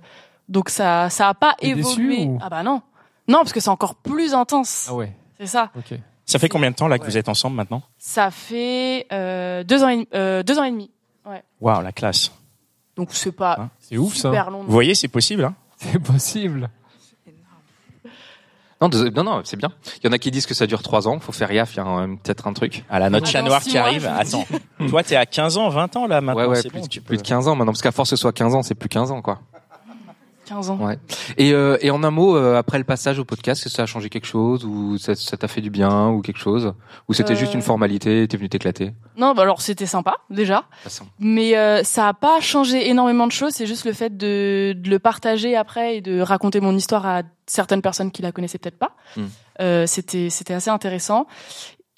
donc 0.50 0.70
ça, 0.70 1.10
ça 1.10 1.30
a 1.30 1.34
pas 1.34 1.56
évolué. 1.62 2.18
déçu 2.18 2.28
ou- 2.30 2.40
Ah 2.42 2.50
bah 2.50 2.64
non, 2.64 2.82
non 3.28 3.38
parce 3.40 3.54
que 3.54 3.60
c'est 3.60 3.70
encore 3.70 3.96
plus 3.96 4.34
intense. 4.34 4.88
Ah 4.90 4.96
ouais, 4.96 5.16
C'est 5.40 5.46
ça. 5.48 5.70
ok. 5.78 5.98
Ça 6.34 6.40
fait 6.40 6.50
combien 6.50 6.72
de 6.72 6.76
temps 6.76 6.88
là 6.88 6.98
que 6.98 7.04
Ouais. 7.04 7.10
vous 7.12 7.18
êtes 7.18 7.30
ensemble 7.30 7.56
maintenant 7.56 7.84
Ça 8.00 8.32
fait 8.32 9.06
euh, 9.12 9.64
deux 9.64 9.84
ans 9.84 9.90
et, 9.90 10.08
euh, 10.16 10.42
deux 10.42 10.58
ans 10.58 10.64
et 10.64 10.72
demi. 10.72 10.90
Waouh, 11.62 11.82
la 11.84 11.92
classe. 11.92 12.32
Donc 12.96 13.10
c'est 13.12 13.32
pas 13.32 13.56
Hein 13.60 13.70
C'est 13.80 13.98
ouf, 13.98 14.16
ça. 14.16 14.30
long. 14.50 14.64
Vous 14.64 14.72
voyez, 14.72 14.96
c'est 14.96 15.08
possible 15.08 15.44
hein 15.46 15.54
C'est 15.78 16.00
possible. 16.00 16.70
non, 18.82 18.90
deux- 18.90 19.10
non, 19.12 19.24
non, 19.24 19.42
c'est 19.46 19.56
bien. 19.58 19.72
Il 20.02 20.06
y 20.06 20.10
en 20.10 20.12
a 20.12 20.18
qui 20.18 20.30
disent 20.32 20.46
que 20.46 20.54
ça 20.54 20.68
dure 20.68 20.82
trois 20.84 21.08
ans. 21.08 21.20
Faut 21.20 21.32
faire 21.32 21.54
gaffe, 21.54 21.74
il 21.74 21.78
y 21.78 21.80
a 21.80 22.08
peut-être 22.22 22.48
un 22.48 22.54
truc. 22.54 22.84
Ah 22.90 23.00
là, 23.00 23.10
notre 23.10 23.28
chat 23.28 23.42
noir 23.42 23.62
qui 23.62 23.78
arrive. 23.78 24.06
Attends. 24.06 24.46
Toi, 24.90 25.04
t'es 25.04 25.16
à 25.16 25.26
15 25.26 25.58
ans, 25.58 25.70
20 25.70 25.96
ans 25.96 26.06
là 26.08 26.20
maintenant. 26.20 26.42
ouais, 26.50 26.58
ouais, 26.58 26.62
plus, 26.64 26.82
bon, 26.82 26.88
tu 26.88 27.00
plus 27.00 27.16
peux- 27.16 27.22
de 27.24 27.28
15 27.28 27.48
ans 27.48 27.56
maintenant. 27.56 27.72
Parce 27.72 27.82
qu'à 27.82 27.92
force 27.94 28.10
que 28.10 28.16
ce 28.18 28.22
soit 28.22 28.34
15 28.34 28.56
ans, 28.56 28.62
c'est 28.64 28.76
plus 28.76 28.90
15 28.90 29.12
ans, 29.12 29.22
quoi. 29.22 29.40
15 30.46 30.70
ans. 30.70 30.78
Ouais. 30.78 30.98
Et, 31.38 31.54
euh, 31.54 31.78
et 31.82 31.90
en 31.92 32.04
un 32.04 32.12
mot, 32.12 32.36
euh, 32.36 32.56
après 32.58 32.78
le 32.78 32.84
passage 32.84 33.18
au 33.20 33.26
podcast, 33.26 33.60
est-ce 33.62 33.70
que 33.70 33.76
ça 33.76 33.84
a 33.84 33.86
changé 33.86 34.10
quelque 34.10 34.26
chose 34.28 34.66
ou 34.66 34.98
ça 34.98 35.16
ça 35.16 35.38
t'a 35.38 35.48
fait 35.48 35.62
du 35.62 35.70
bien 35.70 36.10
ou 36.10 36.22
quelque 36.22 36.40
chose 36.40 36.74
Ou 37.08 37.14
c'était 37.14 37.34
Euh. 37.34 37.36
juste 37.38 37.54
une 37.54 37.62
formalité, 37.62 38.28
t'es 38.28 38.38
venu 38.38 38.50
t'éclater? 38.50 38.94
Non, 39.18 39.34
bah 39.34 39.44
alors 39.44 39.62
c'était 39.62 39.86
sympa 39.86 40.16
déjà, 40.30 40.66
Passons. 40.84 41.06
mais 41.20 41.56
euh, 41.58 41.84
ça 41.84 42.08
a 42.10 42.14
pas 42.14 42.40
changé 42.42 42.90
énormément 42.90 43.28
de 43.28 43.32
choses. 43.32 43.54
C'est 43.54 43.68
juste 43.68 43.86
le 43.86 43.94
fait 43.94 44.16
de, 44.18 44.74
de 44.78 44.90
le 44.90 45.00
partager 45.00 45.56
après 45.56 45.98
et 45.98 46.02
de 46.02 46.20
raconter 46.20 46.60
mon 46.60 46.76
histoire 46.76 47.06
à 47.06 47.22
certaines 47.46 47.82
personnes 47.82 48.12
qui 48.12 48.22
la 48.22 48.32
connaissaient 48.32 48.58
peut-être 48.58 48.78
pas. 48.80 48.96
Euh, 49.62 49.86
c'était 49.88 50.30
c'était 50.30 50.54
assez 50.54 50.70
intéressant 50.70 51.28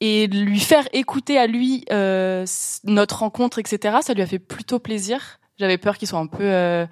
et 0.02 0.28
de 0.28 0.38
lui 0.40 0.60
faire 0.60 0.88
écouter 0.92 1.38
à 1.38 1.48
lui 1.48 1.86
euh, 1.92 2.46
notre 2.84 3.20
rencontre, 3.20 3.60
etc. 3.60 3.98
Ça 4.02 4.14
lui 4.14 4.22
a 4.22 4.26
fait 4.28 4.40
plutôt 4.40 4.78
plaisir. 4.80 5.40
J'avais 5.58 5.78
peur 5.78 5.98
qu'il 5.98 6.06
soit 6.08 6.20
un 6.20 6.28
peu 6.28 6.44
euh, 6.44 6.86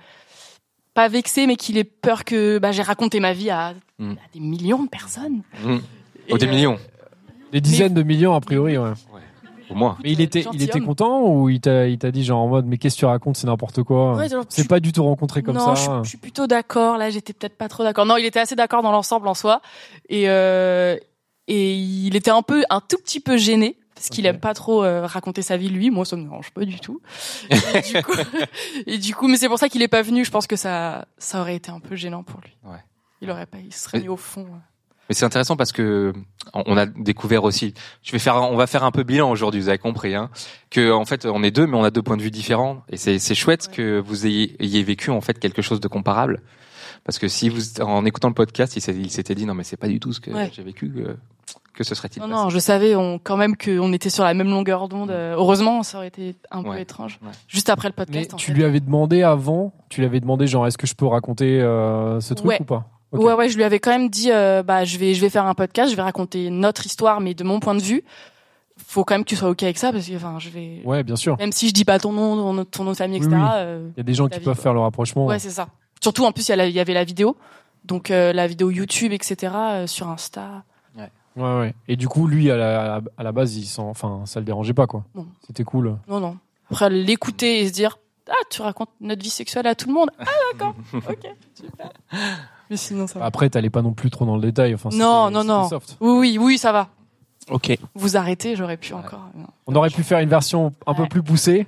pas 0.94 1.08
vexé, 1.08 1.48
mais 1.48 1.56
qu'il 1.56 1.78
ait 1.78 1.84
peur 1.84 2.24
que 2.24 2.58
bah, 2.60 2.72
j'ai 2.72 2.84
raconté 2.84 3.20
ma 3.20 3.34
vie 3.34 3.50
à, 3.50 3.74
Hmm. 4.00 4.14
à 4.14 4.34
des 4.34 4.40
millions 4.40 4.84
de 4.84 4.90
personnes. 4.90 5.42
Mmh. 5.64 5.74
Et, 6.28 6.34
Oh, 6.34 6.38
des 6.38 6.48
euh, 6.48 6.50
millions, 6.50 6.78
Des 7.52 7.62
dizaines 7.62 7.94
de 7.94 8.04
millions, 8.04 8.34
a 8.34 8.42
priori, 8.42 8.78
ouais. 8.78 8.90
au 9.70 9.76
moins. 9.76 9.98
Mais 10.04 10.12
il 10.12 10.20
était, 10.22 10.46
il 10.54 10.62
était 10.64 10.80
content 10.82 11.22
ou 11.28 11.50
il 11.50 11.60
t'a, 11.62 11.88
il 11.88 11.98
t'a 11.98 12.12
dit 12.12 12.24
genre 12.24 12.40
en 12.42 12.48
mode, 12.48 12.66
mais 12.66 12.78
qu'est-ce 12.78 12.96
que 12.96 13.00
tu 13.00 13.06
racontes, 13.06 13.38
c'est 13.38 13.48
n'importe 13.48 13.84
quoi? 13.84 14.16
Ouais, 14.16 14.30
genre, 14.30 14.44
c'est 14.50 14.64
tu- 14.64 14.68
pas 14.68 14.80
du 14.80 14.92
tout 14.92 15.04
rencontré 15.04 15.42
comme 15.44 15.56
non, 15.58 15.76
ça. 15.76 16.00
Je, 16.00 16.04
je 16.04 16.10
suis 16.10 16.18
plutôt 16.18 16.48
d'accord. 16.48 16.98
Là, 16.98 17.10
j'étais 17.12 17.34
peut-être 17.34 17.58
pas 17.58 17.70
trop 17.70 17.84
d'accord. 17.84 18.06
Non, 18.06 18.18
il 18.18 18.26
était 18.26 18.40
assez 18.40 18.56
d'accord 18.56 18.82
dans 18.84 18.92
l'ensemble 18.92 19.28
en 19.28 19.34
soi, 19.36 19.62
et 20.10 20.30
euh, 20.30 20.98
et 21.48 21.74
il 21.76 22.16
était 22.16 22.32
un 22.32 22.42
peu, 22.42 22.64
un 22.70 22.80
tout 22.82 22.98
petit 22.98 23.20
peu 23.20 23.36
gêné 23.38 23.78
parce 23.96 24.10
qu'il 24.10 24.26
aime 24.26 24.40
pas 24.40 24.54
trop 24.54 24.84
euh, 24.84 25.06
raconter 25.06 25.42
sa 25.42 25.58
vie 25.58 25.70
lui. 25.70 25.90
Moi, 25.92 26.06
ça 26.06 26.16
me 26.16 26.24
dérange 26.24 26.52
pas 26.52 26.66
du 26.66 26.80
tout. 26.80 27.02
Et 27.50 27.56
du 27.82 28.04
coup, 28.04 28.12
et 28.88 28.98
du 28.98 29.16
coup, 29.16 29.28
mais 29.28 29.38
c'est 29.38 29.48
pour 29.48 29.60
ça 29.60 29.70
qu'il 29.70 29.82
est 29.82 29.88
pas 29.88 30.02
venu. 30.02 30.26
Je 30.26 30.32
pense 30.32 30.48
que 30.48 30.56
ça, 30.56 31.06
ça 31.18 31.42
aurait 31.42 31.56
été 31.56 31.72
un 31.72 31.80
peu 31.80 31.96
gênant 31.96 32.24
pour 32.24 32.40
lui. 32.42 32.56
Ouais. 32.64 32.80
Il 33.22 33.30
aurait 33.32 33.46
pas, 33.46 33.58
il 33.64 33.72
se 33.74 33.80
serait 33.86 33.98
Mais- 34.00 34.04
mis 34.04 34.10
au 34.10 34.18
fond. 34.18 34.48
Mais 35.10 35.16
c'est 35.16 35.26
intéressant 35.26 35.58
parce 35.58 35.74
que 35.74 36.14
on 36.54 36.64
on 36.66 36.78
a 36.78 36.86
découvert 36.86 37.44
aussi. 37.44 37.74
Je 38.04 38.14
vais 38.14 38.20
faire, 38.20 38.36
on 38.38 38.56
va 38.56 38.68
faire 38.68 38.86
un 38.86 38.92
peu 38.92 39.04
bilan 39.04 39.30
aujourd'hui. 39.30 39.60
Vous 39.60 39.68
avez 39.68 39.78
compris, 39.78 40.16
hein, 40.16 40.30
que 40.70 40.92
en 40.94 41.04
fait 41.04 41.26
on 41.26 41.44
est 41.44 41.52
deux, 41.52 41.68
mais 41.68 41.76
on 41.76 41.84
a 41.84 41.92
deux 41.92 42.02
points 42.02 42.16
de 42.16 42.22
vue 42.22 42.32
différents. 42.32 42.84
Et 42.90 42.96
c'est 42.96 43.20
c'est 43.20 43.36
chouette 43.36 43.68
Ouais. 43.68 43.76
que 43.76 44.00
vous 44.00 44.26
ayez, 44.26 44.56
ayez 44.64 44.82
vécu 44.82 45.10
en 45.12 45.20
fait 45.20 45.40
quelque 45.40 45.62
chose 45.62 45.82
de 45.82 45.90
comparable. 45.90 46.42
Parce 47.06 47.20
que 47.20 47.28
si 47.28 47.50
vous, 47.50 47.82
en 47.82 48.06
écoutant 48.06 48.30
le 48.30 48.34
podcast, 48.34 48.76
il 48.78 49.10
s'était 49.12 49.36
dit 49.36 49.46
non 49.46 49.54
mais 49.54 49.64
c'est 49.64 49.78
pas 49.78 49.88
du 49.88 50.00
tout 50.00 50.14
ce 50.14 50.20
que 50.22 50.32
Ouais. 50.32 50.50
j'ai 50.54 50.64
vécu. 50.64 50.90
Que, 50.90 51.18
que 51.74 51.84
ce 51.84 51.96
serait-il 51.96 52.22
Non, 52.22 52.30
passé 52.30 52.44
non, 52.44 52.50
je 52.50 52.60
savais 52.60 52.96
on, 52.96 53.20
quand 53.20 53.36
même 53.36 53.58
qu'on 53.58 53.92
était 53.94 54.10
sur 54.10 54.24
la 54.24 54.34
même 54.34 54.48
longueur 54.50 54.88
d'onde. 54.88 55.12
Euh, 55.12 55.36
Heureusement, 55.36 55.84
ça 55.84 55.98
aurait 55.98 56.08
été 56.08 56.36
un 56.52 56.64
peu 56.64 56.78
étrange. 56.80 57.20
Ouais. 57.24 57.32
Juste 57.48 57.70
après 57.70 57.90
le 57.90 57.94
Mais 57.98 58.06
podcast. 58.06 58.34
en 58.34 58.38
tu 58.38 58.48
fait. 58.52 58.54
lui 58.58 58.64
avais 58.64 58.80
demandé 58.80 59.24
avant, 59.24 59.74
tu 59.90 60.00
lui 60.02 60.08
avais 60.08 60.20
demandé 60.20 60.48
genre, 60.48 60.66
est-ce 60.68 60.78
que 60.78 60.88
je 60.88 60.94
peux 60.96 61.08
raconter 61.08 61.60
euh, 61.62 62.20
ce 62.22 62.34
truc 62.34 62.48
Ouais. 62.50 62.62
ou 62.62 62.66
pas? 62.66 62.88
Ouais, 63.12 63.34
ouais, 63.34 63.50
je 63.50 63.58
lui 63.58 63.64
avais 63.64 63.80
quand 63.80 63.92
même 63.92 64.10
dit, 64.10 64.32
euh, 64.32 64.64
bah, 64.64 64.86
je 64.86 64.98
vais, 64.98 65.14
je 65.14 65.22
vais 65.22 65.30
faire 65.30 65.46
un 65.46 65.54
podcast, 65.54 65.92
je 65.92 65.96
vais 65.96 66.02
raconter 66.02 66.50
notre 66.50 66.86
histoire, 66.86 67.20
mais 67.22 67.34
de 67.36 67.44
mon 67.44 67.60
point 67.60 67.76
de 67.76 67.82
vue. 67.82 68.04
Faut 68.88 69.04
quand 69.04 69.14
même 69.14 69.24
que 69.24 69.30
tu 69.30 69.36
sois 69.36 69.50
ok 69.50 69.62
avec 69.64 69.78
ça, 69.78 69.92
parce 69.92 70.08
que, 70.08 70.16
enfin, 70.16 70.38
je 70.40 70.50
vais, 70.50 70.82
Ouais, 70.84 71.04
bien 71.04 71.16
sûr. 71.16 71.38
même 71.38 71.52
si 71.52 71.68
je 71.68 71.74
dis 71.74 71.86
pas 71.86 72.00
ton 72.00 72.12
nom, 72.12 72.66
ton, 72.66 72.84
nom 72.84 72.92
de 72.92 72.96
famille, 72.98 73.18
etc. 73.18 73.32
oui. 73.36 73.42
euh, 73.54 73.88
Il 73.96 74.00
y 74.00 74.02
a 74.02 74.04
des 74.04 74.14
gens 74.16 74.28
qui 74.28 74.40
peuvent 74.40 74.56
quoi. 74.56 74.64
faire 74.64 74.74
le 74.74 74.80
rapprochement. 74.80 75.28
ouais, 75.28 75.38
c'est 75.38 75.52
ça. 75.52 75.68
Surtout, 76.04 76.26
en 76.26 76.34
plus, 76.34 76.50
il 76.50 76.70
y, 76.72 76.80
avait 76.82 76.94
la 76.94 77.06
vidéo. 77.06 77.38
Donc, 77.86 78.12
euh, 78.12 78.34
la 78.34 78.46
vidéo 78.46 78.70
YouTube, 78.72 79.14
etc., 79.14 79.54
euh, 79.56 79.88
sur 79.88 80.10
Insta. 80.10 80.64
Ouais, 80.98 81.58
ouais. 81.58 81.74
Et 81.88 81.96
du 81.96 82.10
coup, 82.10 82.28
lui, 82.28 82.52
à 82.52 82.58
la, 82.58 83.02
à 83.18 83.24
la 83.24 83.32
base, 83.32 83.56
il 83.56 83.66
s'en, 83.66 83.88
enfin, 83.90 84.22
ça 84.26 84.40
le 84.42 84.46
dérangeait 84.46 84.74
pas, 84.74 84.86
quoi. 84.86 85.06
Non. 85.16 85.26
C'était 85.48 85.64
cool. 85.64 85.98
Non, 86.10 86.20
non. 86.20 86.38
Après, 86.70 86.90
l'écouter 86.90 87.62
et 87.62 87.68
se 87.70 87.74
dire, 87.74 87.98
Ah, 88.30 88.34
tu 88.52 88.62
racontes 88.62 88.90
notre 89.00 89.24
vie 89.24 89.30
sexuelle 89.30 89.66
à 89.66 89.76
tout 89.76 89.88
le 89.88 89.94
monde. 89.94 90.10
Ah, 90.20 90.26
d'accord. 90.52 90.76
ok, 90.94 91.28
super. 91.56 91.90
Mais 92.70 92.78
sinon, 92.78 93.08
ça 93.08 93.20
va. 93.20 93.26
Après, 93.26 93.50
t'allais 93.50 93.70
pas 93.70 93.82
non 93.82 93.94
plus 93.94 94.10
trop 94.10 94.26
dans 94.26 94.36
le 94.36 94.42
détail. 94.42 94.76
Enfin, 94.76 94.90
Non, 94.92 95.32
non, 95.32 95.44
non. 95.46 95.70
soft. 95.70 95.98
Oui, 96.02 96.12
oui, 96.12 96.38
oui, 96.38 96.58
ça 96.58 96.72
va. 96.74 96.90
Ok. 97.50 97.78
Vous 97.96 98.16
arrêtez, 98.18 98.56
j'aurais 98.56 98.78
pu 98.78 98.94
encore. 98.94 99.30
Non. 99.36 99.48
On 99.68 99.76
aurait 99.76 99.90
pu 99.90 100.04
faire 100.04 100.20
une 100.20 100.30
version 100.30 100.74
un 100.86 100.94
peu 100.94 101.04
Ouais. 101.04 101.08
plus 101.08 101.24
poussée 101.24 101.66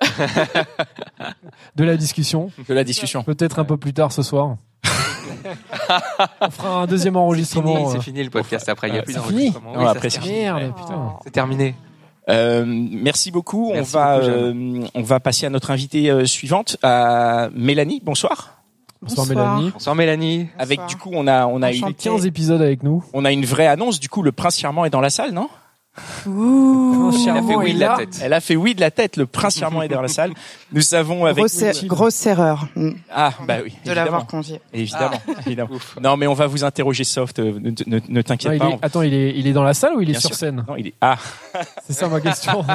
de 1.76 1.84
la 1.84 1.96
discussion. 1.96 2.50
De 2.68 2.74
la 2.74 2.84
discussion. 2.84 3.22
Peut-être 3.22 3.58
un 3.58 3.64
peu 3.64 3.76
plus 3.76 3.92
tard 3.92 4.12
ce 4.12 4.22
soir. 4.22 4.56
On 6.40 6.50
fera 6.50 6.82
un 6.82 6.86
deuxième 6.86 7.14
C'est 7.14 7.20
enregistrement. 7.20 7.76
fini, 7.76 7.86
euh. 7.86 7.92
c'est 7.92 8.02
fini 8.02 8.22
le 8.24 8.30
podcast. 8.30 8.68
Après, 8.68 8.88
il 8.88 8.92
n'y 8.92 8.98
a 8.98 9.02
plus 9.02 9.14
c'est 9.14 9.18
d'enregistrement. 9.20 9.72
Oui, 9.76 9.86
après, 9.86 10.10
c'est 10.10 10.20
putain. 10.20 11.18
C'est 11.24 11.30
terminé. 11.30 11.74
Euh, 12.28 12.64
merci 12.66 13.30
beaucoup. 13.30 13.70
Merci 13.72 13.96
on 13.96 13.98
va 13.98 14.18
beaucoup, 14.18 14.30
euh, 14.30 14.86
on 14.94 15.02
va 15.02 15.20
passer 15.20 15.46
à 15.46 15.50
notre 15.50 15.70
invitée 15.70 16.10
euh, 16.10 16.26
suivante, 16.26 16.76
à 16.82 17.48
Mélanie. 17.54 18.02
Bonsoir. 18.04 18.62
Bonsoir, 19.00 19.26
Mélanie. 19.26 19.70
Bonsoir 19.70 19.94
Mélanie. 19.94 20.48
Avec 20.58 20.84
du 20.86 20.96
coup 20.96 21.10
on 21.14 21.26
a 21.26 21.46
on 21.46 21.60
fait 21.60 21.92
15 21.96 22.26
épisodes 22.26 22.60
avec 22.60 22.82
nous. 22.82 23.04
on 23.12 23.24
a 23.24 23.30
une 23.32 23.44
vraie 23.44 23.68
annonce. 23.68 24.00
Du 24.00 24.08
coup 24.08 24.22
le 24.22 24.32
prince 24.32 24.58
charmant 24.58 24.84
est 24.84 24.90
dans 24.90 25.00
la 25.00 25.10
salle, 25.10 25.32
non? 25.32 25.48
Ouh. 26.26 27.10
Il 27.12 27.28
a 27.30 27.42
fait 27.42 27.54
oui 27.56 27.74
de 27.74 27.80
la 27.80 27.96
tête. 27.96 28.20
Elle 28.22 28.32
a 28.32 28.40
grosse 28.40 28.56
oui 28.56 28.74
de 28.74 28.80
la 28.80 28.90
tête. 28.90 29.16
Le 29.16 29.26
prince 29.26 29.58
charmant 29.58 29.82
est 29.82 29.88
dans 29.88 30.00
la 30.02 30.08
salle. 30.08 30.32
Nous 30.72 30.94
avons 30.94 31.24
avec 31.24 31.38
Grosse, 31.38 31.62
er- 31.62 31.86
grosse 31.86 32.26
erreur 32.26 32.68
mm, 32.76 32.90
ah 33.10 33.32
bah 33.46 33.56
oui 33.64 33.74
de 33.84 33.92
l'avoir 33.92 34.26
convié. 34.26 34.60
évidemment, 34.72 35.20
Ah. 35.28 35.32
évidemment. 35.46 35.70
Non 36.02 36.16
mais 36.16 36.26
on 36.26 36.34
va 36.34 36.46
vous 36.46 36.64
interroger 36.64 37.04
soft. 37.04 37.38
euh, 37.38 37.58
Ne, 37.58 37.70
ne, 37.86 37.96
ne 37.96 38.00
Non, 38.16 38.22
t'inquiète 38.22 38.58
pas. 38.58 38.68
est- 38.68 38.78
Attends, 38.82 39.02
il 39.02 39.14
est, 39.14 39.32
il 39.36 39.46
est 39.46 39.52
dans 39.52 39.62
la 39.64 39.74
salle 39.74 39.94
ou 39.94 40.00
il 40.02 40.08
est 40.08 40.12
Bien 40.12 40.20
sur 40.20 40.28
sûr. 40.30 40.36
scène? 40.36 40.64
Non 40.68 40.76
il 40.76 40.88
est 40.88 40.94
ah 41.00 41.16
C'est 41.86 41.94
ça 41.94 42.08
ma 42.08 42.20
question. 42.20 42.64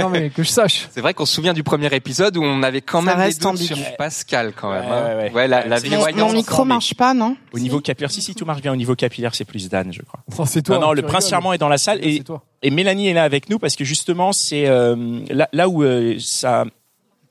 Non, 0.00 0.08
mais 0.10 0.30
que 0.30 0.42
je 0.42 0.48
sache. 0.48 0.88
C'est 0.90 1.00
vrai 1.00 1.14
qu'on 1.14 1.26
se 1.26 1.34
souvient 1.34 1.52
du 1.54 1.62
premier 1.62 1.92
épisode 1.94 2.36
où 2.36 2.42
on 2.42 2.62
avait 2.62 2.80
quand 2.80 3.02
Ça 3.04 3.16
même 3.16 3.28
des 3.28 3.34
doutes 3.34 3.46
ambigu. 3.46 3.66
sur 3.74 3.96
Pascal 3.96 4.52
quand 4.54 4.70
même. 4.72 4.84
Ouais, 4.84 4.90
hein. 4.90 5.16
ouais, 5.18 5.32
ouais. 5.32 5.48
la, 5.48 5.66
la 5.66 5.80
Mon, 5.80 6.32
micro 6.32 6.54
ensemble. 6.54 6.68
marche 6.68 6.94
pas, 6.94 7.14
non? 7.14 7.36
Au 7.52 7.58
niveau 7.58 7.80
capillaire. 7.80 8.10
Si 8.10 8.20
si 8.22 8.34
tout 8.34 8.44
marche 8.44 8.60
bien 8.62 8.72
au 8.72 8.76
niveau 8.76 8.94
capillaire 8.94 9.34
c'est 9.34 9.44
plus 9.44 9.68
Dan 9.68 9.92
je 9.92 10.02
crois. 10.02 10.20
Non, 10.38 10.44
c'est 10.44 10.62
toi. 10.62 10.76
non 10.76 10.82
non 10.88 10.90
tu 10.90 10.96
le 10.96 11.02
prince 11.02 11.24
rigoles. 11.24 11.30
charmant 11.30 11.52
est 11.52 11.58
dans 11.58 11.68
la 11.68 11.78
salle 11.78 11.98
et 12.04 12.18
C'est 12.18 12.24
toi. 12.24 12.42
Et 12.62 12.70
Mélanie 12.70 13.08
est 13.08 13.14
là 13.14 13.24
avec 13.24 13.48
nous 13.50 13.58
parce 13.58 13.76
que 13.76 13.84
justement, 13.84 14.32
c'est 14.32 14.66
euh, 14.66 15.20
là, 15.30 15.48
là 15.52 15.68
où 15.68 15.82
euh, 15.82 16.16
ça 16.18 16.62
a 16.62 16.64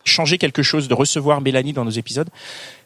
changé 0.05 0.37
quelque 0.37 0.63
chose 0.63 0.87
de 0.87 0.93
recevoir 0.93 1.41
Mélanie 1.41 1.73
dans 1.73 1.83
nos 1.83 1.91
épisodes, 1.91 2.29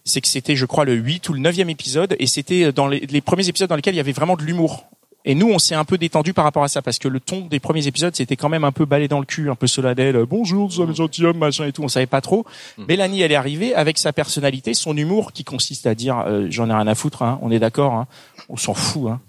c'est 0.04 0.22
que 0.22 0.28
c'était, 0.28 0.56
je 0.56 0.66
crois, 0.66 0.86
le 0.86 0.94
8 0.96 1.30
ou 1.30 1.34
le 1.34 1.40
9e 1.40 1.70
épisode, 1.70 2.16
et 2.18 2.26
c'était 2.26 2.72
dans 2.72 2.88
les, 2.88 3.02
les 3.02 3.22
premiers 3.22 3.48
épisodes 3.48 3.70
dans 3.70 3.76
lesquels 3.76 3.94
il 3.94 3.98
y 3.98 4.00
avait 4.02 4.12
vraiment 4.12 4.36
de 4.36 4.42
l'humour. 4.42 4.86
Et 5.24 5.36
nous, 5.36 5.50
on 5.52 5.60
s'est 5.60 5.76
un 5.76 5.86
peu 5.86 5.98
détendu 5.98 6.34
par 6.34 6.44
rapport 6.46 6.64
à 6.64 6.68
ça, 6.68 6.82
parce 6.82 6.98
que 6.98 7.08
le 7.08 7.20
ton 7.20 7.42
des 7.42 7.60
premiers 7.60 7.86
épisodes, 7.86 8.16
c'était 8.16 8.36
quand 8.36 8.50
même 8.50 8.64
un 8.64 8.72
peu 8.72 8.86
balai 8.86 9.08
dans 9.08 9.20
le 9.20 9.26
cul, 9.26 9.50
un 9.52 9.56
peu 9.56 9.68
solennel. 9.68 10.16
euh, 10.16 10.26
Bonjour, 10.26 10.66
nous 10.66 10.72
sommes 10.72 10.90
les 10.90 10.96
gentilshommes, 10.96 11.38
machin 11.38 11.66
et 11.66 11.72
tout. 11.72 11.84
On 11.84 11.88
savait 11.88 12.08
pas 12.08 12.22
trop. 12.22 12.46
Mélanie, 12.88 13.22
elle 13.22 13.32
est 13.32 13.36
arrivée 13.36 13.76
avec 13.76 13.98
sa 13.98 14.14
personnalité, 14.14 14.74
son 14.74 14.98
humour, 14.98 15.32
qui 15.32 15.44
consiste 15.44 15.86
à 15.86 15.94
dire, 15.94 16.24
euh, 16.26 16.48
j'en 16.50 16.70
ai 16.70 16.74
rien 16.74 16.88
à 16.88 16.96
foutre, 16.96 17.22
hein, 17.22 17.38
on 17.42 17.52
est 17.52 17.60
d'accord, 17.60 17.94
hein, 17.94 18.08
on 18.50 18.58
s'en 18.58 18.74
fout. 18.74 19.12
Hein. 19.12 19.20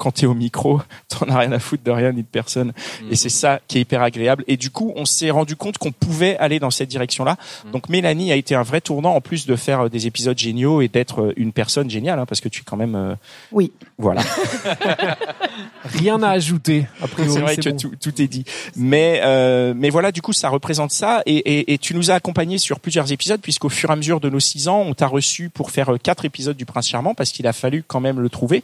Quand 0.00 0.12
t'es 0.12 0.24
au 0.24 0.32
micro, 0.32 0.80
t'en 1.10 1.26
as 1.28 1.38
rien 1.38 1.52
à 1.52 1.58
foutre 1.58 1.82
de 1.84 1.90
rien 1.90 2.10
ni 2.12 2.22
de 2.22 2.26
personne. 2.26 2.72
Et 3.10 3.16
c'est 3.16 3.28
ça 3.28 3.60
qui 3.68 3.76
est 3.76 3.82
hyper 3.82 4.00
agréable. 4.00 4.44
Et 4.48 4.56
du 4.56 4.70
coup, 4.70 4.94
on 4.96 5.04
s'est 5.04 5.28
rendu 5.30 5.56
compte 5.56 5.76
qu'on 5.76 5.92
pouvait 5.92 6.38
aller 6.38 6.58
dans 6.58 6.70
cette 6.70 6.88
direction-là. 6.88 7.36
Donc 7.70 7.90
Mélanie 7.90 8.32
a 8.32 8.36
été 8.36 8.54
un 8.54 8.62
vrai 8.62 8.80
tournant 8.80 9.14
en 9.14 9.20
plus 9.20 9.46
de 9.46 9.56
faire 9.56 9.82
euh, 9.82 9.88
des 9.90 10.06
épisodes 10.06 10.38
géniaux 10.38 10.80
et 10.80 10.88
d'être 10.88 11.20
euh, 11.20 11.32
une 11.36 11.52
personne 11.52 11.90
géniale, 11.90 12.18
hein, 12.18 12.24
parce 12.24 12.40
que 12.40 12.48
tu 12.48 12.62
es 12.62 12.64
quand 12.64 12.78
même, 12.78 12.94
euh, 12.94 13.14
Oui. 13.52 13.72
voilà. 13.98 14.22
Rien 15.84 16.22
à 16.22 16.30
ajouter. 16.30 16.86
A 17.02 17.08
priori, 17.08 17.32
c'est 17.32 17.40
vrai 17.40 17.56
que 17.56 17.70
bon. 17.70 17.76
tout, 17.76 17.92
tout 18.00 18.22
est 18.22 18.26
dit. 18.28 18.44
Mais 18.76 19.20
euh, 19.24 19.74
mais 19.76 19.90
voilà, 19.90 20.12
du 20.12 20.22
coup, 20.22 20.32
ça 20.32 20.48
représente 20.48 20.92
ça. 20.92 21.22
Et, 21.26 21.36
et, 21.36 21.72
et 21.74 21.78
tu 21.78 21.94
nous 21.94 22.10
as 22.10 22.14
accompagnés 22.14 22.58
sur 22.58 22.80
plusieurs 22.80 23.10
épisodes, 23.12 23.40
puisqu'au 23.40 23.68
fur 23.68 23.90
et 23.90 23.92
à 23.92 23.96
mesure 23.96 24.20
de 24.20 24.30
nos 24.30 24.40
six 24.40 24.68
ans, 24.68 24.80
on 24.80 24.94
t'a 24.94 25.06
reçu 25.06 25.48
pour 25.50 25.70
faire 25.70 25.94
euh, 25.94 25.98
quatre 25.98 26.24
épisodes 26.24 26.56
du 26.56 26.64
Prince 26.64 26.88
Charmant, 26.88 27.14
parce 27.14 27.30
qu'il 27.32 27.46
a 27.46 27.52
fallu 27.52 27.82
quand 27.86 28.00
même 28.00 28.20
le 28.20 28.28
trouver, 28.28 28.62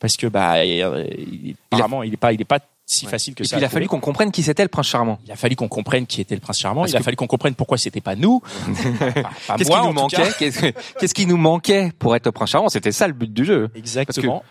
parce 0.00 0.16
que 0.16 0.26
bah, 0.26 0.64
il- 0.64 1.56
apparemment, 1.70 2.02
il 2.02 2.12
est 2.14 2.16
pas, 2.18 2.32
il 2.32 2.40
est 2.40 2.44
pas 2.44 2.58
si 2.86 3.06
Ouais. 3.06 3.10
facile 3.12 3.34
que 3.34 3.42
Et 3.42 3.46
ça. 3.46 3.56
puis 3.56 3.62
il 3.62 3.64
a 3.64 3.70
fallu 3.70 3.88
qu'on 3.88 3.98
comprenne 4.00 4.30
qui 4.30 4.42
c'était 4.42 4.62
le 4.62 4.68
prince 4.68 4.86
charmant. 4.88 5.18
Il 5.24 5.32
a 5.32 5.36
fallu 5.36 5.56
qu'on 5.56 5.68
comprenne 5.68 6.06
qui 6.06 6.20
était 6.20 6.34
le 6.34 6.40
prince 6.42 6.58
charmant. 6.58 6.82
Parce 6.82 6.92
il 6.92 6.96
a 6.96 6.98
que- 6.98 7.04
fallu 7.04 7.16
qu'on 7.16 7.26
comprenne 7.26 7.54
pourquoi 7.54 7.78
c'était 7.78 8.02
pas 8.02 8.14
nous. 8.14 8.40
Pas- 8.98 9.22
pas 9.46 9.56
Qu'est-ce 9.56 9.70
qui 9.70 9.76
nous 9.86 9.92
manquait? 9.92 10.72
Qu'est-ce 11.00 11.14
qui 11.14 11.24
nous 11.26 11.38
manquait 11.38 11.92
pour 11.98 12.14
être 12.14 12.26
le 12.26 12.32
prince 12.32 12.50
charmant? 12.50 12.68
C'était 12.68 12.92
ça 12.92 13.06
le 13.06 13.14
but 13.14 13.32
du 13.32 13.44
jeu. 13.46 13.70
Exactement. 13.74 14.42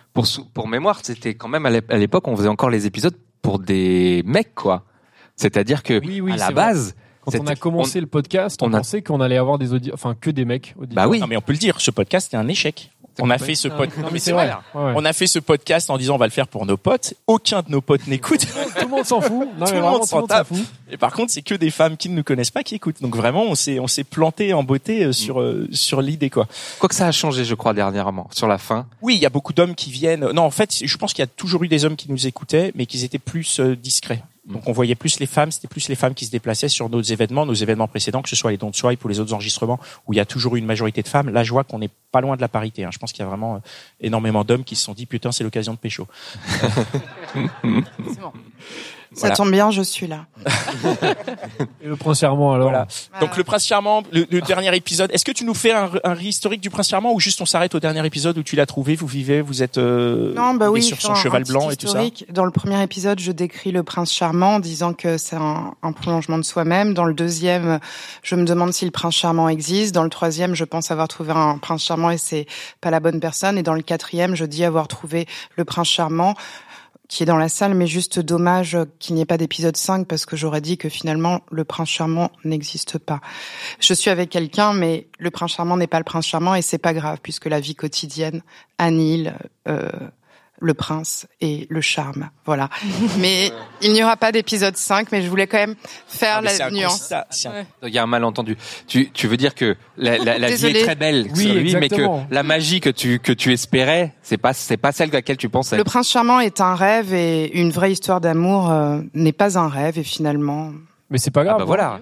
Pour 0.54 0.68
mémoire, 0.68 1.00
c'était 1.04 1.36
quand 1.36 1.48
même 1.48 1.66
à 1.66 1.70
l'ép- 1.70 1.92
à 1.92 1.98
l'époque, 1.98 2.28
on 2.28 2.36
faisait 2.36 2.48
encore 2.50 2.72
les 2.72 2.88
épisodes 2.88 3.16
pour 3.44 3.60
des 3.60 4.24
mecs 4.26 4.56
quoi. 4.56 4.84
C'est-à-dire 5.36 5.84
que 5.84 6.00
Oui, 6.06 6.22
oui, 6.22 6.32
à 6.34 6.38
la 6.38 6.52
base, 6.52 6.96
Quand 7.22 7.40
on 7.40 7.48
a 7.48 7.56
commencé 7.56 8.00
le 8.02 8.08
podcast, 8.08 8.62
on, 8.62 8.68
on 8.70 8.74
a- 8.74 8.78
pensait 8.78 9.02
qu'on 9.02 9.22
allait 9.22 9.38
avoir 9.38 9.58
des 9.60 9.74
auditeurs, 9.74 9.94
enfin 9.96 10.16
que 10.20 10.30
des 10.30 10.46
mecs. 10.46 10.74
auditeurs. 10.78 11.04
bah 11.06 11.10
oui. 11.10 11.20
Non, 11.20 11.28
mais 11.28 11.38
on 11.38 11.42
peut 11.42 11.54
le 11.54 11.58
dire. 11.60 11.80
Ce 11.82 11.92
podcast 11.92 12.34
est 12.34 12.38
un 12.38 12.48
échec. 12.48 12.92
On 13.22 13.30
a 13.30 13.38
fait 13.38 13.56
ce 13.56 13.68
Ah, 13.68 13.72
podcast. 13.72 14.02
non, 14.02 14.10
mais 14.12 14.20
c'est 14.20 14.32
vrai. 14.32 14.52
Ouais, 14.74 14.82
ouais. 14.84 14.94
On 14.96 15.06
a 15.06 15.14
fait 15.14 15.28
ce 15.28 15.38
podcast 15.40 15.90
en 15.90 15.98
disant 15.98 16.16
on 16.16 16.18
va 16.18 16.26
le 16.26 16.32
faire 16.32 16.48
pour 16.48 16.66
nos 16.66 16.78
potes. 16.78 17.14
Aucun 17.28 17.62
de 17.62 17.70
nos 17.70 17.82
potes 17.82 18.08
n'écoute. 18.08 18.42
Tout 18.42 18.82
le 18.86 18.88
monde 18.88 19.06
s'en 19.06 19.22
fout. 19.22 19.48
Non, 19.60 19.66
Tout 19.68 19.74
le 19.74 19.80
vraiment, 19.80 19.92
monde 19.92 20.02
tout 20.02 20.08
s'en 20.08 20.16
le 20.18 20.22
monde 20.22 20.30
s'en 20.32 20.38
tape. 20.38 20.48
fout. 20.48 20.66
Et 20.92 20.98
par 20.98 21.14
contre, 21.14 21.32
c'est 21.32 21.42
que 21.44 21.54
des 21.56 21.70
femmes 21.70 21.96
qui 21.98 22.10
ne 22.10 22.16
nous 22.16 22.24
connaissent 22.24 22.50
pas 22.52 22.64
qui 22.64 22.76
écoutent. 22.76 23.02
Donc 23.02 23.16
vraiment, 23.16 23.44
on 23.44 23.56
s'est 23.56 23.80
on 23.80 23.88
s'est 23.88 24.04
planté 24.04 24.54
en 24.54 24.64
beauté 24.64 25.04
euh, 25.04 25.12
sur 25.12 25.42
euh, 25.42 25.68
sur 25.72 26.02
l'idée 26.02 26.30
quoi. 26.30 26.48
Quoi 26.80 26.90
que 26.90 26.96
ça 26.96 27.08
a 27.08 27.12
changé, 27.12 27.46
je 27.46 27.56
crois 27.56 27.74
dernièrement 27.74 28.28
sur 28.32 28.48
la 28.48 28.58
fin. 28.58 28.88
Oui, 29.02 29.16
il 29.16 29.22
y 29.22 29.26
a 29.26 29.30
beaucoup 29.30 29.54
d'hommes 29.54 29.76
qui 29.76 29.92
viennent. 29.92 30.32
Non, 30.32 30.44
en 30.44 30.52
fait, 30.52 30.80
je 30.84 30.98
pense 30.98 31.14
qu'il 31.14 31.22
y 31.22 31.28
a 31.28 31.28
toujours 31.28 31.64
eu 31.64 31.68
des 31.68 31.86
hommes 31.86 31.96
qui 31.96 32.12
nous 32.12 32.26
écoutaient, 32.28 32.72
mais 32.76 32.86
qu'ils 32.86 33.04
étaient 33.04 33.20
plus 33.20 33.60
euh, 33.60 33.76
discrets. 33.76 34.24
Donc 34.46 34.68
on 34.68 34.74
voyait 34.74 34.96
plus 34.96 35.20
les 35.22 35.26
femmes, 35.26 35.52
c'était 35.52 35.70
plus 35.70 35.88
les 35.88 35.96
femmes 35.96 36.14
qui 36.14 36.26
se 36.26 36.32
déplaçaient 36.32 36.68
sur 36.68 36.90
nos 36.90 37.02
événements, 37.02 37.46
nos 37.46 37.54
événements 37.54 37.88
précédents, 37.88 38.22
que 38.22 38.28
ce 38.30 38.36
soit 38.36 38.52
les 38.52 38.58
dons 38.58 38.70
de 38.72 38.76
swipe 38.76 39.04
ou 39.06 39.08
les 39.08 39.22
autres 39.22 39.34
enregistrements 39.34 39.80
où 40.06 40.14
il 40.14 40.18
y 40.18 40.20
a 40.20 40.26
toujours 40.26 40.58
eu 40.58 40.60
une 40.60 40.66
majorité 40.66 41.02
de 41.02 41.08
femmes. 41.08 41.30
Là, 41.30 41.44
je 41.44 41.52
vois 41.52 41.64
qu'on 41.64 41.80
n'est 41.80 41.90
pas 42.12 42.20
loin 42.20 42.36
de 42.36 42.42
la 42.42 42.50
parité. 42.50 42.84
hein. 42.84 42.90
Je 42.92 42.98
pense 43.00 43.14
qu'il 43.14 43.22
y 43.24 43.26
a 43.26 43.30
vraiment 43.30 43.56
euh, 43.56 43.60
énormément 44.02 44.44
d'hommes 44.44 44.66
qui 44.66 44.76
se 44.76 44.84
sont 44.84 44.94
dit 44.94 45.06
putain, 45.06 45.32
c'est 45.32 45.46
l'occasion 45.46 45.74
de 45.74 45.78
pécho. 45.78 46.08
Ça 49.14 49.22
Voilà. 49.22 49.36
tombe 49.36 49.52
bien, 49.52 49.70
je 49.72 49.82
suis 49.82 50.08
là. 50.08 50.26
Et 51.82 51.88
le 51.88 51.96
prince 51.96 52.20
charmant 52.20 52.54
alors. 52.54 52.70
Voilà. 52.70 52.88
Donc 53.22 53.38
le 53.38 53.44
prince 53.44 53.66
charmant, 53.66 54.04
le, 54.12 54.26
le 54.30 54.42
dernier 54.42 54.76
épisode. 54.76 55.12
Est-ce 55.14 55.24
que 55.26 55.32
tu 55.32 55.46
nous 55.46 55.54
fais 55.54 55.72
un, 55.72 55.92
un 56.04 56.16
historique 56.16 56.62
du 56.62 56.70
prince 56.70 56.90
charmant 56.90 57.14
ou 57.14 57.20
juste 57.20 57.40
on 57.42 57.46
s'arrête 57.46 57.76
au 57.76 57.80
dernier 57.80 58.06
épisode 58.06 58.38
où 58.38 58.44
tu 58.44 58.56
l'as 58.56 58.66
trouvé, 58.66 58.96
vous 58.96 59.08
vivez, 59.08 59.42
vous 59.42 59.62
êtes 59.64 59.78
euh, 59.78 60.34
Non, 60.34 60.56
bah 60.56 60.70
oui, 60.72 60.82
sur 60.82 61.00
son 61.02 61.12
un- 61.12 61.16
cheval 61.16 61.44
blanc 61.44 61.70
et 61.70 61.76
tout 61.76 61.88
ça. 61.88 62.04
historique. 62.04 62.26
Dans 62.32 62.46
le 62.46 62.52
premier 62.52 62.82
épisode, 62.82 63.20
je 63.20 63.32
décris 63.32 63.72
le 63.72 63.84
prince 63.84 64.12
charmant 64.12 64.56
en 64.56 64.60
disant 64.60 64.94
que 64.94 65.18
c'est 65.18 65.36
un, 65.36 65.74
un 65.84 65.92
prolongement 65.92 66.38
de 66.38 66.44
soi-même. 66.44 66.94
Dans 66.94 67.06
le 67.06 67.14
deuxième, 67.14 67.80
je 68.24 68.36
me 68.36 68.46
demande 68.46 68.74
si 68.74 68.86
le 68.86 68.92
prince 68.92 69.14
charmant 69.16 69.50
existe. 69.50 69.94
Dans 69.94 70.04
le 70.04 70.10
troisième, 70.10 70.56
je 70.56 70.64
pense 70.64 70.90
avoir 70.92 71.08
trouvé 71.08 71.34
un 71.34 71.58
prince 71.58 71.84
charmant 71.84 72.10
et 72.10 72.18
c'est 72.18 72.48
pas 72.82 72.90
la 72.90 73.00
bonne 73.00 73.20
personne. 73.20 73.58
Et 73.58 73.64
dans 73.64 73.74
le 73.74 73.82
quatrième, 73.84 74.36
je 74.36 74.46
dis 74.46 74.64
avoir 74.66 74.88
trouvé 74.88 75.28
le 75.56 75.66
prince 75.66 75.88
charmant 75.88 76.34
qui 77.14 77.22
est 77.22 77.28
dans 77.28 77.38
la 77.38 77.48
salle, 77.48 77.76
mais 77.76 77.86
juste 77.86 78.20
dommage 78.20 78.76
qu'il 78.98 79.14
n'y 79.14 79.22
ait 79.22 79.26
pas 79.26 79.38
d'épisode 79.38 79.78
5 79.78 80.08
parce 80.08 80.26
que 80.26 80.36
j'aurais 80.36 80.62
dit 80.62 80.80
que 80.80 80.90
finalement 80.90 81.42
le 81.52 81.64
prince 81.64 81.90
charmant 81.90 82.32
n'existe 82.44 82.98
pas. 82.98 83.22
Je 83.80 83.94
suis 83.94 84.10
avec 84.10 84.32
quelqu'un, 84.32 84.74
mais 84.74 85.08
le 85.20 85.30
prince 85.30 85.52
charmant 85.52 85.78
n'est 85.78 85.86
pas 85.86 86.00
le 86.00 86.06
prince 86.06 86.26
charmant 86.26 86.56
et 86.56 86.64
c'est 86.64 86.80
pas 86.80 86.94
grave 86.96 87.20
puisque 87.22 87.46
la 87.46 87.60
vie 87.60 87.76
quotidienne 87.76 88.42
annihile 88.80 89.38
euh, 89.68 89.90
le 90.64 90.74
prince 90.74 91.28
et 91.42 91.68
le 91.70 91.82
charme. 91.82 92.30
Voilà. 92.46 92.70
mais 93.20 93.52
il 93.82 93.92
n'y 93.94 94.02
aura 94.04 94.18
pas 94.18 94.32
d'épisode 94.32 94.76
5, 94.78 95.12
mais 95.12 95.22
je 95.22 95.30
voulais 95.30 95.46
quand 95.46 95.58
même 95.58 95.76
faire 96.08 96.38
Ah, 96.38 96.42
la 96.42 96.72
nuance. 96.72 97.12
un- 97.12 97.24
Ouais. 97.52 97.66
Il 97.84 97.90
y 97.94 97.98
a 98.00 98.04
un 98.04 98.08
malentendu. 98.08 98.58
Tu, 98.88 99.12
tu 99.12 99.28
veux 99.28 99.38
dire 99.38 99.54
que 99.56 99.76
la, 99.98 100.18
la, 100.18 100.38
la 100.40 100.48
vie 100.56 100.68
est 100.68 100.84
très 100.84 100.96
belle 100.96 101.28
Oui, 101.36 101.44
sur 101.44 101.54
lui, 101.54 101.76
mais 101.76 101.90
que 101.90 102.02
la 102.32 102.44
magie 102.44 102.80
que 102.80 102.90
tu 102.90 103.20
que 103.20 103.32
tu 103.34 103.52
espérais, 103.54 104.14
c'est 104.24 104.38
pas 104.38 104.54
c'est 104.54 104.78
pas 104.78 104.92
celle 104.92 105.10
à 105.10 105.14
laquelle 105.14 105.38
tu 105.38 105.50
pensais. 105.50 105.78
Le 105.78 105.84
prince 105.84 106.10
charmant 106.10 106.40
est 106.40 106.62
un 106.62 106.76
rêve 106.76 107.14
et 107.14 107.52
une 107.60 107.70
vraie 107.72 107.92
histoire 107.92 108.22
d'amour 108.22 108.72
euh, 108.72 109.02
n'est 109.14 109.34
pas 109.34 109.58
un 109.60 109.68
rêve 109.68 110.00
et 110.00 110.04
finalement 110.04 110.72
Mais 111.10 111.18
c'est 111.18 111.32
pas 111.32 111.42
Ah 111.42 111.46
grave. 111.46 111.58
bah 111.60 111.66
voilà. 111.66 112.00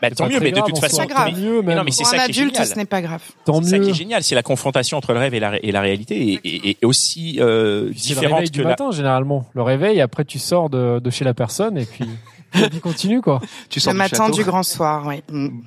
Bah, 0.00 0.08
C'est 0.10 0.14
tant 0.14 0.28
mieux, 0.28 0.38
mais 0.40 0.52
de 0.52 0.60
toute 0.60 0.78
façon. 0.78 0.98
C'est 1.00 1.06
grave. 1.08 1.32
Mieux, 1.38 1.60
Mais 1.62 1.74
non, 1.74 1.82
mais 1.84 1.90
c'est 1.90 2.04
ça 2.04 2.10
qui 2.16 2.20
est 2.20 2.24
adulte 2.24 2.54
génial. 2.54 2.66
ce 2.68 2.74
n'est 2.76 2.84
pas 2.84 3.02
grave. 3.02 3.22
Tant 3.44 3.60
C'est 3.62 3.70
ça 3.70 3.76
qui 3.78 3.84
mieux. 3.86 3.88
est 3.90 3.94
génial, 3.94 4.22
c'est 4.22 4.34
la 4.36 4.42
confrontation 4.44 4.96
entre 4.96 5.12
le 5.12 5.18
rêve 5.18 5.34
et 5.34 5.40
la, 5.40 5.50
ré- 5.50 5.60
et 5.62 5.72
la 5.72 5.80
réalité, 5.80 6.34
et, 6.34 6.40
et, 6.44 6.76
et 6.80 6.86
aussi 6.86 7.38
euh, 7.40 7.82
C'est 7.82 7.86
le 7.88 7.92
différente 7.94 8.32
réveil 8.34 8.48
que 8.50 8.52
du 8.54 8.62
la. 8.62 8.68
matin 8.68 8.90
généralement. 8.92 9.46
Le 9.54 9.62
réveil, 9.62 10.00
après 10.00 10.24
tu 10.24 10.38
sors 10.38 10.70
de, 10.70 11.00
de 11.00 11.10
chez 11.10 11.24
la 11.24 11.34
personne 11.34 11.76
et 11.78 11.84
puis 11.84 12.08
la 12.54 12.68
vie 12.68 12.80
continue 12.80 13.20
quoi. 13.20 13.40
Tu 13.70 13.80
sors 13.80 13.92
Le 13.92 13.96
du 13.96 14.02
matin 14.04 14.24
château. 14.26 14.36
du 14.36 14.44
grand 14.44 14.62
soir, 14.62 15.04
oui. 15.06 15.22
Mm. 15.32 15.60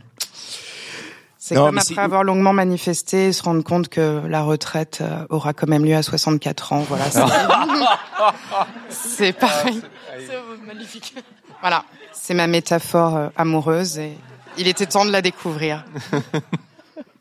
C'est 1.44 1.56
Non, 1.56 1.66
comme 1.66 1.80
après 1.80 1.96
c'est- 1.96 2.00
avoir 2.00 2.24
longuement 2.24 2.54
manifesté 2.54 3.34
se 3.34 3.42
rendre 3.44 3.64
compte 3.64 3.90
que 3.90 4.22
la 4.28 4.44
retraite 4.44 5.00
euh, 5.02 5.26
aura 5.30 5.54
quand 5.54 5.68
même 5.68 5.84
lieu 5.84 5.96
à 5.96 6.04
64 6.04 6.72
ans. 6.74 6.86
Voilà. 6.88 7.06
c'est- 7.12 7.26
C'est 8.90 9.34
pareil. 9.34 9.82
C'est 10.28 10.66
magnifique. 10.68 11.16
Voilà. 11.62 11.84
C'est 12.14 12.34
ma 12.34 12.48
métaphore 12.48 13.16
euh, 13.16 13.28
amoureuse 13.36 13.98
et 13.98 14.14
il 14.58 14.68
était 14.68 14.86
temps 14.86 15.06
de 15.06 15.12
la 15.12 15.22
découvrir. 15.22 15.86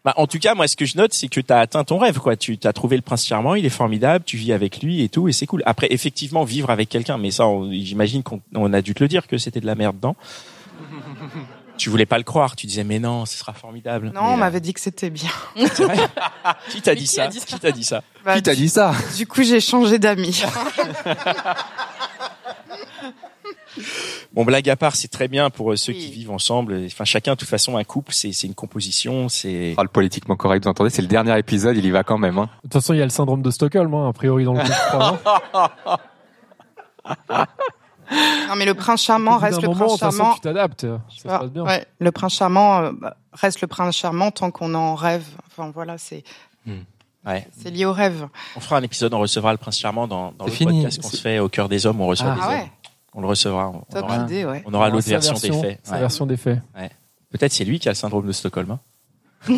Bah, 0.02 0.14
en 0.16 0.26
tout 0.26 0.38
cas, 0.38 0.54
moi, 0.54 0.66
ce 0.66 0.76
que 0.76 0.86
je 0.86 0.96
note, 0.96 1.12
c'est 1.12 1.28
que 1.28 1.40
tu 1.40 1.52
as 1.52 1.58
atteint 1.58 1.84
ton 1.84 1.98
rêve, 1.98 2.18
quoi. 2.20 2.34
Tu 2.34 2.58
as 2.64 2.72
trouvé 2.72 2.96
le 2.96 3.02
prince 3.02 3.26
charmant, 3.26 3.54
il 3.54 3.66
est 3.66 3.68
formidable, 3.68 4.24
tu 4.24 4.38
vis 4.38 4.54
avec 4.54 4.82
lui 4.82 5.02
et 5.02 5.10
tout, 5.10 5.28
et 5.28 5.32
c'est 5.32 5.44
cool. 5.44 5.62
Après, 5.66 5.88
effectivement, 5.90 6.42
vivre 6.44 6.70
avec 6.70 6.88
quelqu'un, 6.88 7.18
mais 7.18 7.30
ça, 7.30 7.44
j'imagine 7.70 8.22
qu'on 8.22 8.40
on 8.54 8.72
a 8.72 8.80
dû 8.80 8.94
te 8.94 9.04
le 9.04 9.08
dire 9.08 9.26
que 9.26 9.36
c'était 9.36 9.60
de 9.60 9.66
la 9.66 9.74
merde 9.74 9.96
dedans. 9.96 10.16
Tu 11.76 11.88
voulais 11.88 12.04
pas 12.04 12.18
le 12.18 12.24
croire. 12.24 12.56
Tu 12.56 12.66
disais 12.66 12.84
mais 12.84 12.98
non, 12.98 13.24
ce 13.24 13.38
sera 13.38 13.54
formidable. 13.54 14.08
Non, 14.14 14.20
Mais, 14.20 14.28
on 14.28 14.34
euh, 14.34 14.36
m'avait 14.36 14.60
dit 14.60 14.74
que 14.74 14.80
c'était 14.80 15.08
bien. 15.08 15.30
vrai? 15.56 15.96
Qui 16.68 16.82
t'a 16.82 16.94
dit, 16.94 17.06
ça? 17.06 17.26
dit 17.28 17.40
ça? 17.40 17.46
Qui 17.46 17.58
t'a 17.58 17.72
dit 17.72 17.84
ça? 17.84 18.02
Bah, 18.22 18.36
Qui 18.36 18.42
t'a 18.42 18.54
dit 18.54 18.68
ça? 18.68 18.92
Du 19.16 19.26
coup, 19.26 19.42
j'ai 19.42 19.60
changé 19.60 19.98
d'amis. 19.98 20.44
Bon, 24.32 24.44
blague 24.44 24.68
à 24.70 24.76
part, 24.76 24.96
c'est 24.96 25.08
très 25.08 25.28
bien 25.28 25.50
pour 25.50 25.72
euh, 25.72 25.76
ceux 25.76 25.92
Oui. 25.92 25.98
qui 25.98 26.10
vivent 26.12 26.30
ensemble. 26.30 26.80
Enfin, 26.86 27.04
chacun, 27.04 27.32
de 27.32 27.36
toute 27.38 27.48
façon, 27.48 27.76
un 27.76 27.84
couple, 27.84 28.12
c'est 28.12 28.32
c'est 28.32 28.46
une 28.46 28.54
composition. 28.54 29.28
C'est 29.28 29.74
Ah, 29.76 29.82
le 29.82 29.88
politiquement 29.88 30.36
correct, 30.36 30.64
vous 30.64 30.70
entendez, 30.70 30.90
c'est 30.90 31.02
le 31.02 31.08
dernier 31.08 31.36
épisode, 31.38 31.76
il 31.76 31.84
y 31.84 31.90
va 31.90 32.02
quand 32.04 32.18
même. 32.18 32.38
Hein. 32.38 32.48
De 32.62 32.68
toute 32.68 32.74
façon, 32.74 32.94
il 32.94 32.98
y 32.98 33.02
a 33.02 33.04
le 33.04 33.10
syndrome 33.10 33.42
de 33.42 33.50
Stockholm, 33.50 33.92
hein, 33.94 34.08
a 34.08 34.12
priori, 34.12 34.44
dans 34.44 34.54
le 34.54 34.60
couple. 34.60 34.72
crois, 34.88 35.20
non 38.48 38.56
mais 38.56 38.64
le 38.66 38.74
prince 38.74 39.02
charmant 39.02 39.38
reste 39.38 39.62
le 39.62 39.68
moment, 39.68 39.86
prince 39.96 40.00
charmant. 40.00 40.34
tu 40.34 40.40
t'adaptes. 40.40 40.82
Ça 40.82 41.00
se 41.16 41.22
passe 41.28 41.50
bien. 41.50 41.64
ouais, 41.64 41.86
le 42.00 42.10
prince 42.12 42.34
charmant 42.34 42.80
euh, 42.82 42.90
bah, 42.92 43.16
reste 43.32 43.60
le 43.60 43.68
prince 43.68 43.96
charmant 43.96 44.30
tant 44.32 44.50
qu'on 44.50 44.74
en 44.74 44.94
rêve. 44.96 45.24
Enfin 45.46 45.70
voilà, 45.72 45.96
c'est 45.98 46.24
ouais. 47.26 47.46
c'est 47.56 47.70
lié 47.70 47.84
au 47.84 47.92
rêve. 47.92 48.26
On 48.56 48.60
fera 48.60 48.78
un 48.78 48.82
épisode, 48.82 49.14
on 49.14 49.20
recevra 49.20 49.52
le 49.52 49.58
prince 49.58 49.78
charmant 49.78 50.08
dans, 50.08 50.32
dans 50.32 50.46
le 50.46 50.50
fini. 50.50 50.82
podcast 50.82 51.00
qu'on 51.00 51.08
C'est- 51.08 51.16
se 51.18 51.22
fait 51.22 51.38
au 51.38 51.48
cœur 51.48 51.68
des 51.68 51.86
hommes. 51.86 52.00
On 52.00 52.06
reçoit 52.08 52.32
Ah. 52.32 52.34
des 52.34 52.40
Ah 52.42 52.48
hommes. 52.62 52.68
On 53.14 53.20
le 53.20 53.26
recevra. 53.26 53.70
On, 53.70 53.80
top 53.92 54.04
aura, 54.04 54.24
idée, 54.24 54.44
ouais. 54.44 54.62
on 54.66 54.74
aura 54.74 54.88
l'autre 54.88 55.08
version, 55.08 55.34
des 55.34 55.52
faits. 55.52 55.80
Sa 55.82 55.94
Ouais. 55.94 56.00
version 56.00 56.26
des 56.26 56.36
faits. 56.36 56.60
Peut-être 57.30 57.52
c'est 57.52 57.64
lui 57.64 57.78
qui 57.78 57.88
a 57.88 57.92
le 57.92 57.96
syndrome 57.96 58.26
de 58.26 58.32
Stockholm. 58.32 58.70
hein. 58.70 58.80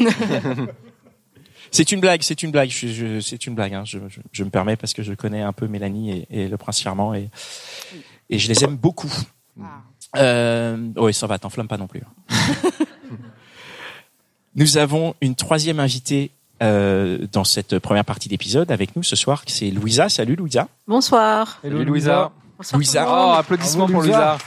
c'est 1.70 1.92
une 1.92 2.00
blague, 2.00 2.22
c'est 2.22 2.42
une 2.42 2.50
blague, 2.50 2.70
je, 2.70 2.88
je- 2.88 3.20
c'est 3.20 3.46
une 3.46 3.54
blague. 3.54 3.74
Hein. 3.74 3.84
Je, 3.84 3.98
je- 4.08 4.20
je 4.30 4.44
me 4.44 4.50
permets 4.50 4.76
parce 4.76 4.92
que 4.92 5.02
je 5.02 5.14
connais 5.14 5.42
un 5.42 5.52
peu 5.52 5.66
Mélanie 5.68 6.26
et, 6.30 6.42
et 6.44 6.48
le 6.48 6.56
prince 6.56 6.80
charmant 6.80 7.14
et, 7.14 7.30
et 8.30 8.38
je 8.38 8.48
les 8.48 8.64
aime 8.64 8.76
beaucoup. 8.76 9.12
Ah. 9.60 9.64
Euh, 10.18 10.76
oui, 10.96 11.14
ça 11.14 11.26
va, 11.26 11.38
t'enflamme 11.38 11.68
pas 11.68 11.78
non 11.78 11.86
plus. 11.86 12.02
nous 14.54 14.76
avons 14.76 15.14
une 15.20 15.34
troisième 15.34 15.80
invitée 15.80 16.30
euh, 16.62 17.26
dans 17.32 17.44
cette 17.44 17.78
première 17.78 18.04
partie 18.04 18.28
d'épisode 18.28 18.70
avec 18.70 18.94
nous 18.94 19.02
ce 19.02 19.16
soir, 19.16 19.42
c'est 19.46 19.70
Louisa. 19.70 20.08
Salut 20.08 20.36
Louisa. 20.36 20.68
Bonsoir. 20.86 21.58
Hello, 21.64 21.78
Salut, 21.78 21.90
Louisa. 21.90 22.32
Louisa. 22.72 23.06
Oh, 23.08 23.32
applaudissements 23.32 23.86
Bravo, 23.86 23.92
pour 23.92 24.02
Louisa. 24.02 24.38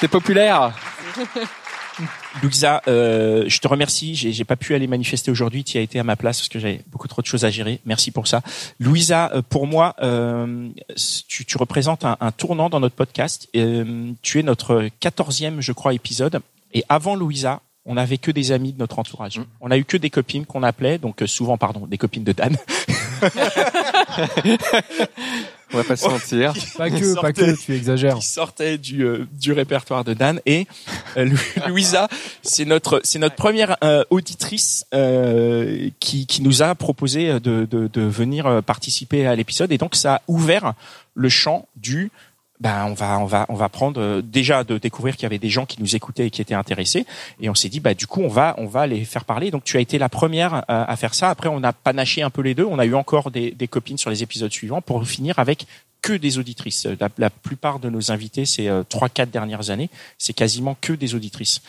C'est 0.00 0.08
populaire. 0.08 0.72
Louisa, 2.42 2.82
euh, 2.86 3.44
je 3.48 3.58
te 3.58 3.66
remercie. 3.66 4.14
J'ai, 4.14 4.32
j'ai 4.32 4.44
pas 4.44 4.56
pu 4.56 4.74
aller 4.74 4.86
manifester 4.86 5.30
aujourd'hui. 5.30 5.64
Tu 5.64 5.78
as 5.78 5.80
été 5.80 5.98
à 5.98 6.04
ma 6.04 6.14
place 6.14 6.38
parce 6.38 6.48
que 6.48 6.58
j'avais 6.58 6.82
beaucoup 6.86 7.08
trop 7.08 7.22
de 7.22 7.26
choses 7.26 7.44
à 7.44 7.50
gérer. 7.50 7.80
Merci 7.84 8.10
pour 8.12 8.28
ça. 8.28 8.42
Louisa, 8.78 9.30
euh, 9.34 9.42
pour 9.42 9.66
moi, 9.66 9.96
euh, 10.02 10.68
tu, 11.26 11.44
tu 11.44 11.58
représentes 11.58 12.04
un, 12.04 12.16
un 12.20 12.30
tournant 12.30 12.68
dans 12.70 12.80
notre 12.80 12.94
podcast. 12.94 13.48
Euh, 13.56 14.12
tu 14.22 14.38
es 14.38 14.42
notre 14.42 14.88
quatorzième, 15.00 15.60
je 15.60 15.72
crois, 15.72 15.94
épisode. 15.94 16.40
Et 16.72 16.84
avant 16.88 17.16
Louisa, 17.16 17.60
on 17.88 17.94
n'avait 17.94 18.18
que 18.18 18.30
des 18.30 18.52
amis 18.52 18.72
de 18.74 18.78
notre 18.78 18.98
entourage. 18.98 19.38
Mm. 19.38 19.44
On 19.62 19.70
a 19.70 19.78
eu 19.78 19.84
que 19.84 19.96
des 19.96 20.10
copines 20.10 20.44
qu'on 20.46 20.62
appelait, 20.62 20.98
donc 20.98 21.22
euh, 21.22 21.26
souvent, 21.26 21.56
pardon, 21.56 21.86
des 21.86 21.98
copines 21.98 22.22
de 22.22 22.32
Dan. 22.32 22.56
On 25.72 25.76
va 25.76 25.84
pas 25.84 25.96
se 25.96 26.08
mentir. 26.08 26.54
Pas 26.76 26.90
que, 26.90 27.20
pas 27.20 27.32
que, 27.32 27.56
tu 27.62 27.74
exagères. 27.74 28.14
qui 28.16 28.26
sortait 28.26 28.78
du, 28.78 29.02
euh, 29.04 29.26
du 29.40 29.52
répertoire 29.52 30.04
de 30.04 30.14
Dan 30.14 30.40
et 30.46 30.66
euh, 31.16 31.24
Lou- 31.26 31.38
Louisa 31.68 32.08
c'est 32.42 32.64
notre 32.64 33.00
c'est 33.04 33.18
notre 33.18 33.36
première 33.36 33.76
euh, 33.84 34.02
auditrice 34.10 34.84
euh, 34.94 35.90
qui 36.00 36.26
qui 36.26 36.42
nous 36.42 36.62
a 36.62 36.74
proposé 36.74 37.40
de 37.40 37.66
de, 37.70 37.86
de 37.86 38.00
venir 38.02 38.62
participer 38.64 39.26
à 39.26 39.34
l'épisode 39.36 39.70
et 39.72 39.78
donc 39.78 39.94
ça 39.94 40.16
a 40.16 40.22
ouvert 40.28 40.74
le 41.14 41.28
champ 41.28 41.68
du 41.76 42.10
ben 42.60 42.86
on 42.86 42.94
va 42.94 43.18
on 43.20 43.26
va 43.26 43.46
on 43.48 43.54
va 43.54 43.68
prendre 43.68 44.00
euh, 44.00 44.22
déjà 44.22 44.64
de 44.64 44.78
découvrir 44.78 45.14
qu'il 45.16 45.24
y 45.24 45.26
avait 45.26 45.38
des 45.38 45.48
gens 45.48 45.66
qui 45.66 45.80
nous 45.80 45.94
écoutaient 45.94 46.26
et 46.26 46.30
qui 46.30 46.42
étaient 46.42 46.54
intéressés. 46.54 47.06
Et 47.40 47.48
on 47.48 47.54
s'est 47.54 47.68
dit 47.68 47.80
bah 47.80 47.94
du 47.94 48.06
coup 48.06 48.20
on 48.20 48.28
va 48.28 48.54
on 48.58 48.66
va 48.66 48.86
les 48.86 49.04
faire 49.04 49.24
parler. 49.24 49.50
Donc 49.50 49.64
tu 49.64 49.76
as 49.76 49.80
été 49.80 49.98
la 49.98 50.08
première 50.08 50.54
euh, 50.54 50.60
à 50.68 50.96
faire 50.96 51.14
ça. 51.14 51.30
Après 51.30 51.48
on 51.48 51.62
a 51.62 51.72
panaché 51.72 52.22
un 52.22 52.30
peu 52.30 52.42
les 52.42 52.54
deux. 52.54 52.64
On 52.64 52.78
a 52.78 52.86
eu 52.86 52.94
encore 52.94 53.30
des, 53.30 53.52
des 53.52 53.68
copines 53.68 53.98
sur 53.98 54.10
les 54.10 54.22
épisodes 54.22 54.52
suivants 54.52 54.82
pour 54.82 55.06
finir 55.06 55.38
avec 55.38 55.66
que 56.02 56.12
des 56.12 56.38
auditrices. 56.38 56.86
La, 57.00 57.08
la 57.18 57.30
plupart 57.30 57.78
de 57.78 57.90
nos 57.90 58.10
invités 58.10 58.44
ces 58.44 58.68
euh, 58.68 58.82
trois 58.88 59.08
quatre 59.08 59.30
dernières 59.30 59.70
années 59.70 59.90
c'est 60.18 60.32
quasiment 60.32 60.76
que 60.80 60.92
des 60.92 61.14
auditrices. 61.14 61.62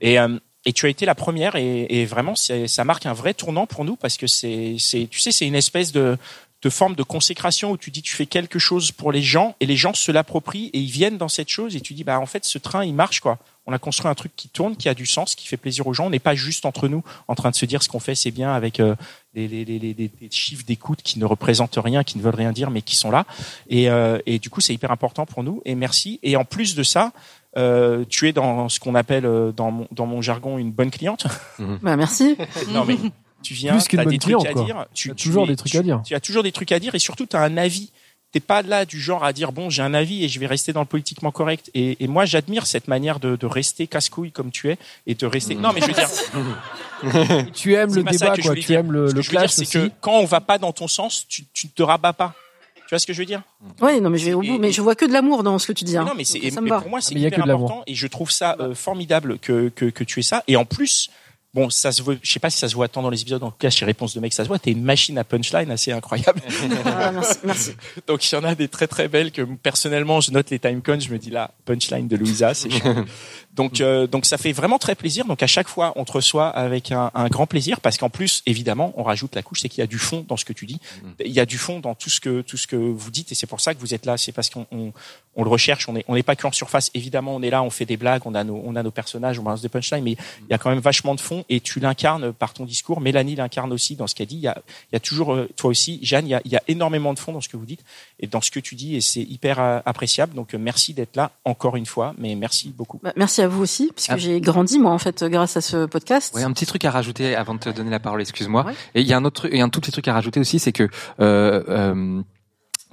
Et 0.00 0.16
et 0.64 0.72
tu 0.72 0.86
as 0.86 0.88
été 0.88 1.06
la 1.06 1.14
première 1.14 1.56
et, 1.56 1.86
et 1.90 2.04
vraiment 2.04 2.34
ça 2.36 2.84
marque 2.84 3.06
un 3.06 3.12
vrai 3.12 3.34
tournant 3.34 3.66
pour 3.66 3.84
nous 3.84 3.96
parce 3.96 4.16
que 4.16 4.26
c'est 4.26 4.76
tu 5.10 5.20
sais 5.20 5.32
c'est 5.32 5.46
une 5.46 5.54
espèce 5.54 5.92
de 5.92 6.16
de 6.62 6.70
forme 6.70 6.94
de 6.94 7.02
consécration 7.02 7.72
où 7.72 7.76
tu 7.76 7.90
dis 7.90 8.02
tu 8.02 8.14
fais 8.14 8.26
quelque 8.26 8.58
chose 8.60 8.92
pour 8.92 9.10
les 9.10 9.22
gens 9.22 9.56
et 9.60 9.66
les 9.66 9.76
gens 9.76 9.94
se 9.94 10.12
l'approprient 10.12 10.70
et 10.72 10.78
ils 10.78 10.90
viennent 10.90 11.18
dans 11.18 11.28
cette 11.28 11.48
chose 11.48 11.74
et 11.74 11.80
tu 11.80 11.92
dis 11.94 12.04
bah 12.04 12.20
en 12.20 12.26
fait 12.26 12.44
ce 12.44 12.58
train 12.58 12.84
il 12.84 12.94
marche 12.94 13.20
quoi. 13.20 13.38
On 13.66 13.72
a 13.72 13.78
construit 13.78 14.10
un 14.10 14.14
truc 14.16 14.32
qui 14.34 14.48
tourne, 14.48 14.74
qui 14.76 14.88
a 14.88 14.94
du 14.94 15.06
sens, 15.06 15.36
qui 15.36 15.46
fait 15.46 15.56
plaisir 15.56 15.86
aux 15.86 15.92
gens. 15.94 16.06
On 16.06 16.10
n'est 16.10 16.18
pas 16.18 16.34
juste 16.34 16.66
entre 16.66 16.88
nous 16.88 17.04
en 17.28 17.36
train 17.36 17.50
de 17.50 17.54
se 17.54 17.64
dire 17.64 17.80
ce 17.82 17.88
qu'on 17.88 18.00
fait 18.00 18.14
c'est 18.16 18.30
bien 18.32 18.52
avec 18.52 18.80
euh, 18.80 18.96
les, 19.34 19.46
les, 19.48 19.64
les, 19.64 19.78
les- 19.78 20.10
chiffres 20.30 20.64
d'écoute 20.66 21.00
qui 21.02 21.18
ne 21.20 21.24
représentent 21.24 21.78
rien, 21.82 22.02
qui 22.04 22.18
ne 22.18 22.22
veulent 22.22 22.34
rien 22.34 22.52
dire 22.52 22.70
mais 22.70 22.82
qui 22.82 22.96
sont 22.96 23.10
là. 23.10 23.24
Et, 23.68 23.88
euh, 23.90 24.18
et 24.26 24.38
du 24.38 24.48
coup 24.50 24.60
c'est 24.60 24.74
hyper 24.74 24.90
important 24.90 25.26
pour 25.26 25.42
nous 25.44 25.62
et 25.64 25.74
merci. 25.74 26.18
Et 26.22 26.36
en 26.36 26.44
plus 26.44 26.74
de 26.74 26.82
ça, 26.82 27.12
euh, 27.56 28.04
tu 28.08 28.28
es 28.28 28.32
dans 28.32 28.68
ce 28.68 28.80
qu'on 28.80 28.94
appelle 28.94 29.26
euh, 29.26 29.52
dans 29.52 29.70
mon, 29.70 29.86
dans 29.92 30.06
mon 30.06 30.22
jargon 30.22 30.58
une 30.58 30.70
bonne 30.72 30.90
cliente. 30.90 31.26
Bah, 31.82 31.96
merci. 31.96 32.36
non 32.70 32.84
mais 32.84 32.96
tu 33.42 33.54
viens, 33.54 33.72
Plus 33.74 33.88
qu'une 33.88 33.98
t'as 33.98 34.04
bonne 34.04 34.12
des 34.12 34.18
trucs 34.18 34.36
cliente, 34.36 34.46
à 34.46 34.52
quoi. 34.52 34.64
dire. 34.64 34.86
Tu 34.94 35.08
T'as 35.08 35.14
toujours 35.14 35.44
es- 35.44 35.48
des 35.48 35.56
trucs 35.56 35.72
tu- 35.72 35.78
à 35.78 35.82
dire. 35.82 36.00
Tu 36.04 36.14
as 36.14 36.20
toujours 36.20 36.42
des 36.42 36.52
trucs 36.52 36.72
à 36.72 36.78
dire 36.78 36.94
et 36.94 36.98
surtout 36.98 37.26
tu 37.26 37.36
as 37.36 37.40
un 37.42 37.56
avis. 37.56 37.90
T'es 38.32 38.40
pas 38.40 38.62
là 38.62 38.86
du 38.86 38.98
genre 38.98 39.24
à 39.24 39.34
dire 39.34 39.52
bon 39.52 39.68
j'ai 39.68 39.82
un 39.82 39.92
avis 39.92 40.24
et 40.24 40.28
je 40.30 40.40
vais 40.40 40.46
rester 40.46 40.72
dans 40.72 40.80
le 40.80 40.86
politiquement 40.86 41.30
correct. 41.30 41.70
Et, 41.74 42.02
et 42.02 42.08
moi 42.08 42.24
j'admire 42.24 42.64
cette 42.66 42.88
manière 42.88 43.20
de, 43.20 43.36
de 43.36 43.44
rester 43.46 43.86
casse-couille 43.86 44.32
comme 44.32 44.50
tu 44.50 44.70
es 44.70 44.78
et 45.06 45.14
de 45.14 45.26
rester. 45.26 45.54
Non 45.54 45.70
mais 45.74 45.82
je 45.82 45.86
veux 45.86 45.92
dire, 45.92 46.08
Tu 47.54 47.74
aimes 47.74 47.94
le 47.94 48.02
débat, 48.04 48.36
quoi. 48.38 48.54
Tu 48.54 48.60
dire. 48.62 48.78
aimes 48.80 48.92
le, 48.92 49.08
Ce 49.08 49.12
que 49.12 49.16
le 49.16 49.22
je 49.22 49.28
veux 49.28 49.32
dire, 49.32 49.40
clash 49.40 49.50
c'est 49.50 49.66
que 49.66 49.90
quand 50.00 50.14
on 50.18 50.24
va 50.24 50.40
pas 50.40 50.56
dans 50.58 50.72
ton 50.72 50.88
sens, 50.88 51.26
tu, 51.28 51.44
tu 51.52 51.66
ne 51.66 51.72
te 51.72 51.82
rabats 51.82 52.12
pas. 52.12 52.34
Tu 52.76 52.94
vois 52.94 52.98
ce 52.98 53.06
que 53.06 53.12
je 53.12 53.18
veux 53.18 53.26
dire? 53.26 53.42
Oui, 53.80 54.00
non, 54.00 54.10
mais 54.10 54.18
je 54.18 54.26
vais 54.26 54.32
au 54.34 54.40
bout. 54.42 54.58
Mais 54.58 54.70
je 54.72 54.80
vois 54.82 54.94
que 54.94 55.04
de 55.06 55.12
l'amour 55.12 55.42
dans 55.42 55.58
ce 55.58 55.66
que 55.66 55.72
tu 55.72 55.84
dis. 55.84 55.96
Hein. 55.96 56.04
Non, 56.04 56.12
mais 56.16 56.24
c'est 56.24 56.40
pour 56.40 56.88
moi 56.88 57.00
c'est 57.00 57.14
mais 57.14 57.20
il 57.20 57.22
y 57.22 57.26
a 57.26 57.28
hyper 57.28 57.44
important 57.44 57.82
et 57.86 57.94
je 57.94 58.06
trouve 58.06 58.30
ça 58.30 58.56
euh, 58.60 58.74
formidable 58.74 59.38
que, 59.38 59.68
que 59.74 59.86
que 59.86 60.04
tu 60.04 60.20
aies 60.20 60.24
ça 60.24 60.42
et 60.46 60.56
en 60.56 60.64
plus 60.64 61.10
bon 61.54 61.70
ça 61.70 61.92
se 61.92 62.02
voit, 62.02 62.14
je 62.22 62.32
sais 62.32 62.40
pas 62.40 62.50
si 62.50 62.58
ça 62.58 62.68
se 62.68 62.74
voit 62.74 62.88
tant 62.88 63.02
dans 63.02 63.10
les 63.10 63.20
épisodes 63.20 63.42
en 63.42 63.50
tout 63.50 63.58
cas 63.58 63.70
chez 63.70 63.84
Réponse 63.84 64.14
de 64.14 64.20
mec 64.20 64.32
ça 64.32 64.44
se 64.44 64.48
voit 64.48 64.58
t'es 64.58 64.72
une 64.72 64.82
machine 64.82 65.18
à 65.18 65.24
punchline 65.24 65.70
assez 65.70 65.92
incroyable. 65.92 66.40
Ah, 66.84 67.10
merci, 67.12 67.38
merci. 67.44 67.70
donc 68.06 68.30
il 68.30 68.34
y 68.34 68.38
en 68.38 68.44
a 68.44 68.54
des 68.54 68.68
très 68.68 68.86
très 68.86 69.08
belles 69.08 69.32
que 69.32 69.42
personnellement 69.42 70.20
je 70.20 70.30
note 70.30 70.50
les 70.50 70.58
timecodes 70.58 71.00
je 71.00 71.10
me 71.10 71.18
dis 71.18 71.30
là 71.30 71.52
punchline 71.64 72.08
de 72.08 72.16
Louisa 72.16 72.54
c'est 72.54 72.68
donc 73.54 73.80
euh, 73.80 74.06
donc 74.06 74.24
ça 74.24 74.38
fait 74.38 74.52
vraiment 74.52 74.78
très 74.78 74.94
plaisir. 74.94 75.24
Donc 75.26 75.42
à 75.42 75.46
chaque 75.46 75.68
fois 75.68 75.92
on 75.96 76.04
te 76.04 76.12
reçoit 76.12 76.48
avec 76.48 76.92
un, 76.92 77.10
un 77.14 77.28
grand 77.28 77.46
plaisir 77.46 77.80
parce 77.80 77.98
qu'en 77.98 78.10
plus 78.10 78.42
évidemment 78.46 78.92
on 78.96 79.02
rajoute 79.02 79.34
la 79.34 79.42
couche 79.42 79.60
c'est 79.60 79.68
qu'il 79.68 79.80
y 79.80 79.84
a 79.84 79.86
du 79.86 79.98
fond 79.98 80.24
dans 80.26 80.36
ce 80.36 80.44
que 80.44 80.52
tu 80.52 80.66
dis. 80.66 80.80
Il 81.24 81.32
y 81.32 81.40
a 81.40 81.46
du 81.46 81.58
fond 81.58 81.80
dans 81.80 81.94
tout 81.94 82.10
ce 82.10 82.20
que 82.20 82.40
tout 82.42 82.56
ce 82.56 82.66
que 82.66 82.76
vous 82.76 83.10
dites 83.10 83.32
et 83.32 83.34
c'est 83.34 83.46
pour 83.46 83.60
ça 83.60 83.74
que 83.74 83.80
vous 83.80 83.94
êtes 83.94 84.06
là. 84.06 84.16
C'est 84.16 84.32
parce 84.32 84.50
qu'on 84.50 84.66
on, 84.70 84.92
on 85.34 85.44
le 85.44 85.50
recherche. 85.50 85.88
On 85.88 85.96
est 85.96 86.04
on 86.08 86.14
n'est 86.14 86.22
pas 86.22 86.36
que 86.36 86.46
en 86.46 86.52
surface. 86.52 86.90
Évidemment 86.94 87.36
on 87.36 87.42
est 87.42 87.50
là 87.50 87.62
on 87.62 87.70
fait 87.70 87.84
des 87.84 87.96
blagues 87.96 88.22
on 88.24 88.34
a 88.34 88.44
nos 88.44 88.60
on 88.64 88.74
a 88.76 88.82
nos 88.82 88.90
personnages 88.90 89.38
on 89.38 89.42
balance 89.42 89.62
des 89.62 89.68
punchlines 89.68 90.04
mais 90.04 90.12
il 90.12 90.50
y 90.50 90.54
a 90.54 90.58
quand 90.58 90.70
même 90.70 90.80
vachement 90.80 91.14
de 91.14 91.20
fond 91.20 91.41
et 91.48 91.60
tu 91.60 91.80
l'incarnes 91.80 92.32
par 92.32 92.52
ton 92.54 92.64
discours 92.64 93.00
Mélanie 93.00 93.36
l'incarne 93.36 93.72
aussi 93.72 93.96
dans 93.96 94.06
ce 94.06 94.14
qu'elle 94.14 94.26
dit 94.26 94.36
il 94.36 94.42
y 94.42 94.48
a 94.48 94.60
il 94.90 94.94
y 94.94 94.96
a 94.96 95.00
toujours 95.00 95.32
euh, 95.34 95.48
toi 95.56 95.70
aussi 95.70 95.98
Jeanne 96.02 96.26
il 96.26 96.30
y 96.30 96.34
a, 96.34 96.40
il 96.44 96.52
y 96.52 96.56
a 96.56 96.62
énormément 96.68 97.14
de 97.14 97.18
fond 97.18 97.32
dans 97.32 97.40
ce 97.40 97.48
que 97.48 97.56
vous 97.56 97.66
dites 97.66 97.84
et 98.20 98.26
dans 98.26 98.40
ce 98.40 98.50
que 98.50 98.60
tu 98.60 98.74
dis 98.74 98.96
et 98.96 99.00
c'est 99.00 99.22
hyper 99.22 99.60
euh, 99.60 99.80
appréciable 99.84 100.34
donc 100.34 100.54
euh, 100.54 100.58
merci 100.58 100.94
d'être 100.94 101.16
là 101.16 101.32
encore 101.44 101.76
une 101.76 101.86
fois 101.86 102.14
mais 102.18 102.34
merci 102.34 102.70
beaucoup 102.76 103.00
Bah, 103.02 103.12
merci 103.16 103.42
à 103.42 103.48
vous 103.48 103.62
aussi, 103.62 103.90
puisque 103.94 104.10
Ah. 104.10 104.16
j'ai 104.16 104.40
grandi 104.40 104.78
moi 104.78 104.92
en 104.92 104.98
fait 104.98 105.24
grâce 105.24 105.56
à 105.56 105.60
ce 105.60 105.86
podcast. 105.86 106.34
Ouais, 106.34 106.42
un 106.42 106.52
petit 106.52 106.66
truc 106.66 106.84
à 106.84 106.90
rajouter 106.90 107.34
avant 107.36 107.54
de 107.54 107.60
te 107.60 107.68
donner 107.70 107.90
la 107.90 108.00
parole, 108.00 108.20
excuse-moi. 108.20 108.64
Ouais. 108.66 108.74
Et 108.94 109.00
il 109.00 109.06
y 109.06 109.12
a 109.12 109.16
un 109.16 109.24
autre, 109.24 109.42
truc- 109.42 109.52
il 109.52 109.58
y 109.58 109.62
a 109.62 109.64
un 109.64 109.68
tout 109.68 109.80
petit 109.80 109.92
truc 109.92 110.06
à 110.08 110.12
rajouter 110.12 110.40
aussi, 110.40 110.58
c'est 110.58 110.72
que 110.72 110.84
euh, 111.20 111.62
euh, 111.68 112.22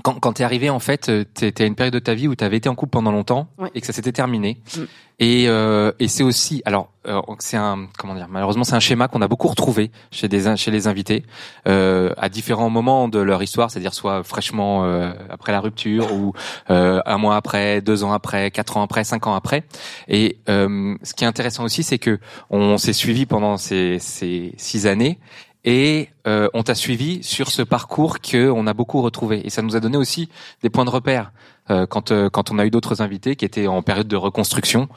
quand, 0.04 0.20
quand 0.20 0.34
t'es 0.34 0.44
arrivé 0.44 0.70
en 0.70 0.80
fait, 0.80 1.10
euh, 1.10 1.24
t'es 1.34 1.62
à 1.62 1.66
une 1.66 1.76
période 1.76 1.94
de 1.94 2.00
ta 2.00 2.14
vie 2.14 2.28
où 2.28 2.36
t'avais 2.36 2.58
été 2.58 2.70
en 2.70 2.76
couple 2.76 2.92
pendant 2.92 3.12
longtemps 3.12 3.48
Ouais. 3.58 3.70
et 3.76 3.82
que 3.82 3.88
ça 3.88 3.94
s'était 3.94 4.12
terminé. 4.12 4.62
Mm. 4.78 4.82
Et, 5.22 5.50
euh, 5.50 5.92
et 6.00 6.08
c'est 6.08 6.24
aussi, 6.24 6.62
alors 6.66 6.92
euh, 7.06 7.20
c'est 7.40 7.58
un, 7.58 7.88
comment 7.98 8.16
dire, 8.16 8.28
malheureusement 8.30 8.64
c'est 8.64 8.76
un 8.76 8.80
schéma 8.80 9.10
qu'on 9.10 9.22
a 9.22 9.28
beaucoup 9.28 9.50
retrouvé 9.50 9.92
chez 10.12 10.30
des 10.30 10.56
chez 10.56 10.72
les 10.72 10.88
invités 10.88 11.26
euh, 11.68 12.14
à 12.18 12.30
différents 12.30 12.70
moments 12.70 13.10
de 13.10 13.20
leur 13.20 13.44
histoire, 13.44 13.70
c'est-à-dire 13.70 13.94
soit 13.94 14.24
fraîchement 14.24 14.86
euh, 14.86 15.12
après 15.30 15.52
la 15.52 15.60
rupture 15.60 16.14
ou 16.14 16.32
euh, 16.70 17.02
un 17.06 17.18
mois 17.18 17.36
après, 17.36 17.82
deux 17.82 18.06
ans 18.06 18.14
après, 18.14 18.50
quatre 18.52 18.78
ans 18.78 18.82
après, 18.84 19.04
cinq 19.04 19.28
ans 19.28 19.36
après. 19.36 19.66
Et 20.08 20.38
euh, 20.48 20.96
ce 21.04 21.14
qui 21.14 21.26
est 21.26 21.28
intéressant 21.28 21.66
aussi, 21.66 21.84
c'est 21.84 22.00
que 22.00 22.18
on 22.50 22.78
s'est 22.78 22.94
suivi 22.94 23.26
pendant 23.26 23.58
ces, 23.58 24.00
ces 24.00 24.54
six 24.56 24.88
années 24.88 25.20
et 25.66 26.10
euh, 26.28 26.48
on 26.54 26.64
t'a 26.64 26.76
suivi 26.76 27.22
sur 27.24 27.52
ce 27.52 27.62
parcours 27.62 28.20
que 28.20 28.50
on 28.50 28.66
a 28.68 28.74
beaucoup 28.74 29.02
retrouvé 29.02 29.42
et 29.46 29.50
ça 29.50 29.62
nous 29.62 29.76
a 29.76 29.80
donné 29.80 29.98
aussi 29.98 30.30
des 30.64 30.70
points 30.70 30.86
de 30.86 30.90
repère 30.90 31.32
euh, 31.70 31.86
quand 31.86 32.12
euh, 32.12 32.30
quand 32.30 32.52
on 32.52 32.60
a 32.60 32.66
eu 32.66 32.72
d'autres 32.72 33.02
invités 33.02 33.36
qui 33.36 33.46
étaient 33.46 33.68
en 33.68 33.82
période 33.82 34.08
de 34.08 34.16
reconstruction 34.16 34.88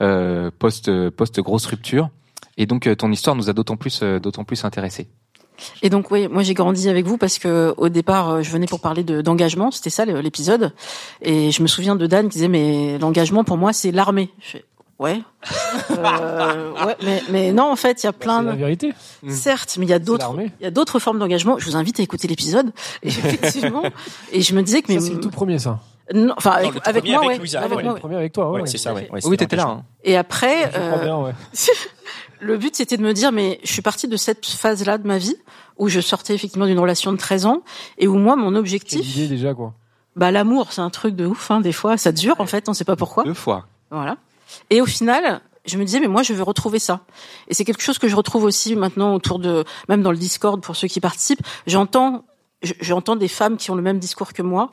euh, 0.00 0.50
post 0.56 0.90
post 1.10 1.40
grosse 1.40 1.66
rupture 1.66 2.10
et 2.56 2.66
donc 2.66 2.86
euh, 2.86 2.94
ton 2.94 3.10
histoire 3.10 3.36
nous 3.36 3.50
a 3.50 3.52
d'autant 3.52 3.76
plus 3.76 4.00
euh, 4.02 4.18
d'autant 4.18 4.44
plus 4.44 4.64
intéressés. 4.64 5.08
Et 5.82 5.90
donc 5.90 6.10
oui, 6.10 6.28
moi 6.28 6.42
j'ai 6.42 6.54
grandi 6.54 6.88
avec 6.88 7.06
vous 7.06 7.18
parce 7.18 7.38
que 7.38 7.74
au 7.76 7.88
départ 7.88 8.42
je 8.42 8.50
venais 8.50 8.66
pour 8.66 8.80
parler 8.80 9.04
de 9.04 9.20
d'engagement, 9.20 9.70
c'était 9.70 9.90
ça 9.90 10.04
l'épisode. 10.04 10.72
Et 11.20 11.50
je 11.50 11.62
me 11.62 11.68
souviens 11.68 11.94
de 11.94 12.06
Dan 12.06 12.28
qui 12.28 12.38
disait 12.38 12.48
mais 12.48 12.98
l'engagement 12.98 13.44
pour 13.44 13.58
moi 13.58 13.72
c'est 13.72 13.92
l'armée. 13.92 14.30
Ouais. 14.98 15.22
Euh, 15.90 16.72
ouais, 16.86 16.96
mais, 17.02 17.22
mais 17.30 17.52
non, 17.52 17.70
en 17.70 17.76
fait, 17.76 18.02
il 18.02 18.06
y 18.06 18.08
a 18.08 18.12
plein 18.12 18.40
C'est 18.40 18.46
la 18.46 18.52
de... 18.52 18.58
vérité. 18.58 18.92
Certes, 19.28 19.76
mais 19.78 19.86
il 19.86 19.88
y 19.88 19.92
a 19.94 19.98
d'autres, 19.98 20.34
il 20.60 20.64
y 20.64 20.66
a 20.66 20.70
d'autres 20.70 20.98
formes 20.98 21.18
d'engagement. 21.18 21.58
Je 21.58 21.64
vous 21.66 21.76
invite 21.76 22.00
à 22.00 22.02
écouter 22.02 22.28
l'épisode. 22.28 22.72
Et 23.02 23.08
Effectivement. 23.08 23.82
Et 24.32 24.42
je 24.42 24.54
me 24.54 24.62
disais 24.62 24.82
que, 24.82 24.92
mais, 24.92 25.00
c'est 25.00 25.14
le 25.14 25.20
tout 25.20 25.30
premier, 25.30 25.58
ça. 25.58 25.80
non, 26.14 26.34
enfin, 26.36 26.52
avec, 26.52 26.72
avec 26.84 27.04
moi, 27.04 27.16
avec 27.18 27.28
ouais. 27.28 27.38
Louisa, 27.38 27.60
Avec 27.60 27.76
ouais. 27.78 27.84
moi, 27.84 27.94
Le 27.94 27.98
premier 28.00 28.16
avec 28.16 28.32
toi, 28.32 28.50
ouais. 28.52 28.60
Ouais, 28.62 28.66
c'est 28.66 28.78
ça, 28.78 28.94
ouais. 28.94 29.08
ouais 29.12 29.20
Oui, 29.24 29.36
t'étais 29.36 29.56
là. 29.56 29.66
hein. 29.66 29.82
Et 30.04 30.16
après, 30.16 30.70
euh, 30.74 31.02
bien, 31.02 31.18
ouais. 31.18 31.32
le 32.40 32.56
but, 32.58 32.74
c'était 32.76 32.96
de 32.96 33.02
me 33.02 33.12
dire, 33.12 33.32
mais 33.32 33.60
je 33.64 33.72
suis 33.72 33.82
partie 33.82 34.08
de 34.08 34.16
cette 34.16 34.44
phase-là 34.46 34.98
de 34.98 35.06
ma 35.06 35.18
vie 35.18 35.36
où 35.78 35.88
je 35.88 36.00
sortais 36.00 36.34
effectivement 36.34 36.66
d'une 36.66 36.78
relation 36.78 37.12
de 37.12 37.16
13 37.18 37.46
ans 37.46 37.62
et 37.98 38.06
où 38.08 38.16
moi, 38.16 38.36
mon 38.36 38.54
objectif, 38.54 39.16
idée 39.16 39.28
déjà, 39.28 39.54
quoi. 39.54 39.74
bah, 40.16 40.30
l'amour, 40.30 40.72
c'est 40.72 40.80
un 40.82 40.90
truc 40.90 41.16
de 41.16 41.26
ouf, 41.26 41.50
hein, 41.50 41.60
des 41.60 41.72
fois, 41.72 41.96
ça 41.96 42.12
dure, 42.12 42.36
en 42.38 42.46
fait, 42.46 42.68
on 42.68 42.74
sait 42.74 42.84
pas 42.84 42.96
pourquoi. 42.96 43.24
Deux 43.24 43.34
fois. 43.34 43.66
Voilà. 43.90 44.16
Et 44.70 44.80
au 44.80 44.86
final, 44.86 45.40
je 45.64 45.78
me 45.78 45.84
disais, 45.84 46.00
mais 46.00 46.08
moi, 46.08 46.22
je 46.22 46.32
veux 46.34 46.42
retrouver 46.42 46.78
ça. 46.78 47.00
Et 47.48 47.54
c'est 47.54 47.64
quelque 47.64 47.82
chose 47.82 47.98
que 47.98 48.08
je 48.08 48.16
retrouve 48.16 48.44
aussi 48.44 48.74
maintenant 48.76 49.14
autour 49.14 49.38
de, 49.38 49.64
même 49.88 50.02
dans 50.02 50.10
le 50.10 50.16
Discord, 50.18 50.60
pour 50.60 50.74
ceux 50.76 50.88
qui 50.88 51.00
participent. 51.00 51.42
J'entends, 51.66 52.24
je- 52.62 52.74
j'entends 52.80 53.16
des 53.16 53.28
femmes 53.28 53.56
qui 53.56 53.70
ont 53.70 53.74
le 53.76 53.82
même 53.82 53.98
discours 53.98 54.32
que 54.32 54.42
moi, 54.42 54.72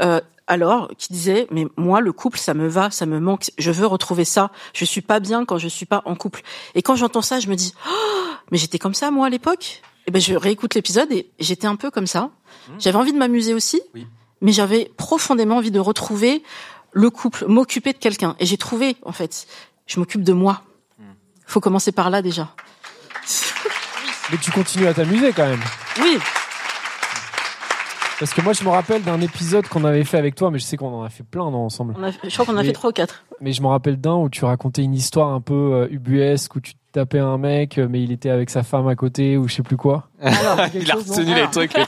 euh, 0.00 0.20
alors, 0.46 0.88
qui 0.96 1.12
disaient, 1.12 1.46
mais 1.50 1.66
moi, 1.76 2.00
le 2.00 2.12
couple, 2.12 2.38
ça 2.38 2.54
me 2.54 2.68
va, 2.68 2.90
ça 2.90 3.04
me 3.04 3.20
manque, 3.20 3.50
je 3.58 3.70
veux 3.70 3.86
retrouver 3.86 4.24
ça. 4.24 4.50
Je 4.72 4.84
suis 4.86 5.02
pas 5.02 5.20
bien 5.20 5.44
quand 5.44 5.58
je 5.58 5.68
suis 5.68 5.84
pas 5.86 6.00
en 6.06 6.14
couple. 6.14 6.40
Et 6.74 6.80
quand 6.82 6.94
j'entends 6.96 7.20
ça, 7.20 7.38
je 7.40 7.48
me 7.48 7.54
dis, 7.54 7.74
oh, 7.86 7.92
mais 8.50 8.56
j'étais 8.58 8.78
comme 8.78 8.94
ça, 8.94 9.10
moi, 9.10 9.26
à 9.26 9.30
l'époque. 9.30 9.82
Et 10.06 10.10
ben, 10.10 10.22
je 10.22 10.34
réécoute 10.34 10.74
l'épisode 10.74 11.12
et 11.12 11.28
j'étais 11.38 11.66
un 11.66 11.76
peu 11.76 11.90
comme 11.90 12.06
ça. 12.06 12.30
J'avais 12.78 12.96
envie 12.96 13.12
de 13.12 13.18
m'amuser 13.18 13.52
aussi, 13.52 13.82
Oui. 13.94 14.06
mais 14.40 14.52
j'avais 14.52 14.90
profondément 14.96 15.56
envie 15.56 15.70
de 15.70 15.80
retrouver 15.80 16.42
le 16.92 17.10
couple, 17.10 17.46
m'occuper 17.46 17.92
de 17.92 17.98
quelqu'un. 17.98 18.36
Et 18.40 18.46
j'ai 18.46 18.56
trouvé, 18.56 18.96
en 19.02 19.12
fait, 19.12 19.46
je 19.86 19.98
m'occupe 19.98 20.22
de 20.22 20.32
moi. 20.32 20.62
Faut 21.46 21.60
commencer 21.60 21.92
par 21.92 22.10
là 22.10 22.20
déjà. 22.22 22.54
Mais 24.30 24.38
tu 24.38 24.50
continues 24.50 24.86
à 24.86 24.94
t'amuser 24.94 25.32
quand 25.32 25.46
même. 25.46 25.62
Oui, 26.00 26.18
Parce 28.18 28.34
que 28.34 28.40
moi, 28.40 28.52
je 28.52 28.64
me 28.64 28.68
rappelle 28.70 29.02
d'un 29.02 29.20
épisode 29.20 29.68
qu'on 29.68 29.84
avait 29.84 30.02
fait 30.04 30.18
avec 30.18 30.34
toi, 30.34 30.50
mais 30.50 30.58
je 30.58 30.64
sais 30.64 30.76
qu'on 30.76 30.92
en 30.92 31.04
a 31.04 31.08
fait 31.08 31.22
plein 31.22 31.50
non, 31.52 31.58
ensemble. 31.66 31.94
on 31.96 32.02
a, 32.02 32.10
je 32.10 32.32
crois 32.32 32.44
qu'on 32.46 32.56
a 32.56 32.62
Mais- 32.62 32.66
fait 32.68 32.72
trois 32.72 32.90
ou 32.90 32.92
quatre. 32.92 33.22
Mais 33.40 33.52
je 33.52 33.62
me 33.62 33.68
rappelle 33.68 34.00
d'un 34.00 34.16
où 34.16 34.28
tu 34.28 34.44
racontais 34.44 34.82
une 34.82 34.94
histoire 34.94 35.28
un 35.32 35.40
peu 35.40 35.54
euh, 35.54 35.88
ubuesque, 35.92 36.56
où 36.56 36.60
tu 36.60 36.72
tapais 36.90 37.20
un 37.20 37.38
mec, 37.38 37.78
euh, 37.78 37.86
mais 37.88 38.02
il 38.02 38.10
était 38.10 38.30
avec 38.30 38.50
sa 38.50 38.64
femme 38.64 38.88
à 38.88 38.96
côté, 38.96 39.36
ou 39.36 39.46
je 39.46 39.54
sais 39.54 39.62
plus 39.62 39.76
quoi. 39.76 40.08
Alors, 40.20 40.58
Il 40.74 40.90
a 40.90 40.94
chose, 40.94 41.10
retenu 41.10 41.34
les 41.34 41.46
trucs. 41.50 41.72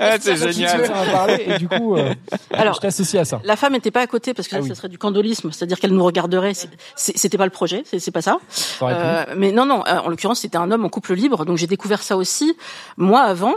Ah, 0.00 0.16
c'est 0.18 0.36
génial. 0.52 0.90
parler, 1.12 1.44
et 1.46 1.58
du 1.58 1.68
coup, 1.68 1.94
euh, 1.96 2.12
alors 2.50 2.74
je 2.74 2.80
t'associe 2.80 3.20
à 3.22 3.24
ça. 3.24 3.40
la 3.44 3.54
femme 3.54 3.74
n'était 3.74 3.92
pas 3.92 4.00
à 4.00 4.06
côté 4.08 4.34
parce 4.34 4.48
que 4.48 4.56
Ah 4.56 4.60
oui. 4.60 4.66
ça 4.68 4.74
serait 4.74 4.88
du 4.88 4.98
candolisme, 4.98 5.52
c'est-à-dire 5.52 5.78
qu'elle 5.78 5.92
nous 5.92 6.02
regarderait. 6.04 6.52
C'était 6.96 7.38
pas 7.38 7.44
le 7.44 7.52
projet, 7.52 7.84
c'est 7.86 8.10
pas 8.10 8.20
ça. 8.22 8.38
Euh, 8.82 9.24
mais 9.36 9.52
non, 9.52 9.66
non. 9.66 9.84
euh, 9.86 9.98
En 9.98 10.08
l'occurrence, 10.08 10.40
c'était 10.40 10.56
un 10.58 10.70
homme 10.72 10.84
en 10.84 10.88
couple 10.88 11.14
libre, 11.14 11.44
donc 11.44 11.58
j'ai 11.58 11.68
découvert 11.68 12.02
ça 12.02 12.16
aussi. 12.16 12.56
Moi, 12.96 13.20
avant, 13.20 13.54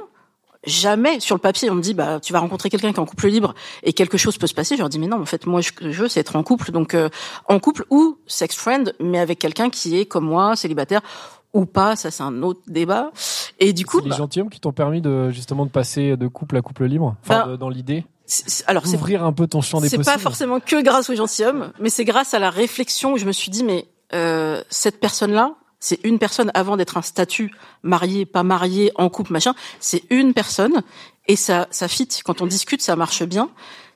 jamais 0.65 1.19
sur 1.19 1.35
le 1.35 1.41
papier, 1.41 1.69
on 1.69 1.75
me 1.75 1.81
dit 1.81 1.93
bah 1.93 2.19
tu 2.19 2.33
vas 2.33 2.39
rencontrer 2.39 2.69
quelqu'un 2.69 2.89
qui 2.91 2.97
est 2.97 2.99
en 2.99 3.05
couple 3.05 3.27
libre 3.27 3.53
et 3.83 3.93
quelque 3.93 4.17
chose 4.17 4.37
peut 4.37 4.47
se 4.47 4.53
passer. 4.53 4.75
Je 4.75 4.81
leur 4.81 4.89
dis 4.89 4.99
mais 4.99 5.07
non, 5.07 5.21
en 5.21 5.25
fait, 5.25 5.45
moi, 5.45 5.61
ce 5.61 5.71
que 5.71 5.91
je 5.91 6.03
veux, 6.03 6.07
c'est 6.09 6.19
être 6.19 6.35
en 6.35 6.43
couple, 6.43 6.71
donc 6.71 6.93
euh, 6.93 7.09
en 7.47 7.59
couple 7.59 7.85
ou 7.89 8.17
sex 8.27 8.55
friend, 8.55 8.93
mais 8.99 9.19
avec 9.19 9.39
quelqu'un 9.39 9.69
qui 9.69 9.97
est 9.97 10.05
comme 10.05 10.25
moi, 10.25 10.55
célibataire 10.55 11.01
ou 11.53 11.65
pas. 11.65 11.95
Ça, 11.95 12.11
c'est 12.11 12.23
un 12.23 12.43
autre 12.43 12.61
débat. 12.67 13.11
Et 13.59 13.73
du 13.73 13.85
coup, 13.85 13.97
C'est 13.99 14.03
les 14.05 14.09
bah, 14.11 14.17
gentilshommes 14.17 14.49
qui 14.49 14.59
t'ont 14.59 14.73
permis 14.73 15.01
de 15.01 15.29
justement 15.31 15.65
de 15.65 15.71
passer 15.71 16.17
de 16.17 16.27
couple 16.27 16.57
à 16.57 16.61
couple 16.61 16.85
libre, 16.85 17.15
enfin 17.23 17.45
Ben, 17.45 17.51
de- 17.53 17.55
dans 17.57 17.69
l'idée, 17.69 18.05
alors 18.67 18.85
c'est 18.85 18.97
d'ouvrir 18.97 19.23
un 19.23 19.31
peu 19.31 19.47
ton 19.47 19.61
champ 19.61 19.79
des 19.79 19.87
C'est 19.89 20.03
pas 20.03 20.17
forcément 20.17 20.59
que 20.59 20.81
grâce 20.83 21.09
au 21.09 21.15
gentilhomme, 21.15 21.71
mais 21.79 21.89
c'est 21.89 22.03
grâce 22.05 22.33
à 22.33 22.39
la 22.39 22.49
réflexion 22.49 23.13
où 23.13 23.17
je 23.17 23.25
me 23.25 23.31
suis 23.31 23.49
dit, 23.49 23.63
mais 23.63 23.87
euh, 24.13 24.61
cette 24.69 24.99
personne-là, 24.99 25.55
c'est 25.79 25.99
une 26.03 26.19
personne 26.19 26.51
avant 26.53 26.77
d'être 26.77 26.97
un 26.97 27.01
statut 27.01 27.51
marié, 27.83 28.25
pas 28.25 28.43
marié, 28.43 28.91
en 28.95 29.09
couple, 29.09 29.33
machin. 29.33 29.53
C'est 29.79 30.03
une 30.09 30.33
personne 30.33 30.81
et 31.27 31.35
ça, 31.35 31.67
ça 31.71 31.87
fit. 31.87 32.07
Quand 32.25 32.41
on 32.41 32.47
discute, 32.47 32.81
ça 32.81 32.95
marche 32.95 33.23
bien. 33.23 33.49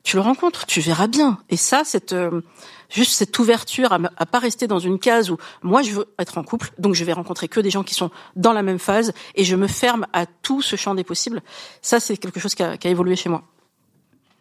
Tu 0.04 0.16
le 0.16 0.22
rencontres, 0.22 0.66
tu 0.66 0.80
verras 0.80 1.08
bien. 1.08 1.38
Et 1.50 1.58
ça, 1.58 1.84
cette 1.84 2.14
euh, 2.14 2.42
juste 2.90 3.14
cette 3.14 3.38
ouverture 3.38 3.94
à, 3.94 4.26
pas 4.26 4.40
rester 4.40 4.68
dans 4.68 4.80
une 4.80 5.00
case 5.00 5.30
où 5.30 5.38
moi 5.62 5.82
je 5.82 5.92
veux 5.92 6.08
être 6.20 6.38
en 6.38 6.44
couple, 6.44 6.72
donc 6.78 6.96
je 6.96 7.04
vais 7.04 7.14
rencontrer 7.14 7.48
que 7.48 7.60
des 7.60 7.70
gens 7.70 7.84
qui 7.84 7.94
sont 7.94 8.12
dans 8.36 8.54
la 8.54 8.64
même 8.64 8.80
phase 8.80 9.14
et 9.36 9.44
je 9.44 9.56
me 9.56 9.68
ferme 9.68 10.08
à 10.14 10.26
tout 10.26 10.62
ce 10.62 10.76
champ 10.76 10.96
des 10.96 11.04
possibles. 11.04 11.42
Ça, 11.82 12.00
c'est 12.00 12.18
quelque 12.18 12.40
chose 12.40 12.56
qui 12.56 12.64
a, 12.64 12.78
qui 12.78 12.88
a 12.88 12.92
évolué 12.92 13.16
chez 13.16 13.30
moi. 13.30 13.44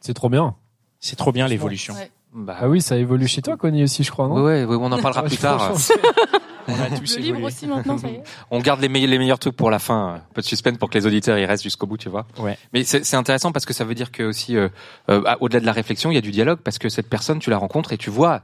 C'est 0.00 0.14
trop 0.14 0.29
bien. 0.29 0.57
C'est 0.98 1.16
trop 1.16 1.33
bien 1.33 1.46
l'évolution. 1.46 1.94
Ouais. 1.94 2.11
Bah, 2.33 2.57
Ah 2.61 2.68
oui, 2.68 2.81
ça 2.81 2.96
évolue 2.96 3.26
chez 3.26 3.42
toi, 3.42 3.57
Connie 3.57 3.83
aussi, 3.83 4.05
je 4.05 4.11
crois, 4.11 4.29
non? 4.29 4.42
Ouais, 4.42 4.64
ouais, 4.64 4.76
on 4.79 4.92
en 4.92 5.00
parlera 5.00 5.22
plus 5.24 5.37
tard. 5.37 5.72
On 6.68 6.72
a 6.72 6.90
tous 6.98 7.16
Le 7.16 7.22
livre 7.22 7.38
évolué. 7.38 7.46
aussi 7.46 7.66
maintenant, 7.66 7.98
ça 7.98 8.08
y 8.08 8.14
est. 8.14 8.22
On 8.50 8.60
garde 8.60 8.80
les, 8.80 8.88
me- 8.88 9.06
les 9.06 9.18
meilleurs 9.18 9.38
trucs 9.38 9.56
pour 9.56 9.70
la 9.70 9.78
fin. 9.78 10.14
Un 10.16 10.22
peu 10.34 10.40
de 10.42 10.46
suspense 10.46 10.78
pour 10.78 10.90
que 10.90 10.98
les 10.98 11.06
auditeurs 11.06 11.38
y 11.38 11.44
restent 11.46 11.62
jusqu'au 11.62 11.86
bout, 11.86 11.96
tu 11.98 12.08
vois. 12.08 12.26
Ouais. 12.38 12.56
Mais 12.72 12.84
c'est 12.84 13.04
c'est 13.04 13.16
intéressant 13.16 13.52
parce 13.52 13.66
que 13.66 13.72
ça 13.74 13.84
veut 13.84 13.94
dire 13.94 14.10
que 14.12 14.22
aussi, 14.22 14.56
euh, 14.56 14.68
euh, 15.08 15.22
à- 15.26 15.40
au-delà 15.42 15.60
de 15.60 15.66
la 15.66 15.72
réflexion, 15.72 16.10
il 16.10 16.14
y 16.14 16.18
a 16.18 16.22
du 16.22 16.30
dialogue 16.30 16.58
parce 16.62 16.78
que 16.78 16.88
cette 16.88 17.08
personne, 17.08 17.38
tu 17.38 17.50
la 17.50 17.58
rencontres 17.58 17.92
et 17.92 17.98
tu 17.98 18.10
vois. 18.10 18.42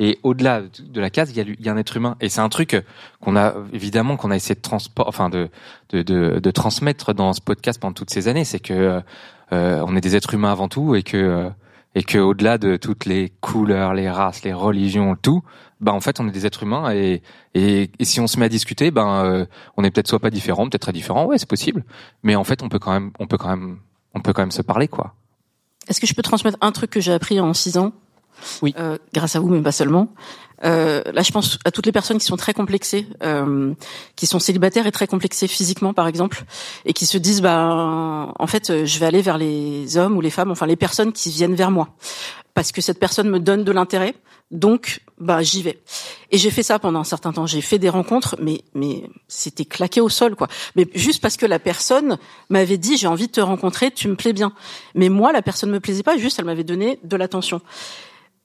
Et 0.00 0.18
au-delà 0.24 0.62
de 0.62 1.00
la 1.00 1.08
case, 1.08 1.30
il 1.30 1.36
y 1.36 1.40
a, 1.40 1.44
il 1.44 1.64
y 1.64 1.68
a 1.68 1.72
un 1.72 1.76
être 1.76 1.96
humain. 1.96 2.16
Et 2.20 2.28
c'est 2.28 2.40
un 2.40 2.48
truc 2.48 2.76
qu'on 3.20 3.36
a 3.36 3.54
évidemment 3.72 4.16
qu'on 4.16 4.32
a 4.32 4.36
essayé 4.36 4.56
de 4.56 4.60
transport, 4.60 5.06
enfin 5.06 5.28
de, 5.28 5.48
de, 5.90 6.02
de, 6.02 6.40
de 6.40 6.50
transmettre 6.50 7.14
dans 7.14 7.32
ce 7.32 7.40
podcast 7.40 7.80
pendant 7.80 7.92
toutes 7.94 8.10
ces 8.10 8.26
années, 8.26 8.44
c'est 8.44 8.58
que 8.58 9.00
euh, 9.52 9.84
on 9.86 9.96
est 9.96 10.00
des 10.00 10.16
êtres 10.16 10.34
humains 10.34 10.50
avant 10.50 10.66
tout 10.68 10.96
et 10.96 11.04
que 11.04 11.16
euh, 11.16 11.48
et 11.98 12.04
que 12.04 12.18
au-delà 12.18 12.58
de 12.58 12.76
toutes 12.76 13.06
les 13.06 13.32
couleurs, 13.40 13.92
les 13.92 14.08
races, 14.08 14.44
les 14.44 14.52
religions, 14.52 15.16
tout, 15.20 15.42
bah 15.80 15.92
en 15.92 15.98
fait 15.98 16.20
on 16.20 16.28
est 16.28 16.30
des 16.30 16.46
êtres 16.46 16.62
humains 16.62 16.92
et 16.92 17.22
et, 17.54 17.90
si 18.02 18.20
on 18.20 18.28
se 18.28 18.38
met 18.38 18.46
à 18.46 18.48
discuter, 18.48 18.92
ben 18.92 19.24
euh, 19.24 19.46
on 19.76 19.82
est 19.82 19.90
peut-être 19.90 20.06
soit 20.06 20.20
pas 20.20 20.30
différent, 20.30 20.68
peut-être 20.68 20.82
très 20.82 20.92
différent, 20.92 21.24
ouais 21.24 21.38
c'est 21.38 21.48
possible, 21.48 21.84
mais 22.22 22.36
en 22.36 22.44
fait 22.44 22.62
on 22.62 22.68
peut 22.68 22.78
quand 22.78 22.92
même 22.92 23.10
on 23.18 23.26
peut 23.26 23.36
quand 23.36 23.48
même 23.48 23.78
on 24.14 24.20
peut 24.20 24.32
quand 24.32 24.42
même 24.42 24.52
se 24.52 24.62
parler 24.62 24.86
quoi. 24.86 25.16
Est-ce 25.88 26.00
que 26.00 26.06
je 26.06 26.14
peux 26.14 26.22
transmettre 26.22 26.58
un 26.60 26.70
truc 26.70 26.90
que 26.90 27.00
j'ai 27.00 27.12
appris 27.12 27.40
en 27.40 27.52
six 27.52 27.78
ans? 27.78 27.92
Oui. 28.62 28.74
Euh, 28.78 28.98
grâce 29.12 29.36
à 29.36 29.40
vous, 29.40 29.48
mais 29.48 29.60
pas 29.60 29.72
seulement. 29.72 30.08
Euh, 30.64 31.02
là, 31.12 31.22
je 31.22 31.30
pense 31.30 31.58
à 31.64 31.70
toutes 31.70 31.86
les 31.86 31.92
personnes 31.92 32.18
qui 32.18 32.24
sont 32.24 32.36
très 32.36 32.54
complexées, 32.54 33.06
euh, 33.22 33.72
qui 34.16 34.26
sont 34.26 34.38
célibataires 34.38 34.86
et 34.86 34.92
très 34.92 35.06
complexées 35.06 35.46
physiquement, 35.46 35.94
par 35.94 36.08
exemple, 36.08 36.44
et 36.84 36.92
qui 36.92 37.06
se 37.06 37.18
disent, 37.18 37.42
bah, 37.42 38.32
en 38.38 38.46
fait, 38.46 38.70
euh, 38.70 38.84
je 38.84 38.98
vais 38.98 39.06
aller 39.06 39.22
vers 39.22 39.38
les 39.38 39.96
hommes 39.96 40.16
ou 40.16 40.20
les 40.20 40.30
femmes, 40.30 40.50
enfin 40.50 40.66
les 40.66 40.76
personnes 40.76 41.12
qui 41.12 41.30
viennent 41.30 41.54
vers 41.54 41.70
moi, 41.70 41.88
parce 42.54 42.72
que 42.72 42.80
cette 42.80 42.98
personne 42.98 43.30
me 43.30 43.38
donne 43.38 43.64
de 43.64 43.72
l'intérêt, 43.72 44.14
donc, 44.50 45.02
bah, 45.18 45.42
j'y 45.42 45.62
vais. 45.62 45.78
Et 46.30 46.38
j'ai 46.38 46.50
fait 46.50 46.62
ça 46.62 46.78
pendant 46.78 47.00
un 47.00 47.04
certain 47.04 47.32
temps. 47.32 47.46
J'ai 47.46 47.60
fait 47.60 47.78
des 47.78 47.90
rencontres, 47.90 48.36
mais 48.40 48.62
mais 48.74 49.04
c'était 49.28 49.66
claqué 49.66 50.00
au 50.00 50.08
sol, 50.08 50.36
quoi. 50.36 50.48
Mais 50.74 50.88
juste 50.94 51.20
parce 51.20 51.36
que 51.36 51.44
la 51.44 51.58
personne 51.58 52.16
m'avait 52.48 52.78
dit, 52.78 52.96
j'ai 52.96 53.08
envie 53.08 53.26
de 53.26 53.32
te 53.32 53.42
rencontrer, 53.42 53.90
tu 53.90 54.08
me 54.08 54.16
plais 54.16 54.32
bien. 54.32 54.54
Mais 54.94 55.10
moi, 55.10 55.32
la 55.32 55.42
personne 55.42 55.70
me 55.70 55.80
plaisait 55.80 56.02
pas, 56.02 56.16
juste 56.16 56.38
elle 56.38 56.46
m'avait 56.46 56.64
donné 56.64 56.98
de 57.04 57.16
l'attention. 57.16 57.60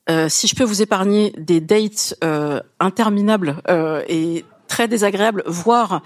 Euh, 0.10 0.28
si 0.28 0.48
je 0.48 0.56
peux 0.56 0.64
vous 0.64 0.82
épargner 0.82 1.34
des 1.38 1.62
dates 1.62 2.16
euh, 2.24 2.60
interminables 2.80 3.58
euh, 3.70 4.04
et 4.08 4.44
très 4.68 4.88
désagréables, 4.88 5.44
voire 5.46 6.02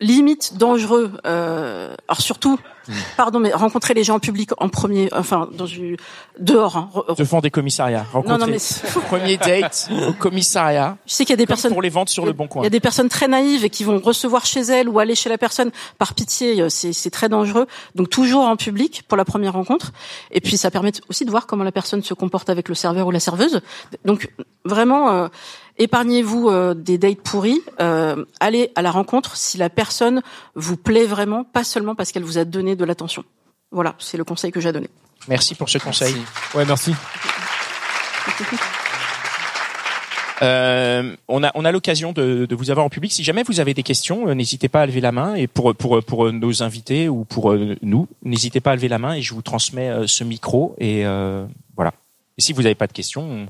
limite 0.00 0.56
dangereux. 0.56 1.12
Euh, 1.26 1.94
alors 2.08 2.20
surtout, 2.20 2.58
pardon, 3.16 3.38
mais 3.38 3.52
rencontrer 3.52 3.94
les 3.94 4.02
gens 4.04 4.14
en 4.16 4.18
public 4.20 4.50
en 4.58 4.68
premier, 4.68 5.08
enfin 5.12 5.48
dans 5.52 5.66
une 5.66 5.96
dehors. 6.38 6.76
hein. 6.76 6.90
Devant 7.18 7.40
des 7.40 7.50
commissariats. 7.50 8.06
Rencontrer. 8.12 8.38
Non, 8.38 8.46
non, 8.46 8.50
mais 8.52 8.58
Premier 9.08 9.36
date 9.36 9.90
au 10.08 10.12
commissariat. 10.14 10.96
je 11.06 11.12
sais 11.14 11.24
qu'il 11.24 11.32
y 11.32 11.34
a 11.34 11.36
des 11.36 11.46
personnes 11.46 11.72
pour 11.72 11.82
les 11.82 11.90
ventes 11.90 12.08
sur 12.08 12.24
le 12.24 12.32
bon 12.32 12.44
Il 12.44 12.48
coin. 12.48 12.62
y 12.62 12.66
a 12.66 12.70
des 12.70 12.80
personnes 12.80 13.08
très 13.08 13.28
naïves 13.28 13.64
et 13.64 13.70
qui 13.70 13.84
vont 13.84 13.98
recevoir 14.00 14.46
chez 14.46 14.60
elles 14.60 14.88
ou 14.88 14.98
aller 14.98 15.14
chez 15.14 15.28
la 15.28 15.38
personne 15.38 15.70
par 15.98 16.14
pitié. 16.14 16.60
euh, 16.62 16.68
C'est 16.70 16.92
c'est 16.92 17.10
très 17.10 17.28
dangereux. 17.28 17.66
Donc 17.94 18.08
toujours 18.08 18.44
en 18.44 18.56
public 18.56 19.02
pour 19.06 19.16
la 19.18 19.24
première 19.24 19.52
rencontre. 19.52 19.92
Et 20.30 20.40
puis 20.40 20.56
ça 20.56 20.70
permet 20.70 20.92
aussi 21.08 21.24
de 21.24 21.30
voir 21.30 21.46
comment 21.46 21.64
la 21.64 21.72
personne 21.72 22.02
se 22.02 22.14
comporte 22.14 22.48
avec 22.50 22.68
le 22.68 22.74
serveur 22.74 23.06
ou 23.06 23.10
la 23.10 23.20
serveuse. 23.20 23.60
Donc 24.04 24.30
vraiment, 24.64 25.10
euh, 25.10 25.28
épargnez-vous 25.80 26.48
euh, 26.48 26.74
des 26.74 26.98
dates 26.98 27.20
pourries. 27.20 27.60
Euh, 27.80 28.24
allez 28.38 28.70
à 28.76 28.82
la 28.82 28.92
rencontre 28.92 29.36
si 29.36 29.58
la 29.58 29.68
personne 29.68 30.22
vous 30.54 30.76
plaît 30.76 31.06
vraiment, 31.06 31.42
pas 31.42 31.64
seulement 31.64 31.96
parce 31.96 32.12
qu'elle 32.12 32.22
vous 32.22 32.38
a 32.38 32.44
donné 32.44 32.76
de 32.76 32.84
l'attention. 32.84 33.24
Voilà, 33.72 33.96
c'est 33.98 34.16
le 34.16 34.24
conseil 34.24 34.52
que 34.52 34.60
j'ai 34.60 34.68
à 34.68 34.72
donner. 34.72 34.90
Merci 35.26 35.54
pour 35.54 35.68
ce 35.68 35.78
conseil. 35.78 36.14
Ouais, 36.54 36.64
merci. 36.64 36.94
Euh, 40.42 41.14
on 41.28 41.44
a 41.44 41.50
on 41.54 41.66
a 41.66 41.72
l'occasion 41.72 42.12
de, 42.12 42.46
de 42.46 42.54
vous 42.54 42.70
avoir 42.70 42.86
en 42.86 42.88
public. 42.88 43.12
Si 43.12 43.22
jamais 43.22 43.42
vous 43.42 43.60
avez 43.60 43.74
des 43.74 43.82
questions, 43.82 44.28
euh, 44.28 44.34
n'hésitez 44.34 44.68
pas 44.68 44.82
à 44.82 44.86
lever 44.86 45.02
la 45.02 45.12
main. 45.12 45.34
Et 45.34 45.46
pour 45.46 45.74
pour 45.74 46.02
pour 46.02 46.26
euh, 46.26 46.32
nos 46.32 46.62
invités 46.62 47.08
ou 47.08 47.24
pour 47.24 47.52
euh, 47.52 47.76
nous, 47.82 48.08
n'hésitez 48.24 48.60
pas 48.60 48.72
à 48.72 48.74
lever 48.76 48.88
la 48.88 48.98
main 48.98 49.14
et 49.14 49.22
je 49.22 49.34
vous 49.34 49.42
transmets 49.42 50.06
ce 50.06 50.24
micro. 50.24 50.74
Et 50.78 51.04
euh, 51.04 51.44
voilà. 51.76 51.92
Et 52.38 52.42
si 52.42 52.54
vous 52.54 52.62
n'avez 52.62 52.74
pas 52.74 52.86
de 52.86 52.92
questions, 52.92 53.22
on, 53.22 53.46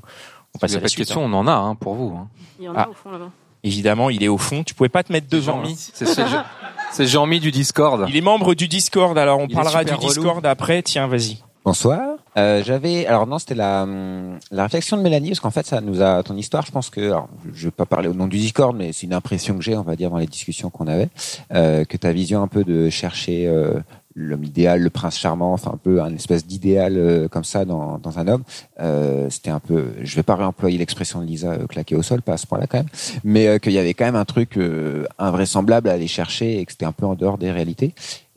on 0.55 0.59
passe 0.59 0.75
à 0.75 0.79
la 0.79 0.87
suite. 0.87 0.97
questions, 0.99 1.25
hein. 1.25 1.29
on 1.31 1.37
en 1.37 1.47
a 1.47 1.53
hein, 1.53 1.75
pour 1.75 1.95
vous. 1.95 2.15
Hein. 2.17 2.27
Il 2.59 2.65
y 2.65 2.69
en 2.69 2.73
Ah. 2.75 2.83
a 2.83 2.89
au 2.89 2.93
fond 2.93 3.11
là-bas. 3.11 3.29
Évidemment, 3.63 4.09
il 4.09 4.23
est 4.23 4.27
au 4.27 4.37
fond. 4.39 4.63
Tu 4.63 4.73
pouvais 4.73 4.89
pas 4.89 5.03
te 5.03 5.11
mettre 5.13 5.27
devant. 5.29 5.63
Jean-Mi. 5.63 5.73
hein. 5.73 5.91
C'est 5.93 6.05
c'est 6.07 6.27
Jean- 6.27 6.43
c'est 6.91 7.05
Jean-Mi 7.07 7.39
du 7.39 7.51
Discord. 7.51 8.05
Il 8.09 8.17
est 8.17 8.21
membre 8.21 8.55
du 8.55 8.67
Discord. 8.67 9.17
Alors 9.17 9.39
on 9.39 9.47
Il 9.47 9.53
parlera 9.55 9.83
du 9.83 9.93
relou. 9.93 10.07
Discord 10.07 10.45
après. 10.45 10.81
Tiens, 10.81 11.07
vas-y. 11.07 11.37
Bonsoir. 11.63 12.01
Euh, 12.37 12.63
j'avais, 12.63 13.05
alors 13.05 13.27
non, 13.27 13.37
c'était 13.37 13.53
la, 13.53 13.83
hum, 13.83 14.39
la 14.49 14.63
réflexion 14.63 14.97
de 14.97 15.03
Mélanie, 15.03 15.27
parce 15.29 15.41
qu'en 15.41 15.51
fait, 15.51 15.63
ça 15.67 15.79
nous 15.79 16.01
a, 16.01 16.23
ton 16.23 16.35
histoire, 16.35 16.65
je 16.65 16.71
pense 16.71 16.89
que, 16.89 17.01
alors, 17.01 17.27
je 17.53 17.67
vais 17.67 17.71
pas 17.71 17.85
parler 17.85 18.07
au 18.07 18.13
nom 18.15 18.25
du 18.25 18.37
Discord, 18.39 18.75
mais 18.75 18.93
c'est 18.93 19.05
une 19.05 19.13
impression 19.13 19.55
que 19.57 19.61
j'ai, 19.61 19.75
on 19.77 19.83
va 19.83 19.95
dire, 19.95 20.09
dans 20.09 20.17
les 20.17 20.25
discussions 20.25 20.71
qu'on 20.71 20.87
avait, 20.87 21.09
euh, 21.53 21.85
que 21.85 21.97
ta 21.97 22.13
vision 22.13 22.41
un 22.41 22.47
peu 22.47 22.63
de 22.63 22.89
chercher 22.89 23.45
euh, 23.47 23.73
l'homme 24.15 24.43
idéal, 24.43 24.81
le 24.81 24.89
prince 24.89 25.17
charmant, 25.17 25.53
enfin 25.53 25.71
un 25.73 25.77
peu 25.77 26.01
un 26.01 26.13
espèce 26.13 26.45
d'idéal 26.45 26.97
euh, 26.97 27.27
comme 27.27 27.43
ça 27.43 27.65
dans, 27.65 27.97
dans 27.97 28.19
un 28.19 28.27
homme, 28.27 28.43
euh, 28.79 29.29
c'était 29.29 29.49
un 29.51 29.59
peu, 29.59 29.93
je 30.01 30.15
vais 30.15 30.23
pas 30.23 30.35
réemployer 30.35 30.77
l'expression 30.77 31.21
de 31.21 31.25
Lisa 31.25 31.51
euh, 31.51 31.67
claqué 31.67 31.95
au 31.95 32.01
sol, 32.01 32.21
pas 32.21 32.33
à 32.33 32.37
ce 32.37 32.47
point-là 32.47 32.67
quand 32.67 32.79
même, 32.79 32.89
mais 33.23 33.47
euh, 33.47 33.57
qu'il 33.57 33.71
y 33.73 33.77
avait 33.79 33.93
quand 33.93 34.05
même 34.05 34.15
un 34.15 34.25
truc 34.25 34.57
euh, 34.57 35.05
invraisemblable 35.17 35.89
à 35.89 35.93
aller 35.93 36.07
chercher 36.07 36.59
et 36.59 36.65
que 36.65 36.71
c'était 36.71 36.85
un 36.85 36.91
peu 36.91 37.05
en 37.05 37.15
dehors 37.15 37.37
des 37.37 37.51
réalités. 37.51 37.93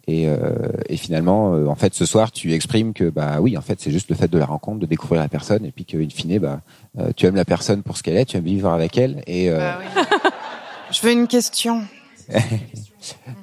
Et, 0.06 0.28
euh, 0.28 0.36
et 0.88 0.96
finalement, 0.96 1.54
euh, 1.54 1.66
en 1.66 1.76
fait, 1.76 1.94
ce 1.94 2.04
soir, 2.04 2.30
tu 2.30 2.52
exprimes 2.52 2.92
que 2.92 3.08
bah 3.08 3.38
oui, 3.40 3.56
en 3.56 3.62
fait, 3.62 3.80
c'est 3.80 3.90
juste 3.90 4.10
le 4.10 4.16
fait 4.16 4.28
de 4.28 4.38
la 4.38 4.44
rencontre, 4.44 4.80
de 4.80 4.86
découvrir 4.86 5.22
la 5.22 5.28
personne, 5.28 5.64
et 5.64 5.70
puis 5.70 5.86
qu'in 5.86 6.06
fine, 6.10 6.38
bah 6.38 6.60
euh, 6.98 7.10
tu 7.16 7.24
aimes 7.26 7.36
la 7.36 7.46
personne 7.46 7.82
pour 7.82 7.96
ce 7.96 8.02
qu'elle 8.02 8.18
est, 8.18 8.26
tu 8.26 8.36
aimes 8.36 8.44
vivre 8.44 8.70
avec 8.70 8.98
elle. 8.98 9.22
Et 9.26 9.50
euh, 9.50 9.58
Bah 9.58 9.78
oui. 9.80 10.02
Je 10.92 11.00
veux 11.00 11.12
une 11.12 11.26
question. 11.26 11.82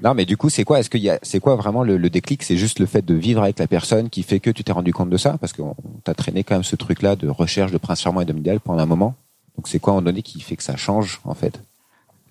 non, 0.03 0.13
mais 0.13 0.25
du 0.25 0.37
coup, 0.37 0.49
c'est 0.49 0.63
quoi? 0.63 0.79
Est-ce 0.79 0.89
qu'il 0.89 1.01
y 1.01 1.09
a, 1.09 1.19
c'est 1.21 1.39
quoi 1.39 1.55
vraiment 1.55 1.83
le, 1.83 1.97
le 1.97 2.09
déclic? 2.09 2.43
C'est 2.43 2.57
juste 2.57 2.79
le 2.79 2.85
fait 2.85 3.05
de 3.05 3.13
vivre 3.13 3.43
avec 3.43 3.59
la 3.59 3.67
personne 3.67 4.09
qui 4.09 4.23
fait 4.23 4.39
que 4.39 4.49
tu 4.49 4.63
t'es 4.63 4.71
rendu 4.71 4.93
compte 4.93 5.09
de 5.09 5.17
ça? 5.17 5.37
Parce 5.39 5.53
qu'on 5.53 5.75
t'a 6.03 6.13
traîné 6.13 6.43
quand 6.43 6.55
même 6.55 6.63
ce 6.63 6.75
truc-là 6.75 7.15
de 7.15 7.27
recherche 7.27 7.71
de 7.71 7.77
prince 7.77 8.01
charmant 8.01 8.21
et 8.21 8.25
d'homme 8.25 8.41
pendant 8.63 8.81
un 8.81 8.85
moment. 8.85 9.15
Donc 9.57 9.67
c'est 9.67 9.79
quoi 9.79 9.93
en 9.93 10.01
donné 10.01 10.21
qui 10.21 10.41
fait 10.41 10.55
que 10.55 10.63
ça 10.63 10.77
change 10.77 11.21
en 11.25 11.35
fait? 11.35 11.59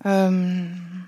Euh, 0.07 0.65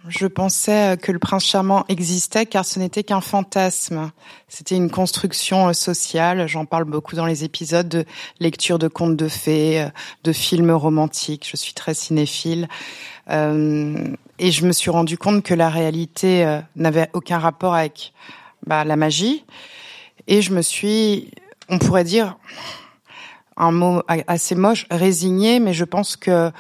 je 0.08 0.28
pensais 0.28 0.97
que 1.02 1.12
le 1.12 1.17
prince 1.17 1.45
charmant 1.45 1.84
existait 1.89 2.45
car 2.45 2.63
ce 2.63 2.78
n'était 2.78 3.04
qu'un 3.04 3.21
fantasme. 3.21 4.12
C'était 4.47 4.76
une 4.76 4.91
construction 4.91 5.69
euh, 5.69 5.73
sociale. 5.73 6.47
J'en 6.47 6.65
parle 6.65 6.84
beaucoup 6.84 7.15
dans 7.15 7.26
les 7.26 7.43
épisodes 7.43 7.89
de 7.89 8.06
lecture 8.39 8.78
de 8.78 8.88
contes 8.88 9.17
de 9.17 9.28
fées, 9.28 9.82
euh, 9.82 9.89
de 10.23 10.32
films 10.32 10.71
romantiques. 10.71 11.49
Je 11.49 11.58
suis 11.58 11.73
très 11.73 11.95
cinéphile. 11.95 12.67
Euh, 13.30 14.13
et 14.39 14.52
je 14.52 14.65
me 14.65 14.72
suis 14.72 14.89
rendu 14.89 15.17
compte 15.17 15.43
que 15.43 15.54
la 15.54 15.69
réalité 15.69 16.46
euh, 16.46 16.60
n'avait 16.76 17.10
aucun 17.13 17.38
rapport 17.39 17.74
avec 17.76 18.13
bah, 18.65 18.84
la 18.84 18.96
magie. 18.96 19.46
Et 20.28 20.41
je 20.41 20.54
me 20.54 20.62
suis, 20.62 21.32
on 21.69 21.80
pourrait 21.80 22.04
dire, 22.04 22.38
un 23.58 23.72
mot 23.72 24.02
a- 24.08 24.17
assez 24.28 24.56
moche, 24.56 24.86
résigné, 24.89 25.60
mais 25.60 25.74
je 25.74 25.84
pense 25.84 26.15
que 26.15 26.52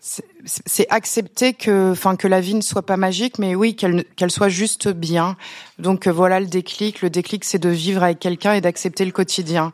c'est- 0.00 0.24
c'est 0.44 0.86
accepter 0.90 1.52
que, 1.54 1.92
enfin, 1.92 2.16
que 2.16 2.26
la 2.28 2.40
vie 2.40 2.54
ne 2.54 2.60
soit 2.62 2.84
pas 2.86 2.96
magique, 2.96 3.38
mais 3.38 3.54
oui, 3.54 3.76
qu'elle 3.76 4.04
qu'elle 4.16 4.30
soit 4.30 4.48
juste 4.48 4.88
bien. 4.88 5.36
Donc 5.78 6.06
euh, 6.06 6.12
voilà 6.12 6.40
le 6.40 6.46
déclic. 6.46 7.02
Le 7.02 7.10
déclic, 7.10 7.44
c'est 7.44 7.58
de 7.58 7.68
vivre 7.68 8.02
avec 8.02 8.18
quelqu'un 8.18 8.54
et 8.54 8.60
d'accepter 8.60 9.04
le 9.04 9.12
quotidien. 9.12 9.72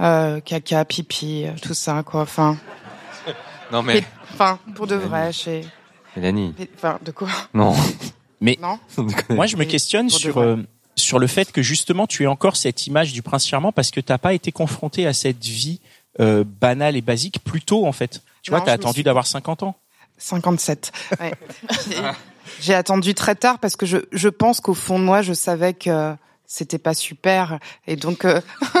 Euh, 0.00 0.40
caca, 0.40 0.84
pipi, 0.84 1.44
euh, 1.46 1.50
tout 1.60 1.74
ça, 1.74 2.02
quoi. 2.02 2.22
Enfin, 2.22 2.56
Non 3.72 3.82
mais 3.82 4.02
enfin, 4.32 4.58
pour 4.74 4.86
de 4.86 4.94
vrai, 4.96 5.32
chez, 5.32 5.60
Mélanie, 6.16 6.54
enfin, 6.76 6.98
de 7.04 7.10
quoi 7.10 7.28
non. 7.54 7.74
Non. 8.42 8.78
Moi, 9.28 9.46
je 9.46 9.56
me 9.56 9.64
questionne 9.64 10.08
sur 10.08 10.38
euh, 10.38 10.56
sur 10.96 11.18
le 11.18 11.26
fait 11.26 11.52
que 11.52 11.60
justement 11.60 12.06
tu 12.06 12.22
aies 12.22 12.26
encore 12.26 12.56
cette 12.56 12.86
image 12.86 13.12
du 13.12 13.20
prince 13.20 13.46
charmant 13.46 13.70
parce 13.70 13.90
que 13.90 14.00
t'as 14.00 14.16
pas 14.16 14.32
été 14.32 14.50
confronté 14.50 15.06
à 15.06 15.12
cette 15.12 15.44
vie 15.44 15.80
euh, 16.20 16.42
banale 16.44 16.96
et 16.96 17.02
basique 17.02 17.44
plus 17.44 17.60
tôt 17.60 17.86
en 17.86 17.92
fait. 17.92 18.22
Tu 18.42 18.50
Non, 18.50 18.56
vois, 18.56 18.64
t'as 18.66 18.72
attendu 18.72 18.94
suis- 18.94 19.02
d'avoir 19.04 19.26
50 19.26 19.62
ans. 19.62 19.76
57. 20.16 20.90
Ouais. 21.20 21.32
J'ai- 21.90 21.96
J'ai 22.60 22.74
attendu 22.74 23.14
très 23.14 23.34
tard 23.34 23.58
parce 23.58 23.76
que 23.76 23.84
je, 23.84 23.98
je 24.10 24.28
pense 24.30 24.60
qu'au 24.60 24.74
fond 24.74 24.98
de 24.98 25.04
moi, 25.04 25.20
je 25.20 25.34
savais 25.34 25.74
que 25.74 26.14
c'était 26.46 26.78
pas 26.78 26.94
super. 26.94 27.58
Et 27.86 27.96
donc, 27.96 28.24
euh, 28.24 28.40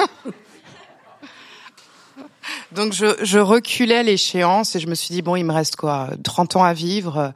donc 2.72 2.92
je, 2.92 3.06
je 3.22 3.38
reculais 3.38 4.02
l'échéance 4.02 4.74
et 4.76 4.80
je 4.80 4.86
me 4.86 4.94
suis 4.94 5.12
dit, 5.14 5.22
bon, 5.22 5.36
il 5.36 5.44
me 5.44 5.52
reste 5.52 5.76
quoi 5.76 6.10
30 6.22 6.56
ans 6.56 6.64
à 6.64 6.72
vivre. 6.72 7.32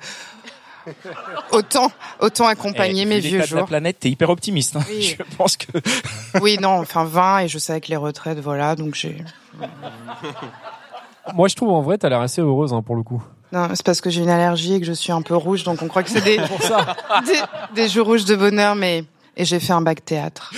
Autant, 1.50 1.90
autant 2.20 2.46
accompagner 2.46 3.06
mes 3.06 3.18
vieux 3.18 3.38
l'état 3.38 3.46
de 3.50 3.54
la 3.54 3.58
jours. 3.60 3.68
planète, 3.68 4.00
t'es 4.00 4.10
hyper 4.10 4.28
optimiste. 4.28 4.76
hein. 4.76 4.84
Oui. 4.88 5.02
Je 5.18 5.36
pense 5.36 5.56
que 5.56 5.66
Oui, 6.42 6.58
non, 6.60 6.80
enfin 6.80 7.04
20 7.04 7.38
et 7.40 7.48
je 7.48 7.58
savais 7.58 7.80
que 7.80 7.88
les 7.88 7.96
retraites, 7.96 8.38
voilà, 8.40 8.76
donc 8.76 8.94
j'ai. 8.94 9.16
Moi, 11.34 11.48
je 11.48 11.54
trouve 11.56 11.70
en 11.70 11.80
vrai, 11.80 11.96
t'as 11.96 12.10
l'air 12.10 12.20
assez 12.20 12.42
heureuse 12.42 12.74
hein, 12.74 12.82
pour 12.82 12.96
le 12.96 13.02
coup. 13.02 13.22
Non, 13.50 13.68
c'est 13.74 13.84
parce 13.84 14.00
que 14.02 14.10
j'ai 14.10 14.20
une 14.22 14.28
allergie 14.28 14.74
et 14.74 14.80
que 14.80 14.86
je 14.86 14.92
suis 14.92 15.12
un 15.12 15.22
peu 15.22 15.34
rouge, 15.36 15.62
donc 15.64 15.80
on 15.80 15.88
croit 15.88 16.02
que 16.02 16.10
c'est 16.10 16.20
des, 16.20 16.36
des, 16.38 17.40
des 17.74 17.88
jours 17.88 18.06
rouges 18.06 18.24
de 18.26 18.34
bonheur, 18.36 18.74
mais 18.74 19.04
et 19.36 19.44
j'ai 19.44 19.60
fait 19.60 19.72
un 19.72 19.80
bac 19.80 20.04
théâtre. 20.04 20.52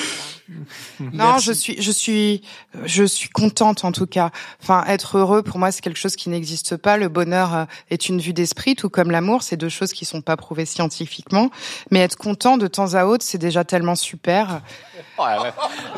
Non, 1.01 1.11
Merci. 1.13 1.45
je 1.45 1.53
suis, 1.53 1.83
je 1.83 1.91
suis, 1.91 2.43
je 2.85 3.05
suis 3.05 3.29
contente 3.29 3.85
en 3.85 3.93
tout 3.93 4.07
cas. 4.07 4.31
Enfin, 4.63 4.85
être 4.87 5.19
heureux 5.19 5.43
pour 5.43 5.59
moi 5.59 5.71
c'est 5.73 5.81
quelque 5.81 5.99
chose 5.99 6.17
qui 6.17 6.29
n'existe 6.29 6.77
pas. 6.77 6.97
Le 6.97 7.09
bonheur 7.09 7.55
euh, 7.55 7.65
est 7.91 8.09
une 8.09 8.21
vue 8.21 8.33
d'esprit, 8.33 8.77
tout 8.77 8.89
comme 8.89 9.11
l'amour. 9.11 9.43
C'est 9.43 9.57
deux 9.57 9.69
choses 9.69 9.93
qui 9.93 10.05
sont 10.05 10.21
pas 10.23 10.37
prouvées 10.37 10.67
scientifiquement. 10.67 11.51
Mais 11.91 12.01
être 12.01 12.17
content 12.17 12.57
de 12.57 12.67
temps 12.67 12.95
à 12.95 13.05
autre, 13.05 13.25
c'est 13.25 13.39
déjà 13.39 13.65
tellement 13.65 13.95
super. 13.95 14.61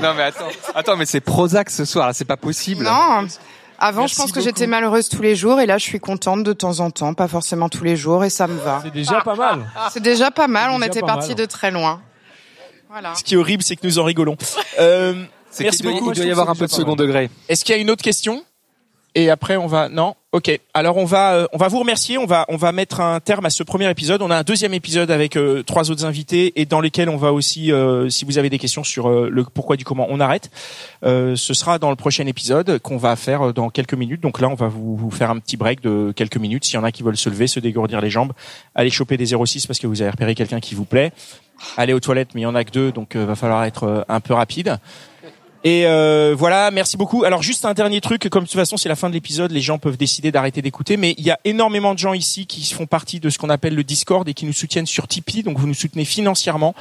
Non 0.01 0.15
mais 0.15 0.23
attends, 0.23 0.49
attends 0.75 0.97
mais 0.97 1.05
c'est 1.05 1.21
Prozac 1.21 1.71
ce 1.71 1.85
soir, 1.85 2.07
là, 2.07 2.13
c'est 2.13 2.25
pas 2.25 2.37
possible. 2.37 2.85
Non. 2.85 3.27
Avant, 3.79 4.03
Merci 4.03 4.15
je 4.15 4.21
pense 4.21 4.33
que 4.33 4.41
j'étais 4.41 4.67
malheureuse 4.67 5.09
tous 5.09 5.23
les 5.23 5.37
jours, 5.37 5.61
et 5.61 5.67
là, 5.67 5.79
je 5.79 5.85
suis 5.85 6.01
contente 6.01 6.43
de 6.43 6.53
temps 6.53 6.81
en 6.81 6.91
temps, 6.91 7.15
pas 7.15 7.29
forcément 7.29 7.69
tous 7.69 7.85
les 7.85 7.97
jours, 7.97 8.25
et 8.25 8.31
ça 8.31 8.49
me 8.49 8.59
va. 8.59 8.81
C'est 8.83 8.93
déjà 8.93 9.21
pas 9.21 9.37
mal. 9.37 9.71
C'est 9.93 10.03
déjà 10.03 10.31
pas 10.33 10.49
mal. 10.49 10.71
On 10.73 10.83
était 10.83 11.01
parti 11.01 11.35
de 11.35 11.45
très 11.45 11.71
loin. 11.71 12.01
Voilà. 12.91 13.15
ce 13.15 13.23
qui 13.25 13.35
est 13.35 13.37
horrible, 13.37 13.63
c'est 13.63 13.77
que 13.77 13.87
nous 13.87 13.99
en 13.99 14.05
rigolons. 14.05 14.37
Euh, 14.81 15.25
C'est 15.51 15.65
Merci 15.65 15.83
beaucoup. 15.83 16.13
il 16.13 16.17
doit 16.17 16.25
y 16.27 16.31
avoir 16.31 16.51
un 16.51 16.55
peu 16.55 16.67
de 16.67 16.71
second 16.71 16.95
degré. 16.97 17.31
Est-ce 17.49 17.65
qu'il 17.65 17.75
y 17.75 17.79
a 17.79 17.81
une 17.81 17.91
autre 17.91 18.03
question? 18.03 18.45
Et 19.15 19.31
après, 19.31 19.57
on 19.57 19.67
va 19.67 19.89
non. 19.89 20.15
Ok. 20.33 20.61
Alors 20.75 20.99
on 20.99 21.07
va 21.07 21.35
euh, 21.35 21.47
on 21.55 21.57
va 21.57 21.69
vous 21.69 21.79
remercier. 21.79 22.19
On 22.19 22.27
va 22.27 22.45
on 22.49 22.57
va 22.57 22.71
mettre 22.71 23.01
un 23.01 23.19
terme 23.19 23.47
à 23.47 23.51
ce 23.51 23.63
premier 23.63 23.89
épisode. 23.91 24.21
On 24.21 24.31
a 24.31 24.37
un 24.37 24.43
deuxième 24.43 24.75
épisode 24.75 25.11
avec 25.11 25.37
euh, 25.37 25.63
trois 25.63 25.91
autres 25.91 26.05
invités 26.05 26.61
et 26.61 26.67
dans 26.67 26.81
lesquels 26.81 27.09
on 27.09 27.17
va 27.17 27.33
aussi, 27.33 27.73
euh, 27.73 28.11
si 28.11 28.27
vous 28.27 28.37
avez 28.37 28.51
des 28.51 28.59
questions 28.59 28.85
sur 28.85 29.09
euh, 29.09 29.31
le 29.33 29.45
pourquoi 29.45 29.77
du 29.77 29.85
comment, 29.85 30.07
on 30.11 30.21
arrête. 30.21 30.51
Euh, 31.05 31.35
ce 31.35 31.55
sera 31.55 31.79
dans 31.79 31.89
le 31.89 31.97
prochain 31.97 32.27
épisode 32.27 32.79
qu'on 32.81 32.99
va 32.99 33.17
faire 33.17 33.49
euh, 33.49 33.53
dans 33.55 33.71
quelques 33.71 33.95
minutes. 33.95 34.21
Donc 34.21 34.41
là, 34.41 34.49
on 34.49 34.55
va 34.55 34.69
vous, 34.69 34.97
vous 34.97 35.11
faire 35.11 35.31
un 35.31 35.39
petit 35.39 35.57
break 35.57 35.81
de 35.81 36.13
quelques 36.15 36.37
minutes. 36.37 36.67
S'il 36.67 36.75
y 36.75 36.79
en 36.79 36.85
a 36.85 36.93
qui 36.93 37.03
veulent 37.03 37.17
se 37.17 37.31
lever, 37.31 37.47
se 37.47 37.59
dégourdir 37.59 38.03
les 38.03 38.11
jambes, 38.11 38.33
allez 38.75 38.91
choper 38.91 39.17
des 39.17 39.35
06 39.35 39.67
parce 39.67 39.79
que 39.79 39.87
vous 39.87 40.03
avez 40.03 40.11
repéré 40.11 40.35
quelqu'un 40.35 40.61
qui 40.61 40.75
vous 40.75 40.85
plaît. 40.85 41.13
Allez 41.79 41.95
aux 41.95 42.01
toilettes, 42.01 42.35
mais 42.35 42.43
il 42.43 42.45
y 42.45 42.47
en 42.47 42.55
a 42.55 42.63
que 42.63 42.71
deux, 42.71 42.93
donc 42.93 43.17
va 43.17 43.35
falloir 43.35 43.65
être 43.65 44.05
un 44.09 44.21
peu 44.21 44.33
rapide. 44.33 44.79
Et 45.65 45.87
euh, 45.87 46.37
voilà, 46.39 46.71
merci 46.71 46.97
beaucoup. 46.97 47.25
Alors 47.25 47.43
juste 47.43 47.65
un 47.65 47.75
dernier 47.75 48.01
truc, 48.01 48.29
comme 48.29 48.45
de 48.45 48.49
toute 48.49 48.57
façon 48.57 48.77
c'est 48.77 48.89
la 48.89 48.95
fin 48.95 49.09
de 49.09 49.15
l'épisode, 49.15 49.51
les 49.51 49.61
gens 49.61 49.79
peuvent 49.79 49.97
décider 49.97 50.31
d'arrêter 50.31 50.63
d'écouter, 50.63 50.97
mais 50.97 51.17
il 51.19 51.25
y 51.25 51.33
a 51.33 51.39
énormément 51.45 51.95
de 51.95 51.99
gens 51.99 52.13
ici 52.13 52.47
qui 52.47 52.73
font 52.73 52.87
partie 52.87 53.19
de 53.19 53.29
ce 53.29 53.39
qu'on 53.39 53.51
appelle 53.51 53.75
le 53.75 53.83
Discord 53.83 54.29
et 54.29 54.35
qui 54.35 54.47
nous 54.47 54.53
soutiennent 54.53 54.87
sur 54.87 55.09
Tipeee, 55.09 55.43
donc 55.43 55.59
vous 55.59 55.67
nous 55.67 55.75
soutenez 55.75 56.05
financièrement. 56.05 56.77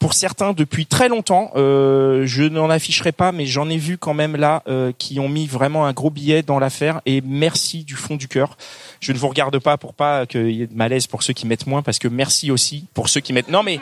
Pour 0.00 0.12
certains 0.14 0.52
depuis 0.54 0.86
très 0.86 1.08
longtemps, 1.08 1.52
euh, 1.54 2.26
je 2.26 2.42
n'en 2.42 2.68
afficherai 2.68 3.12
pas, 3.12 3.30
mais 3.30 3.46
j'en 3.46 3.68
ai 3.68 3.76
vu 3.76 3.96
quand 3.96 4.14
même 4.14 4.34
là 4.34 4.64
euh, 4.66 4.90
qui 4.98 5.20
ont 5.20 5.28
mis 5.28 5.46
vraiment 5.46 5.86
un 5.86 5.92
gros 5.92 6.10
billet 6.10 6.42
dans 6.42 6.58
l'affaire 6.58 7.00
et 7.06 7.22
merci 7.24 7.84
du 7.84 7.94
fond 7.94 8.16
du 8.16 8.26
cœur. 8.26 8.56
Je 8.98 9.12
ne 9.12 9.18
vous 9.18 9.28
regarde 9.28 9.56
pas 9.60 9.76
pour 9.76 9.94
pas 9.94 10.26
qu'il 10.26 10.50
y 10.50 10.62
ait 10.62 10.66
de 10.66 10.74
malaise 10.74 11.06
pour 11.06 11.22
ceux 11.22 11.32
qui 11.32 11.46
mettent 11.46 11.66
moins, 11.68 11.82
parce 11.82 12.00
que 12.00 12.08
merci 12.08 12.50
aussi 12.50 12.86
pour 12.92 13.08
ceux 13.08 13.20
qui 13.20 13.32
mettent. 13.32 13.50
Non 13.50 13.62
mais 13.62 13.78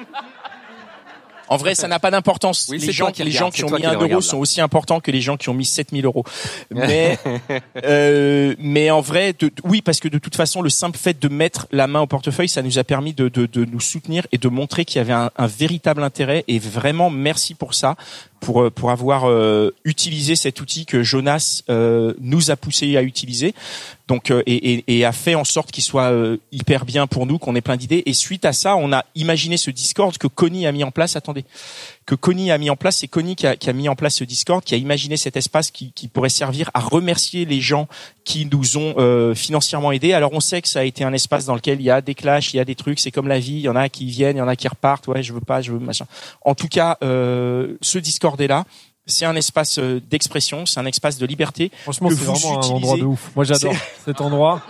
en 1.48 1.57
vrai, 1.57 1.74
ça 1.74 1.88
n'a 1.88 1.98
pas 1.98 2.11
d'importance. 2.11 2.66
Oui, 2.70 2.78
les 2.78 2.92
gens, 2.92 3.11
qui 3.11 3.22
les 3.22 3.30
regarde, 3.30 3.46
gens 3.46 3.50
qui 3.50 3.59
c'est 3.59 3.64
ont 3.64 3.70
mis 3.74 3.80
qui 3.83 3.87
un 3.87 3.92
euro 3.94 4.02
regarde, 4.04 4.22
sont 4.22 4.38
aussi 4.38 4.61
importants 4.61 5.00
que 5.00 5.11
les 5.11 5.20
gens 5.20 5.37
qui 5.37 5.48
ont 5.48 5.54
mis 5.54 5.64
7000 5.64 6.04
euros. 6.04 6.24
Mais, 6.70 7.18
euh, 7.85 8.54
mais 8.59 8.90
en 8.90 9.00
vrai, 9.00 9.35
de- 9.38 9.50
oui, 9.64 9.83
parce 9.83 10.00
que 10.00 10.09
de 10.09 10.18
toute 10.18 10.37
façon, 10.37 10.62
le 10.62 10.70
simple 10.70 10.98
fait 10.98 11.20
de 11.20 11.28
mettre 11.28 11.66
la 11.72 11.87
main 11.87 12.00
au 12.00 12.07
portefeuille, 12.07 12.48
ça 12.48 12.62
nous 12.62 12.78
a 12.78 12.85
permis 12.85 13.12
de, 13.14 13.28
de, 13.28 13.46
de 13.46 13.64
nous 13.64 13.80
soutenir 13.80 14.26
et 14.33 14.38
de 14.38 14.48
montrer 14.48 14.85
qu'il 14.85 14.98
y 14.98 15.00
avait 15.00 15.12
un, 15.12 15.30
un 15.37 15.46
véritable 15.46 16.02
intérêt. 16.02 16.44
Et 16.48 16.59
vraiment, 16.59 17.11
merci 17.11 17.54
pour 17.54 17.74
ça, 17.74 17.96
pour 18.40 18.62
euh, 18.62 18.70
pour 18.70 18.90
avoir 18.90 19.28
euh, 19.28 19.74
utilisé 19.85 20.37
cet 20.37 20.61
outil 20.61 20.87
que 20.87 21.02
Jonas 21.02 21.62
euh, 21.70 22.14
nous 22.20 22.50
a 22.50 22.57
poussé 22.57 22.96
à 22.96 23.02
utiliser. 23.02 23.54
Donc 24.06 24.30
euh, 24.30 24.42
et, 24.44 24.74
et, 24.74 24.98
et 24.98 25.04
a 25.04 25.12
fait 25.12 25.34
en 25.34 25.44
sorte 25.44 25.72
qu'il 25.72 25.82
soit 25.82 26.12
euh, 26.12 26.36
hyper 26.52 26.84
bien 26.84 27.06
pour 27.06 27.26
nous, 27.26 27.38
qu'on 27.38 27.54
ait 27.54 27.62
plein 27.62 27.76
d'idées. 27.76 28.02
Et 28.04 28.12
suite 28.12 28.44
à 28.44 28.52
ça, 28.52 28.76
on 28.76 28.92
a 28.92 29.04
imaginé 29.14 29.56
ce 29.56 29.70
Discord 29.70 30.16
que 30.18 30.26
Connie 30.26 30.66
a 30.66 30.72
mis 30.72 30.84
en 30.84 30.90
place. 30.90 31.16
Attendez, 31.16 31.44
que 32.04 32.14
Connie 32.14 32.50
a 32.50 32.58
mis 32.58 32.68
en 32.68 32.76
place. 32.76 32.98
C'est 32.98 33.08
Connie 33.08 33.34
qui 33.34 33.46
a, 33.46 33.56
qui 33.56 33.70
a 33.70 33.72
mis 33.72 33.88
en 33.88 33.96
place 33.96 34.16
ce 34.16 34.24
Discord, 34.24 34.62
qui 34.62 34.74
a 34.74 34.76
imaginé 34.76 35.16
cet 35.16 35.38
espace 35.38 35.70
qui, 35.70 35.92
qui 35.92 36.08
pourrait 36.08 36.28
servir 36.28 36.70
à 36.74 36.80
remercier 36.80 37.46
les 37.46 37.62
gens 37.62 37.88
qui 38.24 38.46
nous 38.46 38.76
ont 38.76 38.94
euh, 38.98 39.34
financièrement 39.34 39.90
aidés. 39.90 40.12
Alors 40.12 40.34
on 40.34 40.40
sait 40.40 40.60
que 40.60 40.68
ça 40.68 40.80
a 40.80 40.84
été 40.84 41.02
un 41.02 41.12
espace 41.14 41.46
dans 41.46 41.54
lequel 41.54 41.80
il 41.80 41.84
y 41.84 41.90
a 41.90 42.02
des 42.02 42.14
clashs, 42.14 42.52
il 42.52 42.58
y 42.58 42.60
a 42.60 42.64
des 42.66 42.74
trucs. 42.74 43.00
C'est 43.00 43.10
comme 43.10 43.28
la 43.28 43.38
vie. 43.38 43.55
Il 43.55 43.62
y 43.62 43.68
en 43.70 43.76
a 43.76 43.88
qui 43.88 44.05
viennent, 44.05 44.36
il 44.36 44.40
y 44.40 44.42
en 44.42 44.48
a 44.48 44.57
qui 44.57 44.68
repartent. 44.68 45.09
Ouais, 45.09 45.22
je 45.22 45.32
veux 45.32 45.40
pas, 45.40 45.62
je 45.62 45.72
veux 45.72 45.78
machin. 45.78 46.07
En 46.42 46.55
tout 46.55 46.68
cas, 46.68 46.98
euh, 47.02 47.78
ce 47.80 47.98
Discord 47.98 48.38
est 48.38 48.48
là. 48.48 48.66
C'est 49.07 49.26
un 49.26 49.36
espace 49.36 49.78
euh, 49.78 50.00
d'expression, 50.11 50.64
c'est 50.64 50.80
un 50.80 50.86
espace 50.86 51.18
de 51.18 51.26
liberté. 51.26 51.70
Franchement, 51.82 52.09
c'est 52.11 52.24
vraiment 52.24 52.59
un 52.64 52.68
endroit 52.68 52.96
de 52.96 53.02
ouf. 53.05 53.32
Moi, 53.36 53.44
j'adore 53.44 53.74
cet 54.05 54.20
endroit. 54.22 54.62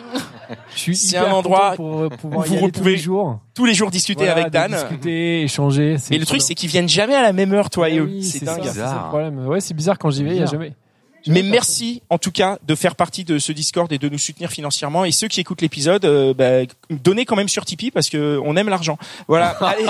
Je 0.75 0.79
suis 0.79 0.97
C'est 0.97 1.17
hyper 1.17 1.29
un 1.29 1.33
endroit 1.33 1.75
pour 1.77 2.01
euh, 2.01 2.09
pouvoir 2.09 2.41
où 2.41 2.45
y 2.47 2.49
vous 2.49 2.65
aller 2.65 2.73
tous 2.73 2.81
pouvez 2.81 2.93
les 2.93 2.99
jours. 2.99 3.39
Tous 3.55 3.65
les 3.65 3.75
jours 3.75 3.91
discuter 3.91 4.25
Voilà, 4.25 4.41
avec 4.41 4.53
Dan. 4.53 4.73
Discuter, 4.73 5.43
échanger. 5.43 5.97
Mais 6.11 6.19
le 6.19 6.27
truc, 6.27 6.43
c'est 6.43 6.55
qu'ils 6.55 6.69
viennent 6.69 6.89
jamais 6.89 7.15
à 7.15 7.23
la 7.23 7.33
même 7.33 7.53
heure, 7.53 7.71
toi 7.71 7.89
et 7.89 7.99
eux. 7.99 8.05
oui, 8.05 8.25
C'est 8.25 8.41
c'est 8.41 8.45
dingue. 8.45 8.63
c'est 8.65 8.81
le 8.81 9.09
problème. 9.09 9.47
Ouais, 9.47 9.61
c'est 9.61 9.75
bizarre 9.75 9.99
quand 9.99 10.11
j'y 10.11 10.25
vais, 10.25 10.31
il 10.31 10.41
y 10.41 10.43
a 10.43 10.47
jamais. 10.47 10.75
Mais 11.27 11.43
merci 11.43 12.03
en 12.11 12.19
tout 12.19 12.31
cas 12.31 12.59
de 12.67 12.75
faire 12.75 12.97
partie 12.97 13.25
de 13.25 13.39
ce 13.39 13.53
Discord 13.53 13.91
et 13.93 13.99
de 13.99 14.09
nous 14.09 14.19
soutenir 14.19 14.51
financièrement. 14.51 15.05
Et 15.05 15.13
ceux 15.13 15.29
qui 15.29 15.41
écoutent 15.41 15.63
l'épisode, 15.63 16.05
euh, 16.05 16.35
bah, 16.35 16.67
donnez 16.91 17.25
quand 17.25 17.37
même 17.37 17.49
sur 17.49 17.65
Tipeee 17.65 17.91
parce 17.91 18.11
que 18.11 18.41
on 18.45 18.57
aime 18.57 18.69
l'argent. 18.69 18.99
Voilà. 19.29 19.49
Allez, 19.61 19.87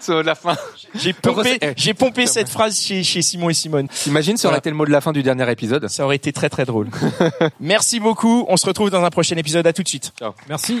C'est 0.00 0.12
au 0.12 0.22
de 0.22 0.26
la 0.26 0.34
fin. 0.34 0.56
j'ai 0.94 1.12
pompé, 1.12 1.58
j'ai 1.76 1.94
pompé 1.94 2.26
cette 2.26 2.48
phrase 2.48 2.80
chez, 2.80 3.02
chez 3.02 3.22
Simon 3.22 3.50
et 3.50 3.54
Simone. 3.54 3.88
Imagine, 4.06 4.36
ça 4.36 4.48
aurait 4.48 4.52
Voilà. 4.54 4.58
été 4.58 4.70
le 4.70 4.76
mot 4.76 4.86
de 4.86 4.90
la 4.90 5.00
fin 5.00 5.12
du 5.12 5.22
dernier 5.22 5.50
épisode. 5.50 5.88
Ça 5.88 6.04
aurait 6.04 6.16
été 6.16 6.32
très 6.32 6.48
très 6.48 6.64
drôle. 6.64 6.88
merci 7.60 8.00
beaucoup. 8.00 8.44
On 8.48 8.56
se 8.56 8.66
retrouve 8.66 8.90
dans 8.90 9.04
un 9.04 9.10
prochain 9.10 9.36
épisode. 9.36 9.66
À 9.66 9.72
tout 9.72 9.82
de 9.82 9.88
suite. 9.88 10.12
personne. 10.18 10.34
Merci. 10.48 10.80